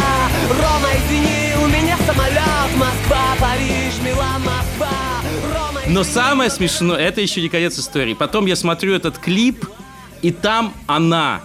Рома, 0.49 0.89
извини, 0.95 1.53
у 1.63 1.67
меня 1.67 1.97
самолет, 2.05 2.77
Москва, 2.77 3.35
Париж, 3.39 3.93
Милан, 4.05 4.41
Москва. 4.43 5.21
Рома, 5.53 5.79
извини, 5.81 5.95
но 5.95 6.03
самое 6.03 6.49
смешное, 6.49 6.97
это 6.97 7.19
еще 7.21 7.41
не 7.41 7.49
конец 7.49 7.77
истории. 7.77 8.13
Потом 8.13 8.45
я 8.45 8.55
смотрю 8.55 8.93
этот 8.93 9.17
клип, 9.17 9.65
и 10.21 10.31
там 10.31 10.73
она. 10.87 11.41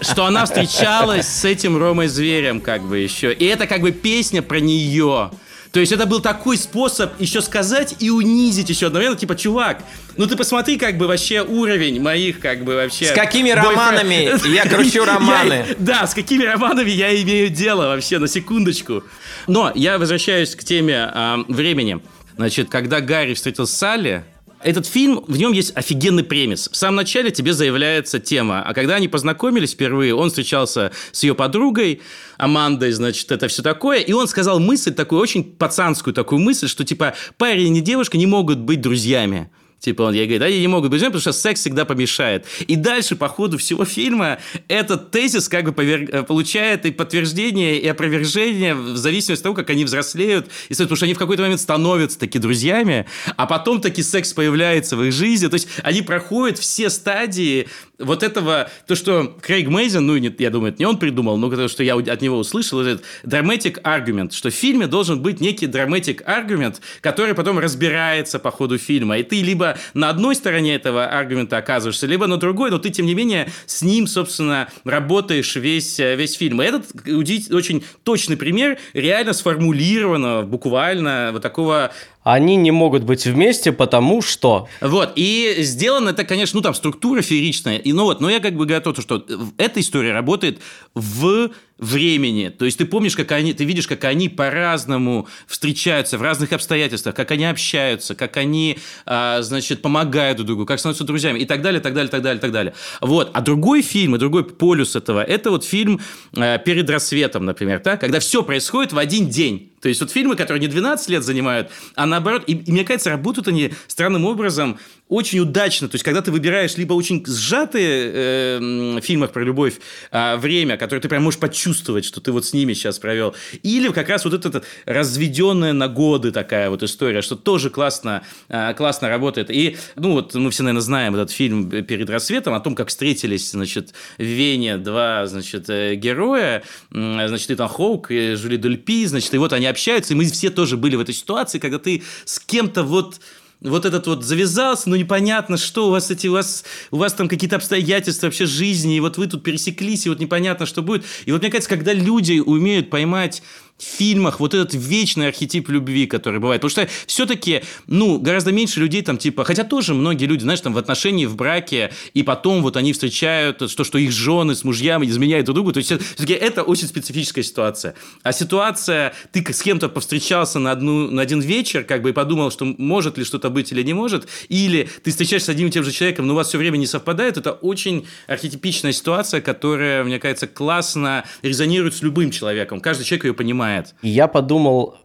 Что 0.00 0.26
она 0.26 0.44
встречалась 0.44 1.26
с 1.26 1.44
этим 1.44 1.76
Ромой 1.76 2.08
Зверем, 2.08 2.60
как 2.60 2.82
бы 2.82 2.98
еще. 2.98 3.32
И 3.32 3.44
это 3.44 3.66
как 3.66 3.80
бы 3.80 3.92
песня 3.92 4.42
про 4.42 4.60
нее. 4.60 5.30
То 5.74 5.80
есть 5.80 5.90
это 5.90 6.06
был 6.06 6.20
такой 6.20 6.56
способ 6.56 7.20
еще 7.20 7.42
сказать 7.42 7.96
и 7.98 8.08
унизить 8.08 8.68
еще 8.68 8.86
одновременно, 8.86 9.18
типа, 9.18 9.34
чувак, 9.34 9.82
ну 10.16 10.28
ты 10.28 10.36
посмотри 10.36 10.76
как 10.76 10.96
бы 10.96 11.08
вообще 11.08 11.42
уровень 11.42 12.00
моих 12.00 12.38
как 12.38 12.62
бы 12.62 12.76
вообще... 12.76 13.06
С 13.06 13.10
какими 13.10 13.50
романами 13.50 14.30
я 14.54 14.62
кручу 14.68 15.04
романы? 15.04 15.66
да, 15.80 16.06
с 16.06 16.14
какими 16.14 16.44
романами 16.44 16.90
я 16.90 17.20
имею 17.20 17.48
дело 17.48 17.88
вообще, 17.88 18.20
на 18.20 18.28
секундочку. 18.28 19.02
Но 19.48 19.72
я 19.74 19.98
возвращаюсь 19.98 20.54
к 20.54 20.62
теме 20.62 21.10
времени. 21.48 22.00
Значит, 22.36 22.68
когда 22.68 23.00
Гарри 23.00 23.34
встретил 23.34 23.66
Салли, 23.66 24.24
этот 24.64 24.86
фильм, 24.86 25.22
в 25.28 25.36
нем 25.36 25.52
есть 25.52 25.76
офигенный 25.76 26.24
премис. 26.24 26.68
В 26.72 26.76
самом 26.76 26.96
начале 26.96 27.30
тебе 27.30 27.52
заявляется 27.52 28.18
тема, 28.18 28.62
а 28.62 28.72
когда 28.74 28.96
они 28.96 29.08
познакомились 29.08 29.72
впервые, 29.72 30.14
он 30.14 30.30
встречался 30.30 30.90
с 31.12 31.22
ее 31.22 31.34
подругой, 31.34 32.00
Амандой, 32.38 32.90
значит, 32.92 33.30
это 33.30 33.46
все 33.48 33.62
такое, 33.62 34.00
и 34.00 34.12
он 34.12 34.26
сказал 34.26 34.58
мысль 34.58 34.92
такую, 34.92 35.20
очень 35.20 35.44
пацанскую 35.44 36.14
такую 36.14 36.40
мысль, 36.40 36.66
что, 36.66 36.84
типа, 36.84 37.14
парень 37.36 37.76
и 37.76 37.80
девушка 37.80 38.16
не 38.16 38.26
могут 38.26 38.58
быть 38.58 38.80
друзьями. 38.80 39.50
Типа 39.84 40.02
он 40.02 40.14
ей 40.14 40.26
говорит, 40.26 40.54
я 40.54 40.60
не 40.60 40.66
могут 40.66 40.90
быть 40.90 40.98
женой, 40.98 41.10
потому 41.10 41.20
что 41.20 41.32
секс 41.32 41.60
всегда 41.60 41.84
помешает. 41.84 42.46
И 42.66 42.74
дальше 42.74 43.16
по 43.16 43.28
ходу 43.28 43.58
всего 43.58 43.84
фильма 43.84 44.38
этот 44.66 45.10
тезис 45.10 45.46
как 45.46 45.66
бы 45.66 45.72
повер... 45.72 46.08
Э, 46.10 46.22
получает 46.22 46.86
и 46.86 46.90
подтверждение, 46.90 47.78
и 47.78 47.86
опровержение 47.86 48.74
в 48.74 48.96
зависимости 48.96 49.42
от 49.42 49.42
того, 49.42 49.54
как 49.54 49.68
они 49.68 49.84
взрослеют. 49.84 50.48
И 50.70 50.74
потому 50.74 50.96
что 50.96 51.04
они 51.04 51.12
в 51.12 51.18
какой-то 51.18 51.42
момент 51.42 51.60
становятся 51.60 52.18
таки 52.18 52.38
друзьями, 52.38 53.04
а 53.36 53.44
потом 53.44 53.82
таки 53.82 54.02
секс 54.02 54.32
появляется 54.32 54.96
в 54.96 55.04
их 55.04 55.12
жизни. 55.12 55.48
То 55.48 55.54
есть 55.54 55.68
они 55.82 56.00
проходят 56.00 56.58
все 56.58 56.88
стадии 56.88 57.68
вот 58.04 58.22
этого, 58.22 58.70
то, 58.86 58.94
что 58.94 59.36
Крейг 59.40 59.68
Мейзен, 59.68 60.06
ну, 60.06 60.16
я 60.16 60.50
думаю, 60.50 60.72
это 60.72 60.82
не 60.82 60.86
он 60.86 60.98
придумал, 60.98 61.36
но 61.36 61.50
то, 61.50 61.68
что 61.68 61.82
я 61.82 61.96
от 61.96 62.22
него 62.22 62.38
услышал, 62.38 62.80
этот 62.80 63.04
dramatic 63.24 63.82
argument, 63.82 64.32
что 64.32 64.50
в 64.50 64.54
фильме 64.54 64.86
должен 64.86 65.20
быть 65.20 65.40
некий 65.40 65.66
dramatic 65.66 66.24
argument, 66.24 66.76
который 67.00 67.34
потом 67.34 67.58
разбирается 67.58 68.38
по 68.38 68.50
ходу 68.50 68.78
фильма. 68.78 69.18
И 69.18 69.22
ты 69.22 69.42
либо 69.42 69.76
на 69.94 70.10
одной 70.10 70.34
стороне 70.34 70.74
этого 70.74 71.06
аргумента 71.06 71.56
оказываешься, 71.56 72.06
либо 72.06 72.26
на 72.26 72.36
другой, 72.36 72.70
но 72.70 72.78
ты, 72.78 72.90
тем 72.90 73.06
не 73.06 73.14
менее, 73.14 73.50
с 73.66 73.82
ним, 73.82 74.06
собственно, 74.06 74.68
работаешь 74.84 75.56
весь, 75.56 75.98
весь 75.98 76.34
фильм. 76.34 76.62
И 76.62 76.66
этот 76.66 76.86
очень 77.06 77.84
точный 78.02 78.36
пример 78.36 78.78
реально 78.92 79.32
сформулированного, 79.32 80.42
буквально 80.42 81.30
вот 81.32 81.42
такого 81.42 81.92
они 82.24 82.56
не 82.56 82.70
могут 82.70 83.04
быть 83.04 83.26
вместе, 83.26 83.70
потому 83.70 84.22
что... 84.22 84.66
Вот, 84.80 85.12
и 85.14 85.56
сделано 85.58 86.10
это, 86.10 86.24
конечно, 86.24 86.56
ну 86.56 86.62
там 86.62 86.74
структура 86.74 87.22
фееричная, 87.22 87.76
и 87.76 87.92
ну 87.92 88.04
вот, 88.04 88.20
но 88.20 88.30
я 88.30 88.40
как 88.40 88.56
бы 88.56 88.66
готов, 88.66 88.98
что 89.00 89.24
эта 89.58 89.80
история 89.80 90.12
работает 90.12 90.58
в 90.94 91.50
времени. 91.78 92.50
То 92.50 92.64
есть 92.64 92.78
ты 92.78 92.84
помнишь, 92.84 93.16
как 93.16 93.32
они, 93.32 93.52
ты 93.52 93.64
видишь, 93.64 93.88
как 93.88 94.04
они 94.04 94.28
по-разному 94.28 95.26
встречаются 95.46 96.18
в 96.18 96.22
разных 96.22 96.52
обстоятельствах, 96.52 97.14
как 97.14 97.32
они 97.32 97.44
общаются, 97.44 98.14
как 98.14 98.36
они, 98.36 98.78
а, 99.06 99.42
значит, 99.42 99.82
помогают 99.82 100.36
друг 100.36 100.46
другу, 100.46 100.66
как 100.66 100.78
становятся 100.78 101.04
друзьями 101.04 101.40
и 101.40 101.44
так 101.44 101.62
далее, 101.62 101.80
так 101.80 101.94
далее, 101.94 102.10
так 102.10 102.22
далее, 102.22 102.40
так 102.40 102.52
далее. 102.52 102.74
Вот. 103.00 103.30
А 103.34 103.40
другой 103.40 103.82
фильм, 103.82 104.14
и 104.14 104.18
другой 104.18 104.44
полюс 104.44 104.94
этого, 104.94 105.22
это 105.22 105.50
вот 105.50 105.64
фильм 105.64 106.00
а, 106.36 106.58
«Перед 106.58 106.88
рассветом», 106.88 107.44
например, 107.44 107.80
да? 107.84 107.96
когда 107.96 108.20
все 108.20 108.42
происходит 108.42 108.92
в 108.92 108.98
один 108.98 109.28
день. 109.28 109.72
То 109.84 109.88
есть 109.88 110.00
вот 110.00 110.10
фильмы, 110.10 110.34
которые 110.34 110.62
не 110.62 110.68
12 110.68 111.10
лет 111.10 111.24
занимают, 111.24 111.70
а 111.94 112.06
наоборот, 112.06 112.44
и, 112.46 112.54
и 112.54 112.72
мне 112.72 112.84
кажется, 112.84 113.10
работают 113.10 113.48
они 113.48 113.72
странным 113.86 114.24
образом 114.24 114.78
очень 115.08 115.40
удачно. 115.40 115.88
То 115.88 115.96
есть, 115.96 116.04
когда 116.04 116.22
ты 116.22 116.30
выбираешь 116.30 116.76
либо 116.76 116.94
очень 116.94 117.22
сжатые 117.26 118.10
э, 118.14 119.00
фильмы 119.02 119.28
про 119.28 119.44
любовь 119.44 119.74
э, 120.10 120.36
время, 120.36 120.78
которые 120.78 121.02
ты 121.02 121.08
прям 121.08 121.24
можешь 121.24 121.38
почувствовать, 121.38 121.63
что 121.72 122.20
ты 122.20 122.32
вот 122.32 122.44
с 122.44 122.52
ними 122.52 122.74
сейчас 122.74 122.98
провел, 122.98 123.34
или 123.62 123.88
как 123.90 124.08
раз 124.08 124.24
вот 124.24 124.34
эта 124.34 124.62
разведенная 124.84 125.72
на 125.72 125.88
годы 125.88 126.32
такая 126.32 126.68
вот 126.68 126.82
история, 126.82 127.22
что 127.22 127.36
тоже 127.36 127.70
классно, 127.70 128.22
э, 128.48 128.74
классно 128.74 129.08
работает. 129.08 129.50
И, 129.50 129.76
ну 129.96 130.12
вот, 130.12 130.34
мы 130.34 130.50
все, 130.50 130.62
наверное, 130.62 130.82
знаем 130.82 131.14
этот 131.14 131.30
фильм 131.30 131.70
«Перед 131.70 132.10
рассветом», 132.10 132.54
о 132.54 132.60
том, 132.60 132.74
как 132.74 132.88
встретились, 132.88 133.52
значит, 133.52 133.94
в 134.18 134.22
Вене 134.22 134.76
два, 134.76 135.26
значит, 135.26 135.70
э, 135.70 135.94
героя, 135.94 136.62
значит, 136.90 137.50
Итан 137.50 137.68
Хоук 137.68 138.10
и 138.10 138.34
Жюли 138.34 138.56
Дельпи, 138.56 139.06
значит, 139.06 139.32
и 139.32 139.38
вот 139.38 139.52
они 139.52 139.66
общаются, 139.66 140.14
и 140.14 140.16
мы 140.16 140.24
все 140.24 140.50
тоже 140.50 140.76
были 140.76 140.96
в 140.96 141.00
этой 141.00 141.14
ситуации, 141.14 141.58
когда 141.58 141.78
ты 141.78 142.02
с 142.24 142.40
кем-то 142.40 142.82
вот 142.82 143.20
вот 143.64 143.86
этот 143.86 144.06
вот 144.06 144.24
завязался, 144.24 144.90
но 144.90 144.96
непонятно, 144.96 145.56
что 145.56 145.88
у 145.88 145.90
вас 145.90 146.10
эти, 146.10 146.26
у 146.26 146.32
вас, 146.32 146.64
у 146.90 146.98
вас 146.98 147.14
там 147.14 147.28
какие-то 147.28 147.56
обстоятельства 147.56 148.26
вообще 148.26 148.46
жизни, 148.46 148.96
и 148.96 149.00
вот 149.00 149.16
вы 149.16 149.26
тут 149.26 149.42
пересеклись, 149.42 150.06
и 150.06 150.10
вот 150.10 150.20
непонятно, 150.20 150.66
что 150.66 150.82
будет. 150.82 151.04
И 151.24 151.32
вот 151.32 151.40
мне 151.40 151.50
кажется, 151.50 151.70
когда 151.70 151.92
люди 151.92 152.38
умеют 152.38 152.90
поймать 152.90 153.42
фильмах 153.78 154.40
вот 154.40 154.54
этот 154.54 154.74
вечный 154.74 155.28
архетип 155.28 155.68
любви, 155.68 156.06
который 156.06 156.40
бывает. 156.40 156.62
Потому 156.62 156.86
что 156.86 156.94
все-таки, 157.06 157.62
ну, 157.86 158.18
гораздо 158.18 158.52
меньше 158.52 158.80
людей 158.80 159.02
там, 159.02 159.18
типа, 159.18 159.44
хотя 159.44 159.64
тоже 159.64 159.94
многие 159.94 160.26
люди, 160.26 160.42
знаешь, 160.42 160.60
там 160.60 160.72
в 160.72 160.78
отношении, 160.78 161.26
в 161.26 161.36
браке, 161.36 161.92
и 162.14 162.22
потом 162.22 162.62
вот 162.62 162.76
они 162.76 162.92
встречают 162.92 163.68
что, 163.70 163.84
что 163.84 163.98
их 163.98 164.12
жены 164.12 164.54
с 164.54 164.64
мужьями 164.64 165.06
изменяют 165.06 165.46
друг 165.46 165.56
другу. 165.56 165.72
То 165.72 165.78
есть, 165.78 165.88
все-таки 165.88 166.32
это 166.32 166.62
очень 166.62 166.86
специфическая 166.86 167.42
ситуация. 167.42 167.94
А 168.22 168.32
ситуация, 168.32 169.12
ты 169.32 169.44
с 169.52 169.62
кем-то 169.62 169.88
повстречался 169.88 170.58
на, 170.58 170.70
одну, 170.70 171.10
на 171.10 171.22
один 171.22 171.40
вечер, 171.40 171.84
как 171.84 172.02
бы, 172.02 172.10
и 172.10 172.12
подумал, 172.12 172.50
что 172.50 172.64
может 172.64 173.18
ли 173.18 173.24
что-то 173.24 173.50
быть 173.50 173.72
или 173.72 173.82
не 173.82 173.92
может, 173.92 174.28
или 174.48 174.88
ты 175.02 175.10
встречаешься 175.10 175.46
с 175.46 175.48
одним 175.50 175.68
и 175.68 175.70
тем 175.70 175.84
же 175.84 175.90
человеком, 175.90 176.26
но 176.26 176.34
у 176.34 176.36
вас 176.36 176.48
все 176.48 176.58
время 176.58 176.76
не 176.76 176.86
совпадает, 176.86 177.36
это 177.36 177.52
очень 177.52 178.06
архетипичная 178.28 178.92
ситуация, 178.92 179.40
которая, 179.40 180.04
мне 180.04 180.18
кажется, 180.18 180.46
классно 180.46 181.24
резонирует 181.42 181.94
с 181.94 182.02
любым 182.02 182.30
человеком. 182.30 182.80
Каждый 182.80 183.04
человек 183.04 183.24
ее 183.24 183.34
понимает 183.34 183.63
понимает. 183.64 183.94
И 184.02 184.08
я 184.08 184.28
подумал 184.28 184.96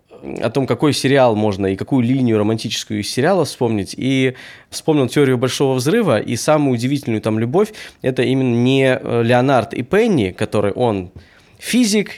о 0.41 0.49
том, 0.49 0.67
какой 0.67 0.93
сериал 0.93 1.35
можно 1.35 1.67
и 1.67 1.75
какую 1.75 2.03
линию 2.03 2.37
романтическую 2.37 2.99
из 2.99 3.09
сериала 3.09 3.45
вспомнить, 3.45 3.95
и 3.97 4.35
вспомнил 4.69 5.07
теорию 5.07 5.37
Большого 5.37 5.75
Взрыва, 5.75 6.19
и 6.19 6.35
самую 6.35 6.73
удивительную 6.73 7.21
там 7.21 7.39
любовь, 7.39 7.73
это 8.01 8.23
именно 8.23 8.55
не 8.55 8.99
э, 9.01 9.23
Леонард 9.23 9.73
и 9.73 9.81
Пенни, 9.81 10.31
который 10.31 10.73
он 10.73 11.11
физик, 11.57 12.11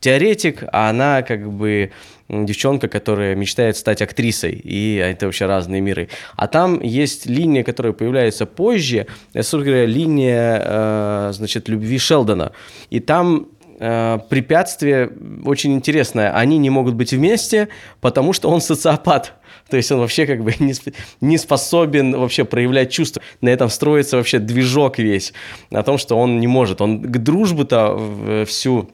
теоретик, 0.00 0.64
а 0.72 0.90
она 0.90 1.22
как 1.22 1.50
бы 1.50 1.92
девчонка, 2.28 2.88
которая 2.88 3.34
мечтает 3.34 3.76
стать 3.76 4.00
актрисой, 4.00 4.52
и 4.52 4.96
это 4.96 5.26
вообще 5.26 5.46
разные 5.46 5.82
миры. 5.82 6.08
А 6.36 6.48
там 6.48 6.80
есть 6.80 7.26
линия, 7.26 7.62
которая 7.62 7.92
появляется 7.92 8.46
позже, 8.46 9.06
это, 9.34 9.42
собственно 9.42 9.64
говоря, 9.64 9.86
линия, 9.86 10.62
э, 10.64 11.30
значит, 11.34 11.68
любви 11.68 11.98
Шелдона. 11.98 12.52
И 12.88 13.00
там 13.00 13.48
э, 13.60 13.61
препятствие 14.28 15.10
очень 15.44 15.74
интересное. 15.74 16.32
Они 16.32 16.58
не 16.58 16.70
могут 16.70 16.94
быть 16.94 17.12
вместе, 17.12 17.68
потому 18.00 18.32
что 18.32 18.48
он 18.48 18.60
социопат. 18.60 19.34
То 19.68 19.76
есть 19.76 19.90
он 19.90 19.98
вообще 19.98 20.26
как 20.26 20.44
бы 20.44 20.54
не, 20.58 20.74
не 21.20 21.38
способен 21.38 22.16
вообще 22.16 22.44
проявлять 22.44 22.92
чувства. 22.92 23.22
На 23.40 23.48
этом 23.48 23.70
строится 23.70 24.16
вообще 24.18 24.38
движок 24.38 24.98
весь. 24.98 25.32
На 25.70 25.82
том, 25.82 25.98
что 25.98 26.16
он 26.16 26.40
не 26.40 26.46
может. 26.46 26.80
Он 26.80 27.02
к 27.02 27.18
дружбу-то 27.18 28.44
всю 28.46 28.90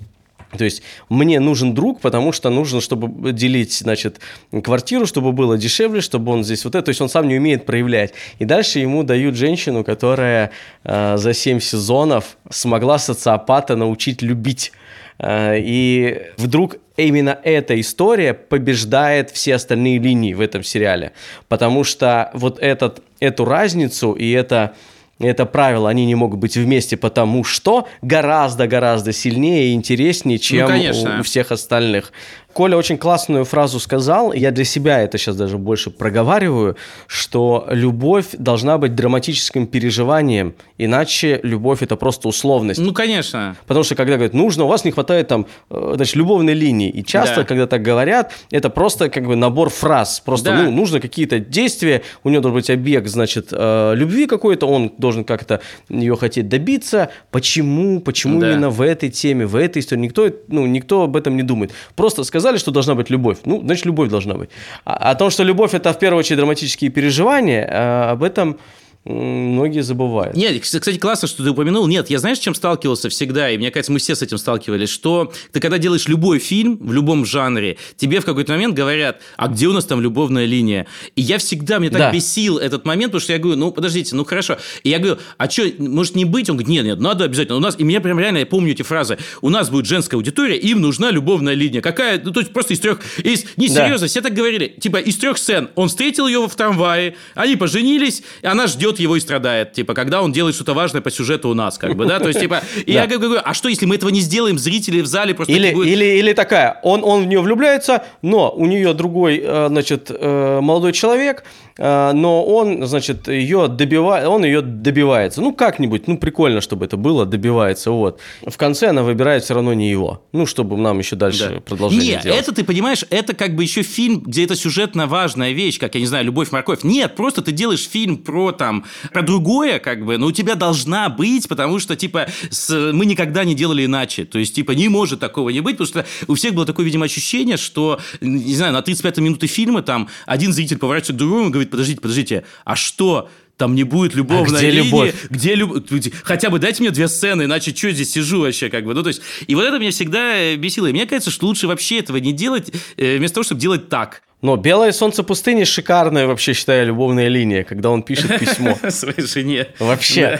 То 0.57 0.65
есть 0.65 0.83
мне 1.09 1.41
нужен 1.41 1.75
друг, 1.75 2.01
потому 2.01 2.33
что 2.33 2.49
нужно, 2.49 2.81
чтобы 2.81 3.33
делить, 3.33 3.73
значит, 3.73 4.21
квартиру, 4.65 5.07
чтобы 5.07 5.33
было 5.33 5.59
дешевле, 5.59 6.01
чтобы 6.01 6.33
он 6.33 6.43
здесь 6.43 6.65
вот 6.65 6.75
это, 6.75 6.87
то 6.87 6.89
есть 6.91 7.01
он 7.01 7.09
сам 7.09 7.29
не 7.29 7.37
умеет 7.37 7.67
проявлять. 7.67 8.15
И 8.39 8.45
дальше 8.45 8.79
ему 8.79 9.03
дают 9.03 9.35
женщину, 9.35 9.85
которая 9.85 10.51
э, 10.85 11.17
за 11.19 11.35
7 11.35 11.61
сезонов 11.61 12.39
смогла 12.51 12.99
социопата 12.99 13.77
научить 13.77 14.23
любить. 14.23 14.73
Э, 15.19 15.59
и 15.59 16.23
вдруг 16.39 16.77
именно 16.97 17.39
эта 17.43 17.79
история 17.79 18.33
побеждает 18.33 19.31
все 19.31 19.57
остальные 19.57 19.99
линии 19.99 20.33
в 20.33 20.41
этом 20.41 20.63
сериале. 20.63 21.13
Потому 21.49 21.85
что 21.85 22.31
вот 22.33 22.59
этот, 22.59 23.03
эту 23.21 23.45
разницу 23.45 24.13
и 24.13 24.31
это 24.31 24.75
это 25.19 25.47
правило, 25.47 25.89
они 25.91 26.07
не 26.07 26.15
могут 26.15 26.39
быть 26.39 26.57
вместе, 26.57 26.97
потому 26.97 27.43
что 27.45 27.89
гораздо-гораздо 28.03 29.13
сильнее 29.13 29.69
и 29.71 29.75
интереснее, 29.75 30.39
Ну, 30.39 30.43
чем 30.43 30.67
конечно. 30.69 31.17
у, 31.17 31.21
у 31.21 31.23
всех 31.23 31.51
остальных. 31.51 32.13
Коля 32.59 32.77
очень 32.77 32.99
классную 32.99 33.45
фразу 33.45 33.79
сказал, 33.79 34.33
я 34.33 34.51
для 34.51 34.65
себя 34.65 35.01
это 35.01 35.17
сейчас 35.17 35.37
даже 35.37 35.59
больше 35.59 35.91
проговариваю, 35.91 36.75
что 37.07 37.65
любовь 37.71 38.31
должна 38.37 38.79
быть 38.79 38.97
драматическим 38.97 39.69
переживанием, 39.69 40.57
иначе 40.77 41.39
любовь 41.45 41.83
это 41.85 41.95
просто 41.95 42.27
условность. 42.27 42.81
Ну, 42.81 42.93
конечно. 42.93 43.57
Потому 43.69 43.85
что 43.85 43.95
когда 43.95 44.15
говорят, 44.15 44.35
нужно, 44.35 44.65
у 44.65 44.67
вас 44.67 44.85
не 44.85 44.91
хватает 44.91 45.29
там, 45.29 45.47
э, 45.71 45.93
значит, 45.95 46.17
любовной 46.17 46.55
линии. 46.55 46.91
И 46.91 47.05
часто, 47.05 47.37
Да. 47.37 47.45
когда 47.45 47.69
так 47.69 47.81
говорят, 47.81 48.33
это 48.51 48.71
просто 48.71 49.09
как 49.09 49.25
бы 49.29 49.37
набор 49.37 49.69
фраз. 49.71 50.19
Просто, 50.19 50.51
Да. 50.51 50.63
ну, 50.65 50.73
нужно 50.73 50.99
какие-то 50.99 51.39
действия, 51.39 52.03
у 52.25 52.29
него 52.29 52.43
должен 52.43 52.57
быть 52.57 52.71
объект, 52.71 53.07
значит, 53.07 53.51
э, 53.53 53.93
любви 53.95 54.27
какой-то, 54.27 54.67
он 54.67 54.91
должен 54.99 55.23
как-то 55.23 55.61
ее 55.89 56.17
хотеть 56.17 56.49
добиться. 56.49 57.11
Почему? 57.31 58.01
Почему 58.01 58.41
Да. 58.41 58.51
именно 58.51 58.69
в 58.71 58.81
этой 58.81 59.11
теме, 59.11 59.47
в 59.47 59.55
этой 59.55 59.79
истории? 59.79 60.01
Никто, 60.01 60.29
ну, 60.49 60.67
никто 60.67 61.03
об 61.05 61.17
этом 61.17 61.37
не 61.37 61.45
думает. 61.45 61.71
Просто 61.95 62.25
сказали, 62.49 62.59
что 62.59 62.71
должна 62.71 62.95
быть 62.95 63.11
любовь. 63.11 63.39
Ну, 63.45 63.61
значит, 63.61 63.87
любовь 63.87 64.09
должна 64.09 64.35
быть. 64.35 64.49
А 64.85 65.11
о 65.11 65.15
том, 65.15 65.31
что 65.31 65.45
любовь 65.45 65.75
это 65.75 65.93
в 65.93 65.99
первую 65.99 66.21
очередь 66.21 66.39
драматические 66.39 66.91
переживания, 66.91 67.67
э, 67.67 68.11
об 68.13 68.23
этом 68.23 68.57
многие 69.05 69.83
забывают. 69.83 70.37
Нет, 70.37 70.61
кстати, 70.63 70.99
классно, 70.99 71.29
что 71.29 71.43
ты 71.43 71.51
упомянул. 71.51 71.87
Нет, 71.87 72.11
я 72.11 72.19
знаешь, 72.19 72.39
чем 72.39 72.55
сталкивался 72.55 73.09
всегда, 73.09 73.51
и 73.51 73.57
мне 73.57 73.71
кажется, 73.71 73.93
мы 73.93 73.99
все 73.99 74.15
с 74.15 74.23
этим 74.23 74.39
сталкивались, 74.39 74.91
что 74.91 75.33
ты 75.53 75.61
когда 75.61 75.79
делаешь 75.79 76.09
любой 76.09 76.39
фильм 76.39 76.77
в 76.81 76.93
любом 76.93 77.25
жанре, 77.25 77.79
тебе 77.97 78.21
в 78.21 78.25
какой-то 78.25 78.53
момент 78.53 78.75
говорят, 78.75 79.21
а 79.37 79.49
где 79.49 79.67
у 79.67 79.73
нас 79.73 79.87
там 79.87 80.01
любовная 80.01 80.45
линия? 80.45 80.87
И 81.17 81.23
я 81.23 81.39
всегда, 81.39 81.79
мне 81.79 81.91
так 81.91 81.99
Да. 81.99 82.13
бесил 82.13 82.59
этот 82.59 82.85
момент, 82.85 83.13
потому 83.13 83.21
что 83.23 83.33
я 83.33 83.39
говорю, 83.39 83.59
ну, 83.59 83.73
подождите, 83.73 84.15
ну, 84.15 84.25
хорошо. 84.25 84.59
И 84.83 84.91
я 84.91 84.99
говорю, 84.99 85.19
а 85.39 85.49
что, 85.49 85.63
может 85.79 86.15
не 86.15 86.25
быть? 86.25 86.51
Он 86.51 86.57
говорит, 86.57 86.69
нет, 86.69 86.85
нет, 86.85 87.01
надо 87.01 87.25
обязательно. 87.25 87.57
У 87.57 87.61
нас, 87.61 87.77
и 87.79 87.85
меня 87.85 88.01
прям 88.01 88.19
реально, 88.19 88.39
я 88.39 88.47
помню 88.47 88.73
эти 88.73 88.83
фразы, 88.83 89.17
у 89.41 89.49
нас 89.49 89.71
будет 89.71 89.87
женская 89.87 90.17
аудитория, 90.17 90.57
им 90.59 90.81
нужна 90.81 91.11
любовная 91.11 91.55
линия. 91.55 91.81
Какая? 91.81 92.21
Ну, 92.23 92.31
то 92.33 92.41
есть 92.41 92.53
просто 92.53 92.75
из 92.75 92.81
трех, 92.81 93.01
из, 93.19 93.45
не, 93.57 93.69
Да. 93.69 93.85
серьезно, 93.85 94.07
все 94.07 94.21
так 94.21 94.35
говорили. 94.35 94.69
Типа, 94.81 94.99
из 94.99 95.17
трех 95.17 95.39
сцен. 95.39 95.71
Он 95.77 95.89
встретил 95.89 96.27
ее 96.27 96.47
в 96.47 96.55
трамвае, 96.55 97.17
они 97.35 97.57
поженились, 97.57 98.23
и 98.43 98.47
она 98.47 98.67
ждет 98.67 98.88
его 98.97 99.17
и 99.17 99.21
страдает. 99.21 99.73
Типа, 99.73 99.95
когда 99.95 100.23
он 100.23 100.33
делает 100.33 100.55
что-то 100.55 100.75
важное 100.75 101.03
по 101.03 101.11
сюжету 101.11 101.49
у 101.51 101.55
нас, 101.55 101.79
как 101.79 101.95
бы, 101.97 102.07
да? 102.07 102.19
То 102.19 102.29
есть, 102.29 102.41
типа, 102.41 102.63
и 102.87 102.93
я 102.93 103.07
говорю, 103.07 103.41
а 103.45 103.55
что, 103.55 103.69
если 103.69 103.87
мы 103.87 103.95
этого 103.97 104.11
не 104.11 104.21
сделаем, 104.21 104.59
зрители 104.59 105.01
в 105.01 105.07
зале 105.07 105.35
просто 105.35 105.53
Или, 105.53 105.69
или, 105.69 106.05
или 106.19 106.33
такая, 106.33 106.81
он, 106.83 107.05
он 107.05 107.25
в 107.25 107.27
нее 107.27 107.41
влюбляется, 107.41 108.05
но 108.23 108.51
у 108.51 108.67
нее 108.67 108.95
другой, 108.95 109.41
э, 109.45 109.67
значит, 109.69 110.11
э, 110.11 110.61
молодой 110.61 110.93
человек, 110.93 111.45
э, 111.77 112.13
но 112.13 112.45
он, 112.45 112.87
значит, 112.87 113.29
ее 113.29 113.69
добивает, 113.69 114.27
он 114.27 114.45
ее 114.45 114.61
добивается. 114.61 115.41
Ну, 115.41 115.53
как-нибудь, 115.53 116.09
ну, 116.09 116.19
прикольно, 116.19 116.61
чтобы 116.61 116.87
это 116.87 116.97
было, 116.97 117.27
добивается, 117.27 117.91
вот. 117.91 118.21
В 118.47 118.57
конце 118.57 118.89
она 118.89 119.03
выбирает 119.03 119.45
все 119.45 119.55
равно 119.55 119.75
не 119.75 119.91
его. 119.91 120.23
Ну, 120.33 120.47
чтобы 120.47 120.77
нам 120.77 120.99
еще 120.99 121.17
дальше 121.17 121.51
Да. 121.55 121.61
продолжение 121.61 122.15
Нет, 122.15 122.23
делать. 122.23 122.41
это 122.41 122.53
ты 122.53 122.65
понимаешь, 122.65 123.05
это 123.11 123.35
как 123.35 123.55
бы 123.55 123.63
еще 123.63 123.83
фильм, 123.83 124.21
где 124.21 124.45
это 124.45 124.55
сюжетно 124.57 125.07
важная 125.07 125.53
вещь, 125.53 125.79
как, 125.79 125.95
я 125.95 126.01
не 126.01 126.07
знаю, 126.07 126.25
«Любовь, 126.25 126.51
морковь». 126.53 126.85
Нет, 126.85 127.17
просто 127.17 127.43
ты 127.43 127.53
делаешь 127.53 127.89
фильм 127.89 128.17
про 128.19 128.53
там, 128.53 128.78
про 129.13 129.23
другое, 129.23 129.79
как 129.79 130.05
бы, 130.05 130.19
но 130.19 130.27
у 130.27 130.33
тебя 130.33 130.55
должна 130.55 131.09
быть, 131.09 131.49
потому 131.49 131.79
что, 131.79 131.97
типа, 131.97 132.29
с- 132.51 132.93
мы 132.93 133.07
никогда 133.07 133.45
не 133.45 133.55
делали 133.55 133.85
иначе. 133.85 134.25
То 134.25 134.39
есть, 134.39 134.55
типа, 134.55 134.73
не 134.73 134.89
может 134.89 135.21
такого 135.21 135.51
не 135.51 135.61
быть, 135.61 135.79
потому 135.79 135.89
что 136.05 136.07
у 136.27 136.35
всех 136.35 136.55
было 136.55 136.67
такое, 136.67 136.85
видимо, 136.87 137.05
ощущение, 137.07 137.57
что, 137.57 138.01
не 138.21 138.55
знаю, 138.55 138.73
на 138.73 138.83
35 138.83 139.19
минуты 139.19 139.47
фильма 139.47 139.83
там 139.83 140.09
один 140.27 140.53
зритель 140.53 140.79
поворачивается 140.79 141.13
к 141.13 141.17
другому 141.17 141.49
и 141.49 141.51
говорит, 141.51 141.71
подождите, 141.71 142.01
подождите, 142.01 142.45
а 142.65 142.77
что, 142.77 143.29
там 143.57 143.75
не 143.75 143.83
будет 143.83 144.15
любовной 144.15 144.57
А 144.57 144.59
где 144.61 144.71
линии, 144.71 144.87
любовь? 144.87 145.15
где 145.31 145.55
люб- 145.57 145.85
Хотя 146.23 146.49
бы 146.49 146.61
дайте 146.61 146.81
мне 146.81 146.93
две 146.93 147.09
сцены, 147.09 147.43
иначе 147.43 147.75
что 147.75 147.91
здесь 147.91 148.13
сижу 148.13 148.41
вообще, 148.43 148.69
как 148.71 148.85
бы. 148.85 148.95
Ну, 148.95 149.03
то 149.03 149.09
есть, 149.09 149.21
и 149.49 149.55
вот 149.57 149.65
это 149.65 149.81
меня 149.81 149.91
всегда 149.91 150.37
э, 150.39 150.55
бесило. 150.55 150.87
И 150.87 150.93
мне 150.93 151.07
кажется, 151.07 151.33
что 151.33 151.47
лучше 151.49 151.67
вообще 151.67 151.99
этого 151.99 152.19
не 152.19 152.33
делать, 152.33 152.71
э, 152.97 153.17
вместо 153.17 153.35
того, 153.35 153.43
чтобы 153.45 153.61
делать 153.61 153.89
так. 153.89 154.23
Но 154.41 154.57
«Белое 154.57 154.93
солнце 154.93 155.25
пустыни» 155.25 155.65
шикарная, 155.65 156.29
вообще, 156.29 156.53
считаю, 156.53 156.87
любовная 156.87 157.27
линия, 157.27 157.65
когда 157.65 157.91
он 157.91 158.05
пишет 158.05 158.39
письмо. 158.39 158.79
Своей 158.91 159.23
жене. 159.23 159.67
Вообще. 159.81 160.39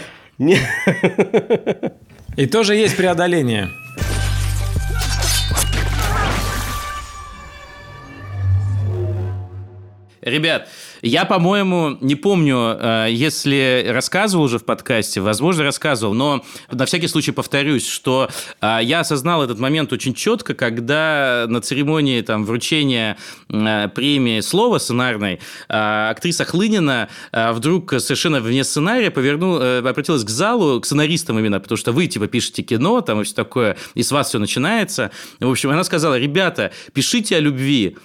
И 2.37 2.45
тоже 2.45 2.75
есть 2.75 2.95
преодоление. 2.95 3.69
Ребят, 10.21 10.69
я, 11.01 11.25
по-моему, 11.25 11.97
не 12.01 12.15
помню, 12.15 12.77
э, 12.79 13.07
если 13.11 13.85
рассказывал 13.89 14.45
уже 14.45 14.59
в 14.59 14.65
подкасте, 14.65 15.21
возможно, 15.21 15.63
рассказывал, 15.63 16.13
но 16.13 16.43
на 16.71 16.85
всякий 16.85 17.07
случай 17.07 17.31
повторюсь, 17.31 17.87
что 17.87 18.29
э, 18.61 18.79
я 18.81 19.01
осознал 19.01 19.43
этот 19.43 19.59
момент 19.59 19.93
очень 19.93 20.13
четко, 20.13 20.53
когда 20.53 21.45
на 21.47 21.61
церемонии 21.61 22.21
там, 22.21 22.45
вручения 22.45 23.17
э, 23.49 23.87
премии 23.89 24.39
слова 24.41 24.77
сценарной 24.79 25.39
актриса 25.67 26.45
Хлынина 26.45 27.09
вдруг 27.31 27.93
совершенно 27.99 28.41
вне 28.41 28.63
сценария 28.63 29.11
повернул, 29.11 29.59
э, 29.59 29.79
обратилась 29.79 30.23
к 30.23 30.29
залу, 30.29 30.79
к 30.81 30.85
сценаристам 30.85 31.39
именно, 31.39 31.59
потому 31.59 31.77
что 31.77 31.91
вы, 31.91 32.07
типа, 32.07 32.27
пишете 32.27 32.63
кино, 32.63 33.01
там 33.01 33.21
и 33.21 33.23
все 33.23 33.33
такое, 33.33 33.77
и 33.93 34.03
с 34.03 34.11
вас 34.11 34.29
все 34.29 34.39
начинается. 34.39 35.11
В 35.39 35.49
общем, 35.49 35.69
она 35.69 35.83
сказала, 35.83 36.17
ребята, 36.17 36.71
пишите 36.93 37.37
о 37.37 37.39
любви. 37.39 37.97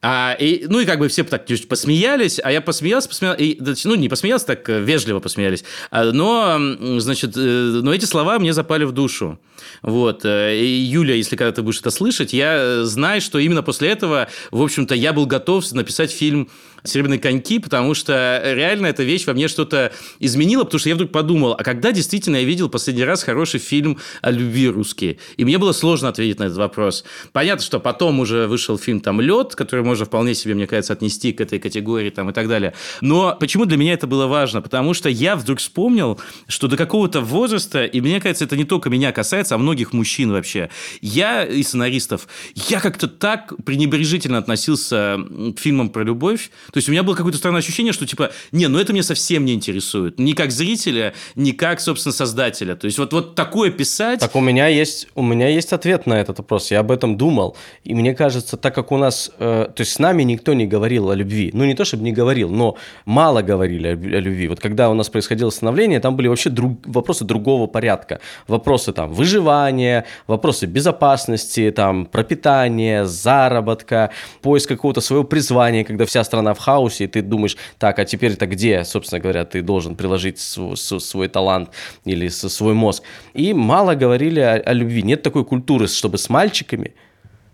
А, 0.00 0.36
и, 0.38 0.64
ну 0.68 0.78
и 0.78 0.86
как 0.86 1.00
бы 1.00 1.08
все 1.08 1.24
так 1.24 1.50
есть, 1.50 1.68
посмеялись, 1.68 2.38
а 2.42 2.52
я 2.52 2.60
посмеялся, 2.60 3.08
посмеялся, 3.08 3.42
и, 3.42 3.58
ну 3.84 3.96
не 3.96 4.08
посмеялся, 4.08 4.46
так 4.46 4.68
э, 4.68 4.80
вежливо 4.80 5.18
посмеялись, 5.18 5.64
А, 5.90 6.12
но, 6.12 7.00
значит, 7.00 7.36
э, 7.36 7.40
но 7.40 7.92
эти 7.92 8.04
слова 8.04 8.38
мне 8.38 8.52
запали 8.52 8.84
в 8.84 8.92
душу. 8.92 9.40
Вот. 9.82 10.24
э, 10.24 10.56
И 10.56 10.66
Юля, 10.66 11.14
если 11.14 11.34
когда 11.34 11.50
ты 11.50 11.62
будешь 11.62 11.80
это 11.80 11.90
слышать, 11.90 12.32
я 12.32 12.84
знаю, 12.84 13.20
что 13.20 13.40
именно 13.40 13.64
после 13.64 13.88
этого, 13.88 14.28
в 14.52 14.62
общем-то, 14.62 14.94
я 14.94 15.12
был 15.12 15.26
готов 15.26 15.70
написать 15.72 16.12
фильм 16.12 16.48
«Серебряные 16.84 17.18
коньки», 17.18 17.58
потому 17.58 17.94
что 17.94 18.42
реально 18.44 18.86
эта 18.86 19.02
вещь 19.02 19.26
во 19.26 19.32
мне 19.32 19.48
что-то 19.48 19.92
изменила, 20.20 20.64
потому 20.64 20.78
что 20.78 20.88
я 20.88 20.94
вдруг 20.94 21.12
подумал, 21.12 21.52
а 21.58 21.62
когда 21.62 21.92
действительно 21.92 22.36
я 22.36 22.44
видел 22.44 22.68
последний 22.68 23.04
раз 23.04 23.22
хороший 23.22 23.60
фильм 23.60 23.98
о 24.22 24.30
любви 24.30 24.68
русский? 24.68 25.18
И 25.36 25.44
мне 25.44 25.58
было 25.58 25.72
сложно 25.72 26.08
ответить 26.08 26.38
на 26.38 26.44
этот 26.44 26.58
вопрос. 26.58 27.04
Понятно, 27.32 27.64
что 27.64 27.80
потом 27.80 28.20
уже 28.20 28.46
вышел 28.46 28.78
фильм 28.78 29.00
там 29.00 29.20
«Лед», 29.20 29.54
который 29.54 29.84
можно 29.84 30.04
вполне 30.04 30.34
себе, 30.34 30.54
мне 30.54 30.66
кажется, 30.66 30.92
отнести 30.92 31.32
к 31.32 31.40
этой 31.40 31.58
категории 31.58 32.10
там, 32.10 32.30
и 32.30 32.32
так 32.32 32.48
далее. 32.48 32.74
Но 33.00 33.36
почему 33.38 33.64
для 33.64 33.76
меня 33.76 33.92
это 33.94 34.06
было 34.06 34.26
важно? 34.26 34.62
Потому 34.62 34.94
что 34.94 35.08
я 35.08 35.36
вдруг 35.36 35.58
вспомнил, 35.58 36.20
что 36.46 36.68
до 36.68 36.76
какого-то 36.76 37.20
возраста, 37.20 37.84
и 37.84 38.00
мне 38.00 38.20
кажется, 38.20 38.44
это 38.44 38.56
не 38.56 38.64
только 38.64 38.90
меня 38.90 39.12
касается, 39.12 39.54
а 39.54 39.58
многих 39.58 39.92
мужчин 39.92 40.30
вообще, 40.32 40.70
я 41.00 41.44
и 41.44 41.62
сценаристов, 41.62 42.28
я 42.54 42.80
как-то 42.80 43.08
так 43.08 43.54
пренебрежительно 43.64 44.38
относился 44.38 45.18
к 45.56 45.58
фильмам 45.58 45.90
про 45.90 46.02
любовь. 46.02 46.50
То 46.72 46.78
есть 46.78 46.88
у 46.88 46.92
меня 46.92 47.02
было 47.02 47.14
какое-то 47.14 47.38
странное 47.38 47.60
ощущение, 47.60 47.92
что 47.92 48.06
типа, 48.06 48.30
не, 48.52 48.66
ну 48.68 48.78
это 48.78 48.92
меня 48.92 49.02
совсем 49.02 49.44
не 49.44 49.54
интересует. 49.54 50.18
Ни 50.18 50.32
как 50.32 50.50
зрителя, 50.50 51.14
ни 51.34 51.52
как, 51.52 51.80
собственно, 51.80 52.12
создателя. 52.12 52.76
То 52.76 52.86
есть 52.86 52.98
вот, 52.98 53.12
вот 53.12 53.34
такое 53.34 53.70
писать... 53.70 54.20
Так 54.20 54.36
у 54.36 54.40
меня 54.40 54.66
есть 54.66 55.08
у 55.14 55.22
меня 55.22 55.48
есть 55.48 55.72
ответ 55.72 56.06
на 56.06 56.14
этот 56.20 56.38
вопрос. 56.38 56.70
Я 56.70 56.80
об 56.80 56.90
этом 56.90 57.16
думал, 57.16 57.56
и 57.84 57.94
мне 57.94 58.14
кажется, 58.14 58.56
так 58.56 58.74
как 58.74 58.92
у 58.92 58.96
нас, 58.96 59.30
э, 59.38 59.68
то 59.74 59.80
есть 59.80 59.92
с 59.92 59.98
нами 59.98 60.22
никто 60.22 60.54
не 60.54 60.66
говорил 60.66 61.10
о 61.10 61.14
любви, 61.14 61.50
ну 61.54 61.64
не 61.64 61.74
то 61.74 61.84
чтобы 61.84 62.04
не 62.04 62.12
говорил, 62.12 62.50
но 62.50 62.76
мало 63.04 63.42
говорили 63.42 63.88
о, 63.88 63.92
о 63.92 64.20
любви. 64.20 64.48
Вот 64.48 64.60
когда 64.60 64.90
у 64.90 64.94
нас 64.94 65.08
происходило 65.08 65.50
становление, 65.50 66.00
там 66.00 66.16
были 66.16 66.28
вообще 66.28 66.50
друг- 66.50 66.86
вопросы 66.86 67.24
другого 67.24 67.66
порядка, 67.66 68.20
вопросы 68.46 68.92
там 68.92 69.12
выживания, 69.12 70.04
вопросы 70.26 70.66
безопасности, 70.66 71.72
там 71.74 72.06
пропитания, 72.06 73.04
заработка, 73.04 74.10
поиск 74.42 74.68
какого-то 74.68 75.00
своего 75.00 75.24
призвания, 75.24 75.84
когда 75.84 76.04
вся 76.04 76.24
страна 76.24 76.54
в 76.58 76.60
хаосе, 76.60 77.04
и 77.04 77.06
ты 77.06 77.22
думаешь, 77.22 77.56
так, 77.78 77.98
а 77.98 78.04
теперь-то 78.04 78.46
где, 78.46 78.84
собственно 78.84 79.20
говоря, 79.20 79.44
ты 79.44 79.62
должен 79.62 79.94
приложить 79.96 80.38
св- 80.38 80.78
с- 80.78 80.98
свой 81.00 81.28
талант 81.28 81.70
или 82.04 82.28
свой 82.28 82.74
мозг. 82.74 83.02
И 83.34 83.54
мало 83.54 83.94
говорили 83.94 84.40
о, 84.40 84.54
о 84.56 84.72
любви. 84.72 85.02
Нет 85.02 85.22
такой 85.22 85.44
культуры, 85.44 85.86
чтобы 85.88 86.18
с 86.18 86.28
мальчиками 86.28 86.92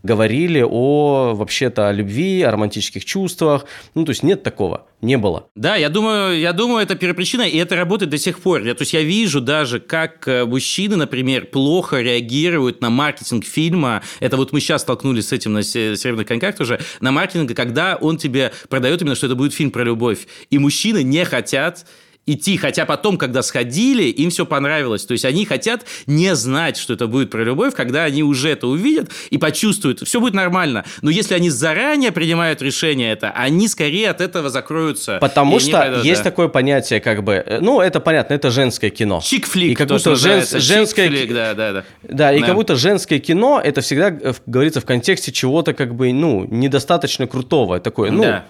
говорили 0.05 0.62
о 0.62 1.34
вообще-то 1.34 1.88
о 1.88 1.92
любви, 1.92 2.42
о 2.42 2.52
романтических 2.52 3.05
чувствах. 3.05 3.64
Ну, 3.94 4.05
то 4.05 4.11
есть 4.11 4.22
нет 4.22 4.42
такого, 4.44 4.86
не 5.00 5.16
было. 5.16 5.48
Да, 5.57 5.74
я 5.76 5.88
думаю, 5.88 6.38
я 6.38 6.52
думаю, 6.52 6.82
это 6.82 6.94
первопричина, 6.94 7.42
и 7.42 7.57
это 7.57 7.74
работает 7.74 8.11
до 8.11 8.18
сих 8.18 8.38
пор. 8.38 8.62
Я, 8.62 8.74
то 8.74 8.82
есть 8.82 8.92
я 8.92 9.02
вижу 9.02 9.40
даже, 9.40 9.80
как 9.80 10.28
э, 10.28 10.44
мужчины, 10.44 10.96
например, 10.96 11.46
плохо 11.46 12.00
реагируют 12.00 12.82
на 12.82 12.90
маркетинг 12.90 13.46
фильма. 13.46 14.02
Это 14.20 14.36
вот 14.36 14.52
мы 14.52 14.61
сейчас 14.61 14.82
столкнулись 14.82 15.28
с 15.28 15.32
этим 15.32 15.55
на 15.55 15.62
«Серебряных 15.62 16.28
коньках» 16.28 16.55
тоже. 16.55 16.78
На 17.00 17.11
маркетинг, 17.11 17.55
когда 17.57 17.96
он 17.96 18.18
тебе 18.18 18.52
продает 18.68 19.00
именно, 19.00 19.14
что 19.14 19.26
это 19.26 19.34
будет 19.34 19.55
фильм 19.55 19.70
про 19.70 19.82
любовь. 19.84 20.26
И 20.50 20.59
мужчины 20.59 21.02
не 21.02 21.24
хотят 21.24 21.86
идти, 22.27 22.57
хотя 22.57 22.87
потом, 22.87 23.18
когда 23.18 23.43
сходили, 23.43 24.05
им 24.05 24.31
все 24.31 24.47
понравилось. 24.47 25.05
То 25.05 25.12
есть 25.12 25.25
они 25.25 25.45
хотят 25.45 25.85
не 26.07 26.35
знать, 26.35 26.77
что 26.77 26.95
это 26.95 27.07
будет 27.07 27.31
про 27.31 27.45
любовь, 27.45 27.75
когда 27.75 28.05
они 28.05 28.22
уже 28.22 28.51
это 28.51 28.66
увидят 28.66 29.11
и 29.31 29.39
почувствуют, 29.39 30.01
все 30.07 30.20
будет 30.20 30.35
нормально. 30.35 30.85
Но 31.03 31.11
если 31.11 31.35
они 31.35 31.51
заранее 31.51 32.12
принимают 32.12 32.62
решение 32.62 33.12
это, 33.12 33.31
они 33.31 33.68
скорее 33.68 34.11
от 34.11 34.20
этого 34.20 34.49
закроются. 34.51 35.18
Потому 35.20 35.61
что 35.61 35.79
пойдут, 35.79 36.05
есть 36.05 36.22
да. 36.22 36.31
такое 36.31 36.49
понятие, 36.49 37.01
как 37.01 37.22
бы, 37.22 37.35
э, 37.35 37.59
ну, 37.61 37.81
это 37.81 38.01
понятно, 38.01 38.35
это 38.35 38.51
женское 38.51 38.91
кино. 38.91 39.20
Чик-флик, 39.22 39.72
И 39.72 39.75
как 39.75 39.89
то, 39.89 39.95
будто 39.95 40.16
жен- 40.16 40.45
женское 40.61 41.09
Чик-флик, 41.09 41.27
ки- 41.29 41.33
да, 41.33 41.55
да, 41.55 41.72
да. 41.72 41.85
Да, 42.03 42.33
и 42.33 42.41
Да. 42.41 42.47
как 42.47 42.55
будто 42.55 42.77
женское 42.77 43.18
кино, 43.18 43.61
это 43.62 43.81
всегда 43.81 44.09
э, 44.09 44.33
говорится 44.47 44.81
в 44.81 44.85
контексте 44.85 45.33
чего-то, 45.33 45.75
как 45.75 45.95
бы, 45.95 46.12
ну, 46.12 46.47
недостаточно 46.51 47.27
крутого. 47.27 47.81
Такое, 47.81 48.11
ну, 48.11 48.22
Да. 48.22 48.45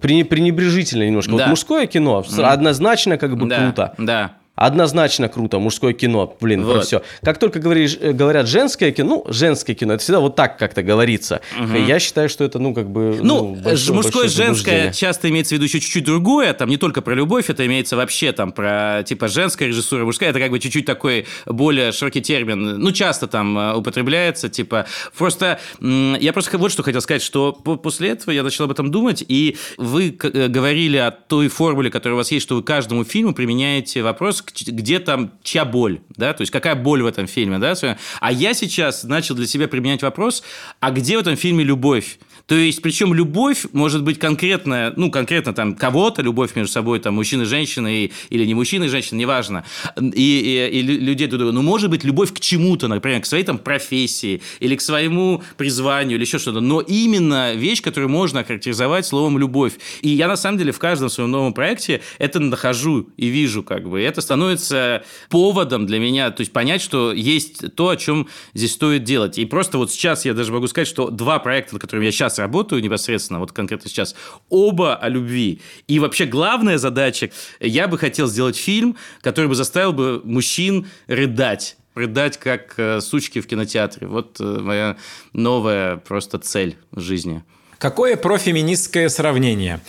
Пренебрежительно 0.00 1.04
немножко. 1.04 1.32
Да. 1.32 1.38
Вот 1.38 1.46
мужское 1.48 1.86
кино 1.86 2.24
однозначно 2.38 3.18
как 3.18 3.36
бы 3.36 3.46
Да, 3.46 3.56
круто. 3.58 3.94
Да. 3.98 4.32
Однозначно 4.66 5.28
круто, 5.28 5.58
мужское 5.58 5.92
кино, 5.92 6.36
блин, 6.40 6.64
Вот. 6.64 6.84
все. 6.84 7.02
Как 7.24 7.38
только 7.38 7.58
говоришь, 7.58 7.96
э, 8.00 8.12
говорят 8.12 8.46
женское 8.48 8.92
кино, 8.92 9.24
ну, 9.26 9.32
женское 9.32 9.74
кино, 9.74 9.94
это 9.94 10.02
всегда 10.02 10.20
вот 10.20 10.36
так 10.36 10.56
как-то 10.58 10.82
говорится. 10.84 11.40
И 11.76 11.80
я 11.82 11.98
считаю, 11.98 12.28
что 12.28 12.44
это, 12.44 12.58
ну, 12.60 12.72
как 12.72 12.88
бы... 12.88 13.18
Ну, 13.20 13.54
большое- 13.56 13.76
ж- 13.76 13.90
мужское, 13.90 14.22
большое 14.22 14.28
женское 14.46 14.92
часто 14.92 15.28
имеется 15.30 15.54
в 15.54 15.56
виду 15.56 15.64
еще 15.64 15.80
чуть-чуть 15.80 16.04
другое, 16.04 16.52
там 16.52 16.68
не 16.68 16.76
только 16.76 17.02
про 17.02 17.14
любовь, 17.14 17.50
это 17.50 17.66
имеется 17.66 17.96
вообще 17.96 18.30
там 18.32 18.52
про, 18.52 19.02
типа, 19.04 19.26
женская 19.28 19.66
режиссура, 19.68 20.04
мужская, 20.04 20.30
это 20.30 20.38
как 20.38 20.50
бы 20.52 20.60
чуть-чуть 20.60 20.86
такой 20.86 21.26
более 21.46 21.90
широкий 21.92 22.20
термин, 22.20 22.78
ну, 22.78 22.92
часто 22.92 23.26
там 23.26 23.58
э, 23.58 23.74
употребляется, 23.74 24.48
типа, 24.48 24.86
просто, 25.18 25.58
я 25.80 26.32
просто 26.32 26.56
вот 26.58 26.70
что 26.70 26.82
хотел 26.84 27.00
сказать, 27.00 27.22
что 27.22 27.52
по- 27.52 27.76
после 27.76 28.10
этого 28.10 28.32
я 28.32 28.42
начал 28.44 28.64
об 28.66 28.70
этом 28.70 28.90
думать, 28.90 29.24
и 29.26 29.56
вы 29.76 30.16
э, 30.22 30.46
говорили 30.48 30.98
о 30.98 31.10
той 31.10 31.48
формуле, 31.48 31.90
которая 31.90 32.14
у 32.14 32.18
вас 32.18 32.30
есть, 32.30 32.44
что 32.44 32.54
вы 32.54 32.62
каждому 32.62 33.04
фильму 33.04 33.34
применяете 33.34 34.02
вопрос, 34.02 34.40
к- 34.42 34.51
где 34.54 34.98
там 34.98 35.32
чья 35.42 35.64
боль, 35.64 36.00
да, 36.16 36.32
то 36.32 36.42
есть 36.42 36.50
какая 36.50 36.74
боль 36.74 37.02
в 37.02 37.06
этом 37.06 37.26
фильме, 37.26 37.58
да, 37.58 37.74
а 38.20 38.32
я 38.32 38.54
сейчас 38.54 39.04
начал 39.04 39.34
для 39.34 39.46
себя 39.46 39.68
применять 39.68 40.02
вопрос, 40.02 40.42
а 40.80 40.90
где 40.90 41.16
в 41.16 41.20
этом 41.20 41.36
фильме 41.36 41.64
любовь? 41.64 42.18
То 42.46 42.54
есть, 42.54 42.82
причем 42.82 43.14
любовь 43.14 43.66
может 43.72 44.02
быть 44.02 44.18
конкретная, 44.18 44.92
ну, 44.96 45.10
конкретно 45.10 45.52
там 45.52 45.74
кого-то, 45.74 46.22
любовь 46.22 46.54
между 46.56 46.72
собой, 46.72 46.98
там, 46.98 47.14
мужчины, 47.14 47.44
женщины, 47.44 48.04
и- 48.04 48.12
или 48.30 48.44
не 48.44 48.54
мужчины, 48.54 48.88
женщины, 48.88 49.18
неважно, 49.18 49.64
и, 49.96 50.10
и, 50.12 50.78
и 50.78 50.82
лю- 50.82 51.00
людей 51.00 51.26
друг 51.28 51.38
друга. 51.40 51.52
Но 51.52 51.62
может 51.62 51.90
быть 51.90 52.04
любовь 52.04 52.32
к 52.32 52.40
чему-то, 52.40 52.88
например, 52.88 53.20
к 53.20 53.26
своей 53.26 53.44
там 53.44 53.58
профессии, 53.58 54.42
или 54.60 54.76
к 54.76 54.80
своему 54.80 55.42
призванию, 55.56 56.16
или 56.16 56.24
еще 56.24 56.38
что-то. 56.38 56.60
Но 56.60 56.80
именно 56.80 57.54
вещь, 57.54 57.82
которую 57.82 58.10
можно 58.10 58.40
охарактеризовать 58.40 59.06
словом 59.06 59.38
«любовь». 59.38 59.74
И 60.02 60.08
я, 60.08 60.28
на 60.28 60.36
самом 60.36 60.58
деле, 60.58 60.72
в 60.72 60.78
каждом 60.78 61.08
своем 61.08 61.30
новом 61.30 61.52
проекте 61.54 62.02
это 62.18 62.40
нахожу 62.40 63.08
и 63.16 63.26
вижу, 63.28 63.62
как 63.62 63.88
бы. 63.88 64.00
И 64.00 64.04
это 64.04 64.20
становится 64.20 65.04
поводом 65.30 65.86
для 65.86 65.98
меня, 65.98 66.30
то 66.30 66.40
есть 66.40 66.52
понять, 66.52 66.82
что 66.82 67.12
есть 67.12 67.74
то, 67.74 67.88
о 67.90 67.96
чем 67.96 68.28
здесь 68.54 68.72
стоит 68.72 69.04
делать. 69.04 69.38
И 69.38 69.44
просто 69.44 69.78
вот 69.78 69.90
сейчас 69.92 70.24
я 70.24 70.34
даже 70.34 70.52
могу 70.52 70.66
сказать, 70.66 70.88
что 70.88 71.10
два 71.10 71.38
проекта, 71.38 71.74
над 71.74 71.82
которыми 71.82 72.06
я 72.06 72.12
сейчас 72.12 72.31
работаю 72.38 72.82
непосредственно, 72.82 73.38
вот 73.38 73.52
конкретно 73.52 73.88
сейчас, 73.88 74.14
оба 74.48 74.96
о 74.96 75.08
любви. 75.08 75.60
И 75.88 75.98
вообще 75.98 76.26
главная 76.26 76.78
задача, 76.78 77.30
я 77.60 77.88
бы 77.88 77.98
хотел 77.98 78.26
сделать 78.26 78.56
фильм, 78.56 78.96
который 79.20 79.46
бы 79.46 79.54
заставил 79.54 79.92
бы 79.92 80.20
мужчин 80.24 80.86
рыдать. 81.06 81.76
Рыдать, 81.94 82.38
как 82.38 82.74
э, 82.78 83.00
сучки 83.02 83.40
в 83.40 83.46
кинотеатре. 83.46 84.06
Вот 84.06 84.40
э, 84.40 84.44
моя 84.44 84.96
новая 85.34 85.98
просто 85.98 86.38
цель 86.38 86.76
жизни. 86.96 87.44
Какое 87.82 88.16
профеминистское 88.16 89.08
сравнение. 89.08 89.80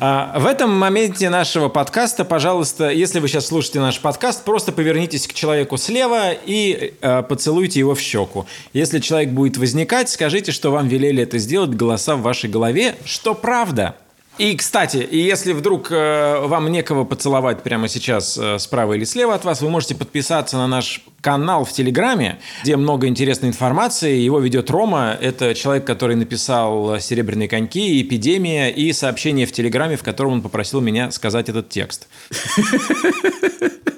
А, 0.00 0.40
В 0.40 0.44
этом 0.44 0.76
моменте 0.76 1.30
нашего 1.30 1.68
подкаста, 1.68 2.24
пожалуйста, 2.24 2.90
если 2.90 3.20
вы 3.20 3.28
сейчас 3.28 3.46
слушаете 3.46 3.78
наш 3.78 4.00
подкаст, 4.00 4.42
просто 4.42 4.72
повернитесь 4.72 5.28
к 5.28 5.34
человеку 5.34 5.76
слева 5.76 6.32
и 6.32 6.94
э, 7.00 7.22
поцелуйте 7.22 7.78
его 7.78 7.94
в 7.94 8.00
щеку. 8.00 8.46
Если 8.72 8.98
человек 8.98 9.30
будет 9.30 9.56
возникать, 9.56 10.08
скажите, 10.08 10.50
что 10.50 10.72
вам 10.72 10.88
велели 10.88 11.22
это 11.22 11.38
сделать 11.38 11.70
голоса 11.70 12.16
в 12.16 12.22
вашей 12.22 12.50
голове, 12.50 12.96
что 13.04 13.36
правда. 13.36 13.94
И, 14.38 14.54
кстати, 14.56 15.06
если 15.10 15.52
вдруг 15.52 15.90
э, 15.90 16.40
вам 16.46 16.70
некого 16.70 17.04
поцеловать 17.04 17.64
прямо 17.64 17.88
сейчас 17.88 18.38
э, 18.38 18.58
справа 18.60 18.92
или 18.92 19.04
слева 19.04 19.34
от 19.34 19.44
вас, 19.44 19.60
вы 19.60 19.68
можете 19.68 19.96
подписаться 19.96 20.56
на 20.56 20.68
наш 20.68 21.04
канал 21.20 21.64
в 21.64 21.72
Телеграме, 21.72 22.38
где 22.62 22.76
много 22.76 23.08
интересной 23.08 23.48
информации. 23.48 24.16
Его 24.16 24.38
ведет 24.38 24.70
Рома. 24.70 25.16
Это 25.20 25.54
человек, 25.56 25.84
который 25.84 26.14
написал 26.14 27.00
«Серебряные 27.00 27.48
коньки», 27.48 28.00
«Эпидемия» 28.00 28.68
и 28.70 28.92
сообщение 28.92 29.44
в 29.44 29.52
Телеграме, 29.52 29.96
в 29.96 30.04
котором 30.04 30.34
он 30.34 30.42
попросил 30.42 30.80
меня 30.80 31.10
сказать 31.10 31.48
этот 31.48 31.68
текст. 31.68 32.06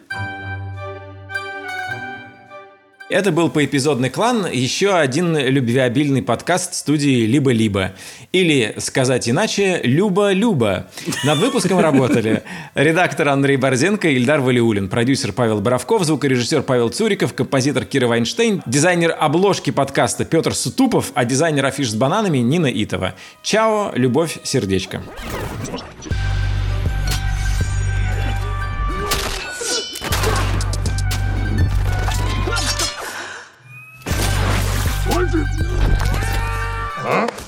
Это 3.11 3.33
был 3.33 3.51
поэпизодный 3.51 4.09
клан, 4.09 4.47
еще 4.53 4.95
один 4.95 5.37
любвеобильный 5.37 6.23
подкаст 6.23 6.75
студии 6.75 7.27
«Либо-либо». 7.27 7.91
Или, 8.31 8.77
сказать 8.79 9.29
иначе, 9.29 9.81
«Люба-люба». 9.83 10.87
Над 11.25 11.39
выпуском 11.39 11.81
работали 11.81 12.45
редактор 12.77 13.31
Андрей 13.31 13.57
Борзенко 13.57 14.09
и 14.09 14.15
Ильдар 14.15 14.41
Валиулин, 14.41 14.89
продюсер 14.89 15.33
Павел 15.33 15.61
Боровков, 15.61 16.05
звукорежиссер 16.05 16.63
Павел 16.63 16.89
Цуриков, 16.91 17.35
композитор 17.35 17.85
Кира 17.85 18.07
Вайнштейн, 18.07 18.63
дизайнер 18.65 19.17
обложки 19.19 19.71
подкаста 19.71 20.25
Петр 20.25 20.55
Сутупов, 20.55 21.11
а 21.15 21.25
дизайнер 21.25 21.67
афиш 21.67 21.91
с 21.91 21.95
бананами 21.97 22.39
Нина 22.39 22.71
Итова. 22.73 23.17
Чао, 23.43 23.91
любовь, 23.97 24.39
сердечко. 24.45 25.03
Thank 25.67 26.13
you. 26.13 26.40
Huh? 37.11 37.40